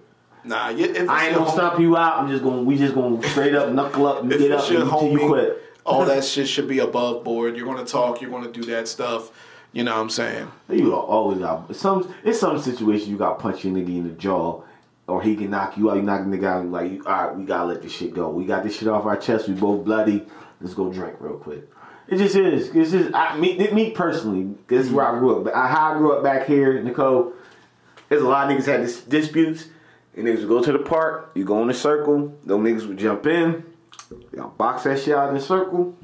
[0.44, 2.18] nah, you- if I ain't gonna stump you out.
[2.20, 5.28] I'm just gonna, we just gonna straight up knuckle up and get up until you
[5.28, 5.62] quit.
[5.84, 7.56] all that shit should be above board.
[7.56, 8.20] You're gonna talk.
[8.22, 9.30] You're gonna do that stuff.
[9.72, 10.50] You know what I'm saying?
[10.68, 12.12] You always got some.
[12.24, 14.62] It's some situation you got punch your nigga in the jaw,
[15.06, 15.96] or he can knock you out.
[15.96, 16.58] You knock the guy.
[16.58, 18.30] Like, all right, we gotta let this shit go.
[18.30, 19.48] We got this shit off our chest.
[19.48, 20.26] We both bloody.
[20.60, 21.70] Let's go drink real quick.
[22.08, 22.74] It just is.
[22.74, 24.54] It's just I, me, me personally.
[24.66, 25.44] This is where I grew up.
[25.44, 27.32] But how I grew up back here, Nicole.
[28.08, 29.66] There's a lot of niggas had dis- disputes,
[30.16, 31.30] and niggas would go to the park.
[31.36, 32.36] You go in a circle.
[32.44, 33.64] Those niggas would jump in.
[34.34, 35.96] Y'all box that shit out in the circle.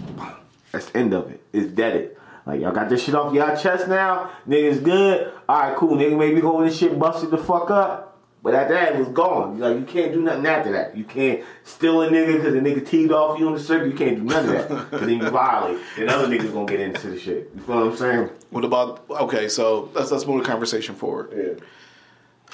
[0.70, 1.42] That's the end of it.
[1.52, 2.15] It's deaded.
[2.46, 4.30] Like y'all got this shit off y'all chest now.
[4.48, 5.32] Niggas good.
[5.48, 5.96] All right, cool.
[5.96, 8.06] Nigga maybe holding this shit busted the fuck up.
[8.42, 9.58] But after that, it was gone.
[9.58, 10.96] Like you can't do nothing after that.
[10.96, 13.88] You can't steal a nigga because a nigga teed off you on the circle.
[13.88, 15.82] You can't do none of that because then you violate.
[15.98, 17.50] And other niggas gonna get into the shit.
[17.56, 18.30] You feel what I'm saying?
[18.50, 19.04] What about?
[19.10, 21.58] Okay, so let's let's move the conversation forward.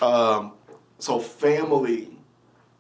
[0.01, 0.07] Yeah.
[0.07, 0.53] Um,
[0.99, 2.17] so family,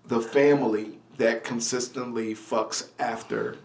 [0.06, 3.58] the family that consistently fucks after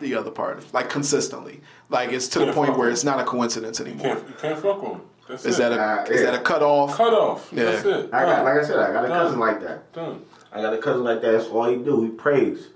[0.00, 3.80] the other part, like consistently, like it's to the point where it's not a coincidence
[3.80, 4.14] anymore.
[4.16, 5.00] Can't, you can't fuck with him.
[5.28, 5.62] That's Is it.
[5.62, 6.30] that a Uh, is yeah.
[6.32, 6.96] that a cutoff?
[6.96, 7.48] cut off?
[7.52, 7.64] Yeah.
[7.64, 8.10] That's it.
[8.12, 9.22] I got, like I said, I got a Done.
[9.22, 9.92] cousin like that.
[9.92, 10.22] Done.
[10.52, 11.30] I got a cousin like that.
[11.32, 12.02] That's all he do.
[12.02, 12.68] He prays.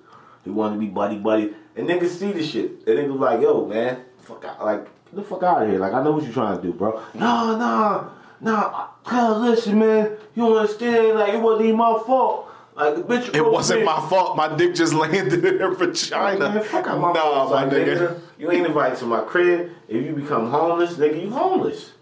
[0.45, 1.55] He want to be buddy buddy.
[1.74, 2.87] And niggas see the shit.
[2.87, 5.79] And niggas like, yo, man, fuck out, like get the fuck out of here.
[5.80, 7.03] Like I know what you trying to do, bro.
[7.14, 8.11] No, no,
[8.41, 8.84] no.
[9.04, 11.18] Cuz listen, man, you don't understand.
[11.18, 12.49] Like it wasn't even my fault.
[12.76, 13.34] Like bitch.
[13.34, 14.36] It wasn't my fault.
[14.36, 16.50] My dick just landed in her vagina.
[16.50, 18.20] Man, fuck out my nah, my like, nigga.
[18.38, 19.70] You ain't invited to my crib.
[19.88, 21.92] If you become homeless, nigga, you homeless.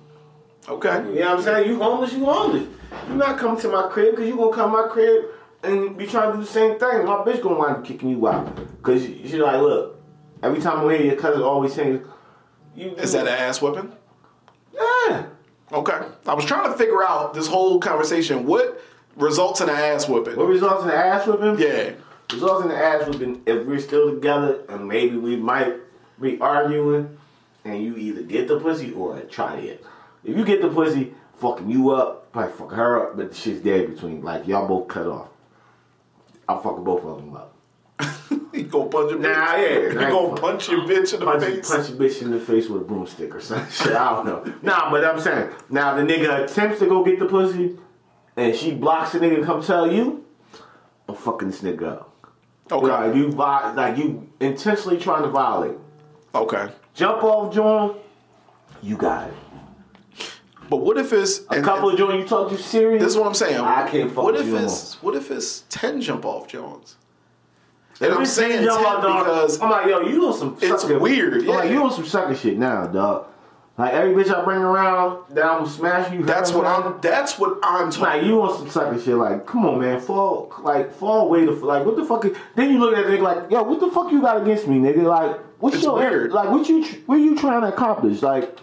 [0.68, 0.96] Okay.
[1.08, 1.68] You know what I'm saying?
[1.68, 2.68] You homeless, you homeless.
[3.08, 5.26] You not coming to my crib because you gonna come to my crib
[5.62, 7.04] and be trying to do the same thing.
[7.04, 8.58] My bitch gonna wind up kicking you out.
[8.82, 10.00] Cause she like, look,
[10.42, 12.04] every time I hear your cousin always saying,
[12.74, 13.92] you Is that an ass whipping?
[14.74, 15.26] Yeah.
[15.72, 16.00] Okay.
[16.26, 18.44] I was trying to figure out this whole conversation.
[18.44, 18.82] What
[19.16, 20.36] results in an ass whooping.
[20.36, 21.58] What results in the ass whooping?
[21.58, 21.92] Yeah.
[22.32, 23.42] Results in the ass whooping.
[23.46, 25.74] if we're still together and maybe we might
[26.20, 27.16] be arguing
[27.64, 29.84] and you either get the pussy or try it.
[30.24, 33.60] If you get the pussy, fucking you up, probably fuck her up, but the shit's
[33.62, 34.22] dead between.
[34.22, 35.28] Like y'all both cut off.
[36.48, 37.54] I'm fucking both of them up.
[38.54, 39.22] You go punch your bitch.
[39.22, 39.78] Nah, yeah.
[39.88, 41.68] You go punch your bitch in the punch, face.
[41.68, 43.92] punch a bitch in the face with a broomstick or some shit.
[43.92, 44.54] I don't know.
[44.62, 47.76] Nah, but I'm saying now the nigga attempts to go get the pussy,
[48.36, 50.24] and she blocks the nigga to come tell you,
[51.08, 52.10] I'm fucking this nigga up.
[52.70, 52.86] Okay.
[52.86, 55.76] Like you, like you intentionally trying to violate.
[56.34, 56.68] Okay.
[56.94, 57.96] Jump off, John.
[58.82, 59.34] You got it.
[60.70, 63.02] But what if it's A couple of John you talk to serious.
[63.02, 63.58] This is what I'm saying.
[63.60, 66.96] I can't fuck What if it's what if it's ten jump off Jones?
[68.00, 70.82] And I'm saying time 10 y'all dog, because I'm like, yo, you on some it's
[70.82, 70.98] sucker.
[70.98, 71.74] weird, I'm like, yeah.
[71.74, 73.28] you on some sucker shit now, dog.
[73.76, 76.22] Like every bitch I bring around that I'm gonna smash you.
[76.22, 77.00] that's what around, I'm.
[77.00, 78.02] That's what I'm talking.
[78.04, 79.16] Like you on some sucker shit.
[79.16, 82.24] Like, come on, man, fall, like fall away to like what the fuck?
[82.24, 84.68] Is, then you look at the nigga like, yo, what the fuck you got against
[84.68, 85.02] me, nigga?
[85.02, 86.30] Like, what's It's your weird.
[86.32, 86.50] like?
[86.50, 88.22] What you what you trying to accomplish?
[88.22, 88.56] Like,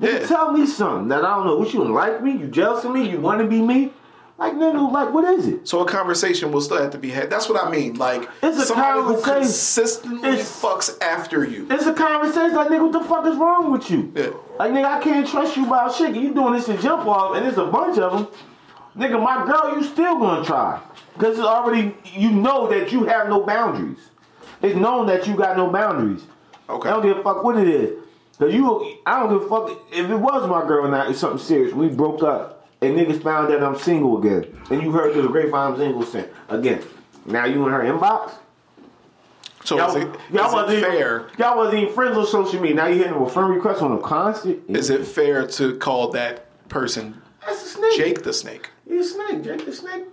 [0.00, 0.26] Yeah.
[0.26, 1.56] tell me something that I don't know.
[1.58, 2.32] What you don't like me?
[2.32, 3.08] You jealous of me?
[3.08, 3.92] You want to be me?
[4.40, 5.68] Like, nigga, like what is it?
[5.68, 7.28] So a conversation will still have to be had.
[7.28, 7.94] That's what I mean.
[7.96, 11.66] Like It's a somebody who consistently It's- fucks after you.
[11.70, 12.54] It's a conversation.
[12.56, 14.10] Like, nigga, what the fuck is wrong with you?
[14.14, 14.30] Yeah.
[14.58, 16.14] Like, nigga, I can't trust you about shit.
[16.16, 18.28] You doing this to jump off, and there's a bunch of them.
[18.96, 20.80] Nigga, my girl, you still gonna try.
[21.14, 23.98] Because it's already, you know that you have no boundaries.
[24.62, 26.22] It's known that you got no boundaries.
[26.68, 26.88] Okay.
[26.88, 27.98] I don't give a fuck what it is.
[28.38, 31.18] Cause you, I don't give a fuck if it was my girl and I, it's
[31.18, 31.74] something serious.
[31.74, 35.28] We broke up, and niggas found that I'm single again, and you heard through the
[35.28, 36.82] grapevine I'm single since again.
[37.26, 38.32] Now you in her inbox.
[39.64, 41.26] So Y'all, is it, y'all is wasn't it even- fair?
[41.38, 42.76] Y'all wasn't even friends on social media.
[42.76, 44.62] Now you hitting them with friend requests on a constant.
[44.68, 47.96] Is it fair to call that person That's a snake.
[47.96, 48.70] Jake the Snake?
[48.88, 49.42] He's a snake.
[49.44, 50.04] Jake the snake.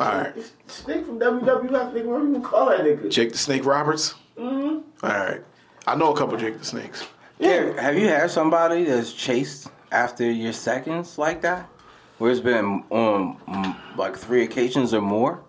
[0.00, 0.32] All right.
[0.36, 1.92] It's snake from WWF.
[1.92, 3.08] Nigga, what do you call that nigga?
[3.08, 4.14] Jake the Snake Roberts.
[4.36, 5.06] Mm-hmm.
[5.06, 5.40] All right.
[5.86, 7.06] I know a couple Jake the Snakes.
[7.38, 7.80] Yeah.
[7.80, 11.68] Have you had somebody that's chased after your seconds like that?
[12.18, 15.40] Where it's been on mm, like three occasions or more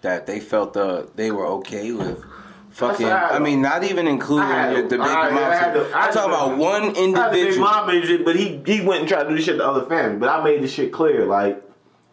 [0.00, 2.24] that they felt the they were okay with
[2.70, 3.06] fucking.
[3.06, 5.90] I- I mean, not even including I your, the to- big I- I had amounts.
[5.92, 7.66] to- I I'm talking about one I big individual.
[7.66, 10.16] mom and but he he went and tried to do this shit to other family.
[10.18, 11.62] But I made this shit clear, like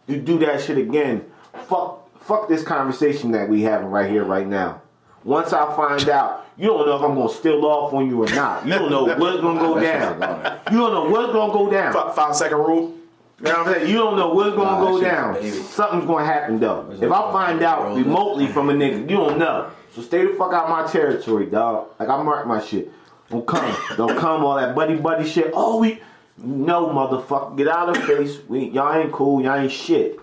[0.06, 1.24] you do that shit again,
[1.68, 4.82] fuck fuck this conversation that we having right here right now.
[5.24, 8.28] Once I find out, you don't know if I'm gonna steal off on you or
[8.36, 8.64] not.
[8.64, 10.60] You don't know what's gonna go down.
[10.70, 11.92] You don't know what's gonna go down.
[11.92, 12.94] Five, five second rule.
[13.40, 13.88] You know what I'm saying?
[13.88, 15.34] You don't know what's gonna Nah, go down.
[15.34, 15.50] baby.
[15.50, 16.86] Something's gonna happen though.
[17.00, 19.70] If I find out remotely from a nigga, you don't know.
[19.94, 21.88] So stay the fuck out my territory, dog.
[21.98, 22.90] Like I mark my shit.
[23.30, 23.74] Don't come.
[23.96, 25.50] don't come all that buddy buddy shit.
[25.54, 26.00] Oh we
[26.36, 27.56] no motherfucker.
[27.56, 28.38] Get out of the face.
[28.48, 30.18] We y'all ain't cool, y'all ain't shit.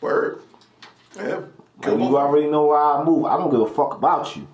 [0.00, 0.40] Word.
[1.16, 1.40] Yeah.
[1.84, 3.24] Like, you already know how I move.
[3.26, 4.47] I don't give a fuck about you.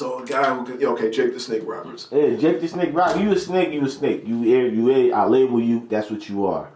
[0.00, 2.08] So a guy who could, okay, Jake the Snake Roberts.
[2.10, 3.20] Yeah, Jake the Snake Rock.
[3.20, 4.26] You a snake, you a snake.
[4.26, 6.70] You air, you air, I label you, that's what you are.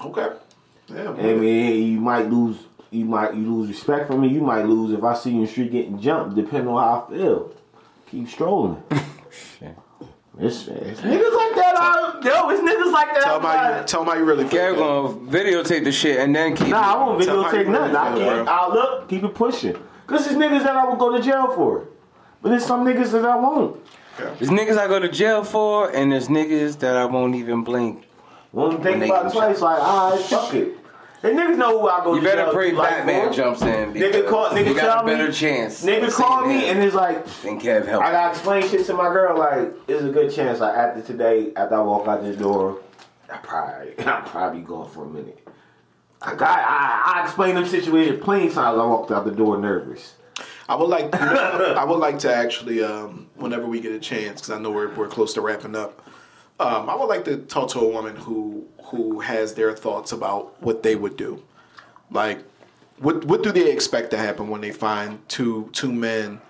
[0.00, 0.28] Okay.
[0.86, 1.10] Yeah.
[1.10, 2.56] I mean, you might lose,
[2.92, 4.28] you might you lose respect from me.
[4.28, 7.04] You might lose if I see you in the street getting jumped, depending on how
[7.04, 7.52] I feel.
[8.12, 8.80] Keep strolling.
[10.40, 11.74] It's, it's niggas like that.
[11.76, 13.24] Out, yo, it's niggas like that.
[13.24, 14.52] Tell him how you, tell him how you really feel.
[14.52, 14.82] Gary man.
[14.82, 16.68] gonna videotape the shit and then keep.
[16.68, 17.96] Nah, I won't Tell videotape you really nothing.
[17.96, 18.48] I feel, keep.
[18.48, 19.76] I'll look, keep it pushing.
[20.06, 21.88] Cause there's niggas that I would go to jail for.
[22.42, 23.80] But there's some niggas that I won't.
[24.16, 28.04] There's niggas I go to jail for, and there's niggas that I won't even blink.
[28.52, 29.60] Won't think about they- twice.
[29.60, 30.74] Like, alright, fuck it.
[31.22, 33.34] And niggas know who I go You to better jail pray to, like, Batman for.
[33.34, 33.92] jumps in.
[33.92, 35.12] Nigga because call, nigga you tell got a me.
[35.14, 35.84] better chance.
[35.84, 38.04] Nigga call me and it's like, than Kev help.
[38.04, 39.36] I gotta explain shit to my girl.
[39.36, 40.60] Like, it's a good chance.
[40.60, 42.78] Like after today, after I walk out this door,
[43.32, 45.44] I probably, I probably going for a minute.
[46.22, 48.78] I got, I, I explain them situation plenty times.
[48.78, 50.14] I walked out the door nervous.
[50.68, 54.50] I would like, I would like to actually, um, whenever we get a chance, because
[54.50, 56.06] I know we're, we're close to wrapping up.
[56.60, 60.60] Um, I would like to talk to a woman who who has their thoughts about
[60.60, 61.42] what they would do.
[62.10, 62.42] Like,
[62.98, 66.40] what what do they expect to happen when they find two two men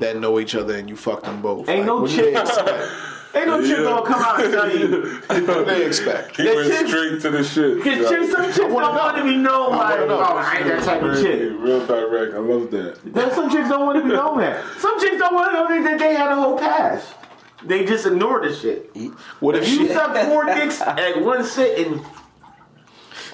[0.00, 1.68] that know each other and you fuck them both?
[1.68, 2.90] Ain't Like, no what do they chick.
[3.34, 3.36] Expect?
[3.36, 3.84] Ain't no chick Yeah.
[3.84, 5.20] gonna come out and tell you.
[5.26, 6.36] what do they expect?
[6.36, 7.82] He That went chick- straight to the shit.
[7.82, 8.98] Cause chicks, some chicks don't wanna know.
[8.98, 10.18] want be known I like, wanna know.
[10.20, 11.52] oh, I ain't that type of chick.
[11.58, 12.34] Real direct.
[12.34, 12.98] I love that.
[13.04, 14.62] Then some chicks don't want to be known that.
[14.78, 17.08] Some chicks don't want to know that they had a whole past.
[17.64, 18.94] They just ignore the shit.
[19.40, 19.94] What if If you she?
[19.94, 22.04] suck four dicks at one sitting,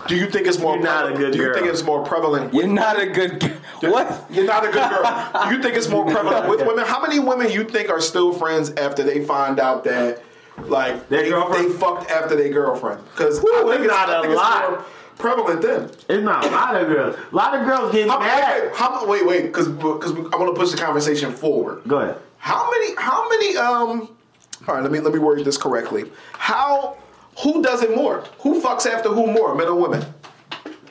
[0.06, 0.76] Do you think it's more?
[0.76, 1.54] You're not a good do you girl.
[1.54, 2.54] think it's more prevalent?
[2.54, 3.52] You're not a good.
[3.80, 4.26] What?
[4.30, 5.50] You're not a good girl.
[5.52, 6.84] You think it's more prevalent with women?
[6.86, 10.22] How many women you think are still friends after they find out that,
[10.64, 13.02] like, they, they fucked after their girlfriend?
[13.12, 14.70] Because I think it's not I a think lot.
[14.70, 14.84] more
[15.16, 15.90] prevalent then.
[16.08, 17.16] it's not a lot of girls.
[17.32, 18.62] A lot of girls get How, mad.
[18.64, 21.82] wait, how, wait, wait, because because I want to push the conversation forward.
[21.86, 22.16] Go ahead.
[22.38, 22.94] How many?
[22.96, 23.56] How many?
[23.56, 24.16] Um.
[24.68, 26.10] All right, let me let me word this correctly.
[26.32, 26.96] How?
[27.42, 28.24] Who does it more?
[28.40, 30.04] Who fucks after who more, men or women?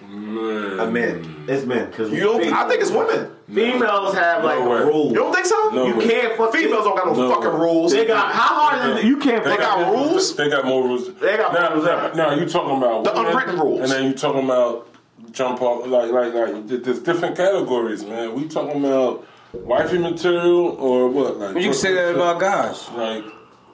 [0.10, 0.80] Man.
[0.80, 1.46] Uh, men.
[1.48, 1.92] It's men.
[1.92, 2.52] Cause You don't?
[2.54, 3.32] I think it's women.
[3.48, 4.78] females have like No way.
[4.78, 5.08] a rule.
[5.10, 5.70] You don't think so?
[5.70, 6.08] No You way.
[6.08, 7.36] can't fuck Females don't got no, No.
[7.36, 7.92] fucking rules.
[7.92, 9.08] They got how hard is it?
[9.08, 10.36] You can't They fuck got out rules?
[10.36, 11.14] They got more rules.
[11.16, 11.86] They got now, rules.
[11.86, 13.82] Now, now you talking about The women, unwritten rules.
[13.82, 14.88] and then you talking about
[15.32, 18.34] jump off like like like there's different categories, man.
[18.34, 21.38] We talking about wifey material or what?
[21.38, 22.90] Like You can say that about guys.
[22.96, 23.24] like.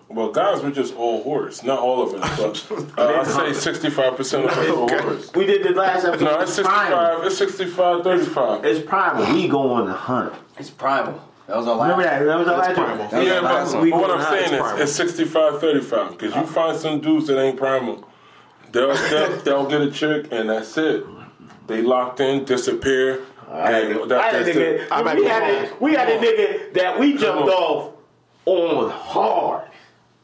[0.07, 1.64] Well, guys were just all whores.
[1.64, 5.36] Not all of us, but uh, I'd say 65% of us are all whores.
[5.36, 6.23] We did the last episode.
[6.26, 7.23] No, it's primal.
[7.23, 7.26] 65.
[7.26, 8.65] It's 65, 35.
[8.65, 9.34] It's primal.
[9.34, 10.34] We go on the hunt.
[10.60, 11.19] It's primal.
[11.48, 11.90] That was our last.
[11.98, 12.23] Remember that?
[12.26, 12.98] That was the last primal.
[12.99, 13.10] one.
[13.11, 13.84] That was Yeah, our but, last but one.
[13.84, 14.82] We what I'm on the saying primal.
[14.82, 16.11] is, it's 65 35.
[16.18, 18.07] Because you find some dudes that ain't primal.
[18.72, 21.03] They'll, they'll, they'll get a chick, and that's it.
[21.68, 23.23] They locked in, disappear.
[23.49, 24.90] and that- I had a that's it.
[24.90, 27.94] nigga, we had a, we had a nigga that we jumped off
[28.45, 29.68] on hard.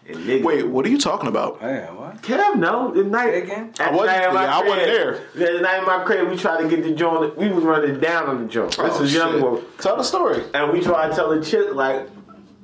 [0.07, 1.61] And Wait, what are you talking about?
[1.61, 2.21] Man, what?
[2.23, 3.31] Kev, no, the night.
[3.31, 3.73] Say again?
[3.79, 5.21] at I wasn't- the night in my yeah, I wasn't there.
[5.35, 7.37] The night in my crib, we tried to get the joint.
[7.37, 8.77] We was running down on the joint.
[8.79, 9.41] Oh, this Oh, is young shit.
[9.41, 9.61] boy.
[9.79, 10.43] Tell the story.
[10.53, 12.09] And we tried to tell the chick like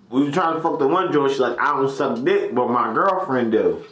[0.09, 1.31] we was trying to fuck the one joint.
[1.31, 3.84] She's like, I don't suck dick, but my girlfriend do.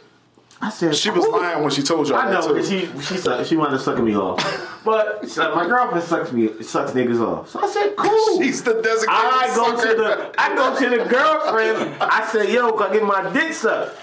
[0.60, 1.38] I said She was cool.
[1.38, 2.90] lying when she told y'all I know, that too.
[2.92, 4.72] she she suck, she wanted to suck me off.
[4.86, 7.48] But she's like, my girlfriend sucks me sucks niggas off.
[7.50, 8.40] So I said, cool.
[8.40, 9.88] She's the designated I go sucker.
[9.90, 11.96] to the I go to the girlfriend.
[12.00, 13.98] I said, yo, can I get my dick sucked?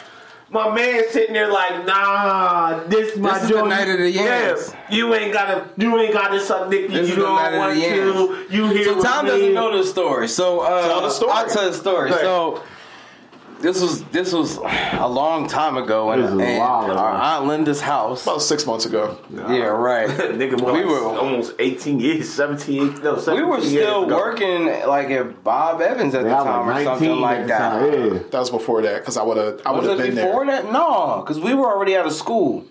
[0.50, 3.70] My man sitting there like, nah, this my This is the joint.
[3.70, 4.74] night of the yams.
[4.74, 6.90] Yeah, you ain't gotta, you ain't gotta suck dick.
[6.90, 8.54] This you is the don't night of want the to.
[8.56, 9.32] You hear So Tom me.
[9.32, 10.28] doesn't know the story.
[10.28, 11.32] So uh, Tell the story.
[11.32, 12.10] I'll tell the story.
[12.12, 12.18] Go.
[12.18, 12.64] So
[13.64, 17.48] this was this was a long time ago in, This is a in our aunt
[17.48, 18.22] Linda's house.
[18.24, 19.18] About six months ago.
[19.32, 20.08] Yeah, right.
[20.40, 24.16] Nigga, We like were- almost 18 years, 17 no, 17 we were still ago.
[24.18, 27.70] working like at Bob Evans at the Yeah, I time was or something like that.
[27.72, 28.20] time, Yeah.
[28.32, 30.62] That was before that because I would have I would Was have been before there.
[30.62, 30.72] that?
[30.72, 32.66] No, because we were already out of school.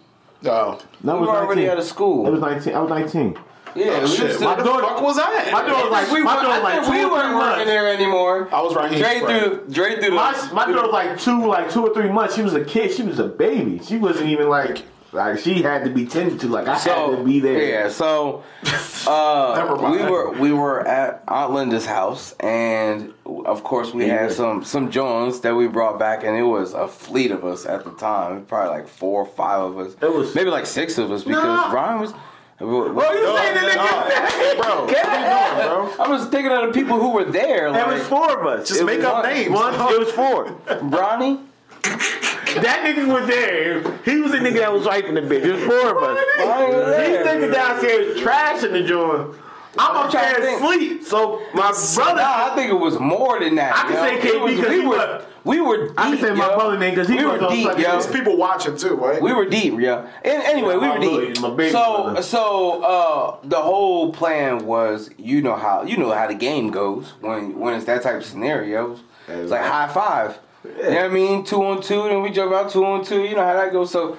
[0.44, 0.78] Oh.
[1.02, 2.27] No, we was were already out of school.
[2.27, 2.74] It was 19.
[2.74, 3.36] I was 19.
[3.74, 4.36] Yeah, Oh, shit.
[4.36, 5.51] still, the daughter- fuck was I?
[5.53, 8.49] My daughter was like, we my daughter like we weren't working there anymore.
[8.53, 9.05] I was right here.
[9.05, 10.16] Straight through, straight through the.
[10.16, 12.35] My, my daughter was like two, like two or three months.
[12.35, 12.93] She was a kid.
[12.93, 13.81] She was a baby.
[13.85, 14.82] She wasn't even like,
[15.12, 16.49] like she had to be tended to.
[16.49, 17.62] Like I had to be there.
[17.85, 18.43] Yeah, so
[19.07, 24.65] uh, we were we were at Aunt Linda's house, and of course we had some
[24.65, 27.90] some Jones that we brought back, and it was a fleet of us at the
[27.93, 31.24] time, probably like four or five of us, It was- maybe like six of us
[31.24, 31.73] because Nah.
[31.73, 32.15] Ryan was.
[32.59, 34.62] Bro, Bro, you saying the nigga?
[34.62, 35.89] Bro, Yeah.
[35.99, 38.69] I was thinking of the people who were there, There was four of us.
[38.69, 39.51] Just make up one- names.
[39.51, 40.45] One, it was four.
[40.83, 41.41] Ronnie.
[41.83, 43.81] That nigga was there.
[44.05, 45.43] He was the nigga that was wiping the bitch.
[45.45, 46.19] It was four of us.
[46.39, 47.24] Ronnie was These there.
[47.24, 49.35] niggas downstairs trashing the joint.
[49.78, 50.62] I'm I'm up trying to there think.
[50.62, 51.05] asleep.
[51.05, 53.74] So my brother, Nah, I think it was more than that.
[53.74, 54.03] I can yo.
[54.03, 55.94] say It KB because we were was- we were deep.
[55.99, 56.55] I can say my yo.
[56.55, 57.90] brother name 'cause he we was were deep, fucking- yo.
[57.93, 59.20] There's people watching too, right?
[59.20, 60.03] We were deep, yeah.
[60.24, 61.36] And anyway, we were deep.
[61.36, 62.23] So, brother.
[62.23, 67.15] so uh, the whole plan was, you know how you know how the game goes
[67.20, 69.01] when when it's that type of scenarios.
[69.28, 70.39] It's like high five.
[70.65, 71.44] You know what I mean?
[71.44, 73.23] Two on two, then we jump out two on two.
[73.23, 73.90] You know how that goes.
[73.90, 74.16] So,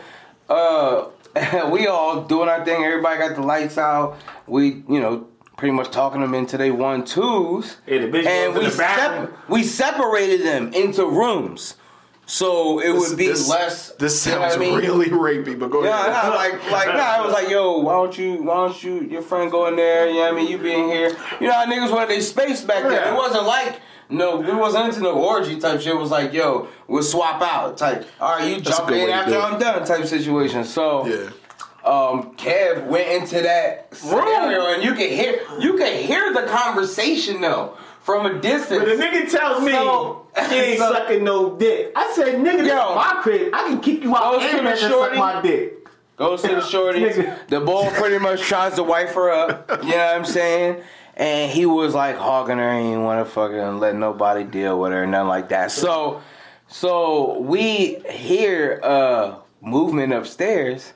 [0.49, 1.05] uh,
[1.71, 2.83] we all doing our thing.
[2.83, 4.17] Everybody got the lights out.
[4.47, 5.27] We, you know.
[5.57, 9.49] Pretty much talking them into they one twos, Yeah, the bitch and we the sep-
[9.49, 11.75] we separated them into rooms,
[12.25, 13.89] so it would be this, less.
[13.91, 14.75] This you know sounds I mean?
[14.75, 16.11] really rapey, but go Yeah, ahead.
[16.29, 19.21] nah, like, like, nah, I was like, yo, why don't you, why don't you, your
[19.21, 21.15] friend go in there, you know what I mean, you being here.
[21.39, 23.13] You know how niggas wanted their space back then.
[23.13, 25.93] It wasn't like, no, it wasn't into no orgy type shit.
[25.93, 28.05] It was like, yo, we'll swap out type.
[28.19, 29.37] All right, you That's a jump good in after.
[29.39, 30.63] I'm done type situation.
[30.65, 31.29] So, Yeah.
[31.85, 37.41] Um, Kev went into that scenario, and you can hear, you can hear the conversation
[37.41, 38.79] though from a distance.
[38.83, 41.91] But the nigga tells me So- she ain't so- sucking no dick.
[41.95, 42.89] I said, nigga, this Yo.
[42.89, 43.53] is my crib.
[43.53, 45.87] I can kick you out and the let suck my dick.
[46.15, 47.47] Goes to the shorties.
[47.47, 49.69] The bull pretty much tries to wipe her up.
[49.83, 50.81] You know what I'm saying?
[51.15, 52.77] And he was like hogging her.
[52.77, 55.71] He didn't want to fucking let nobody deal with her, nothing like that.
[55.71, 56.21] So,
[56.67, 60.93] so we hear uh movement upstairs,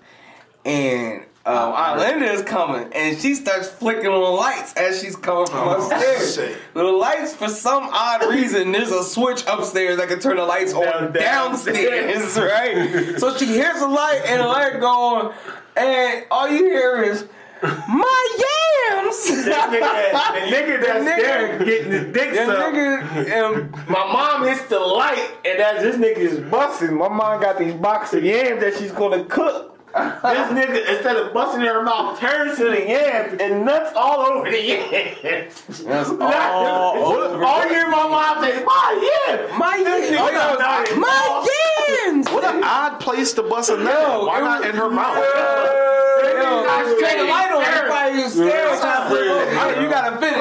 [0.68, 5.16] and um, Aunt Linda is coming, and she starts flicking on the lights as she's
[5.16, 6.36] coming from upstairs.
[6.36, 6.58] shit.
[6.74, 10.74] The lights, for some odd reason, there's a switch upstairs that can turn the lights
[10.74, 13.18] on Down- downstairs, right?
[13.20, 15.34] So she hears the light and the light go on,
[15.78, 17.26] and all you hear is
[17.64, 18.44] my yams.
[19.48, 24.12] That nigga, the nigga that's The nigga- there getting his dick That nigga, um, My
[24.12, 28.14] mom hits the light, and as this nigga is busting, my mom got these box
[28.14, 29.77] of yams that she's gonna cook.
[29.98, 34.22] This nigga, instead of busting in her mouth, turns to the yams and nuts all
[34.26, 35.64] over the yams.
[35.84, 37.44] that's all over.
[37.48, 39.52] All you my mom say, my yams.
[39.58, 40.18] My yams.
[40.20, 41.48] Oh, not my
[42.06, 42.28] yams.
[42.30, 43.86] What I, odd place to bust a nut.
[43.88, 45.16] Yo, Why not in her mouth?
[45.16, 45.24] Take
[47.20, 47.64] a light on.
[47.64, 48.80] Everybody was staring.
[48.80, 49.16] trying to.
[49.16, 49.76] Yeah.
[49.76, 50.38] Yo, You gotta finish.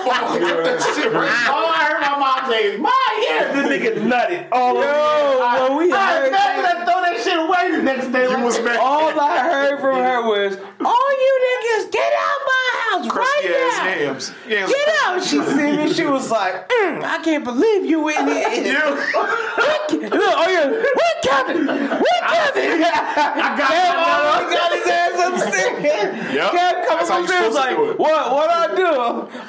[0.00, 5.68] All I heard my mom say is, "My yeah, this nigga nutted." all over Yo,
[5.68, 8.28] when we heard imagine that, I throw that shit away the next day.
[8.30, 8.76] You was mad.
[8.78, 13.56] all I heard from her was, "All you niggas get out my house Crusty right
[13.56, 14.32] ass now." hams.
[14.48, 14.70] Yams.
[14.72, 15.22] Get out!
[15.22, 15.92] She see me.
[15.92, 18.80] She was like, mm, "I can't believe you in here."
[19.14, 19.92] What?
[19.92, 21.66] Look, oh yeah, what Kevin?
[21.66, 22.82] What Kevin?
[22.84, 25.66] I got Kev my already got his ass upstairs.
[26.30, 26.52] Yep.
[26.52, 28.32] Kev comes That's upstairs like, do "What?
[28.32, 28.86] What I do?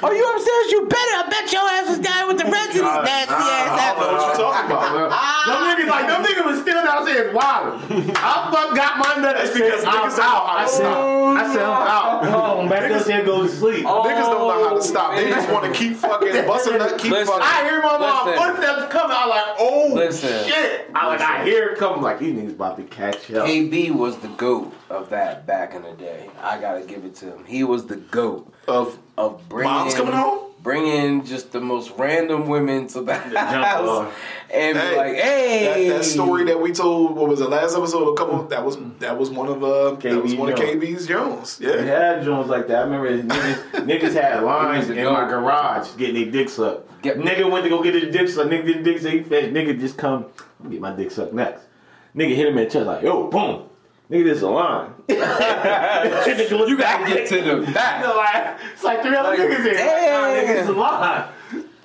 [0.02, 0.66] Are you upstairs?
[0.72, 1.14] You better.
[1.22, 4.00] I bet your ass was down with the rest of these nasty ass I don't
[4.02, 5.12] know what you talking about.
[5.46, 7.80] Them niggas like them niggas was still downstairs wild.
[8.16, 9.36] I fuck got my nut.
[9.36, 11.36] That's because I'm niggas don't know how to I said, stop.
[11.36, 12.24] I said I'm out.
[12.24, 13.84] Oh, home back upstairs, go to sleep.
[13.84, 15.14] Niggas don't know how to stop.
[15.16, 17.26] They just want to oh, keep fucking busting nut, keep Listen.
[17.34, 17.42] fucking.
[17.42, 18.54] I hear my mom Listen.
[18.54, 19.16] footsteps coming.
[19.18, 20.48] I like, oh Listen.
[20.48, 20.90] shit.
[20.94, 22.02] I like, I hear it coming.
[22.02, 23.46] Like these niggas about to catch up.
[23.46, 26.28] KB was the goat of that back in the day.
[26.40, 27.44] I gotta give it to him.
[27.44, 30.51] He was the goat Of of bringing Moms coming home?
[30.62, 34.12] Bringing just the most random women to the house on.
[34.52, 38.12] and be like, "Hey, that, that story that we told, what was the last episode?
[38.12, 38.44] A couple.
[38.44, 40.70] That was that was one of uh, that was KB one of Jones.
[40.84, 41.58] KB's Jones.
[41.60, 41.82] We Yeah.
[41.82, 42.78] had Jones like that.
[42.78, 45.12] I remember niggas, niggas had lines in go.
[45.12, 47.02] my garage getting their dick sucked.
[47.02, 48.48] Get- nigga went to go get his dick sucked.
[48.50, 49.14] Nigga get his dick sucked.
[49.14, 49.54] He finished.
[49.54, 50.26] Nigga just come
[50.70, 51.64] get my dick sucked next.
[52.14, 53.68] Nigga hit him in the chest like, yo, boom.
[54.12, 54.92] Nigga, this is a line.
[55.08, 55.16] you
[56.66, 59.64] you gotta get to the back." like, it's like three other Like, niggas in.
[59.64, 60.56] Like, nah, nigga, damn.
[60.58, 61.24] it's a line.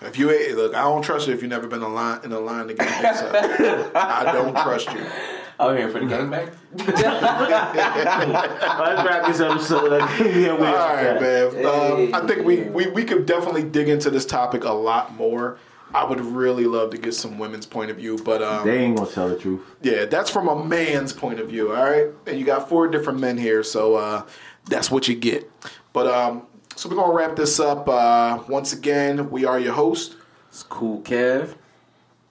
[0.01, 2.33] If you ain't- look, I don't trust you if you've never been in line in
[2.33, 3.95] a line to get a up.
[3.95, 5.01] I don't trust you.
[5.59, 6.51] I'm here for the gangbang.
[6.77, 7.01] Let's
[9.07, 10.09] wrap this episode up.
[10.19, 11.51] yeah, All right, man.
[11.51, 11.63] Hey.
[11.65, 15.57] Um, I think we, we we could definitely dig into this topic a lot more.
[15.93, 18.97] I would really love to get some women's point of view, but um, They ain't
[18.97, 19.61] gonna tell the truth.
[19.81, 21.73] yeah, that's from a man's point of view.
[21.73, 24.25] All right, and you got four different men here, so uh,
[24.65, 25.49] that's what you get.
[25.93, 26.45] But um,
[26.75, 27.87] so we're gonna wrap this up.
[27.87, 30.17] Uh, once again, we are your host.
[30.49, 31.55] It's cool, Kev.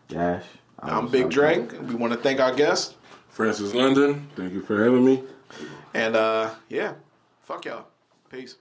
[0.09, 0.45] Dash.
[0.81, 1.61] I'm Big Dre.
[1.61, 2.95] We want to thank our guest,
[3.31, 5.23] Francis London, thank you for having me.
[5.95, 6.93] and uh, yeah,
[7.43, 7.87] fuck y'all.
[8.31, 8.57] Peace.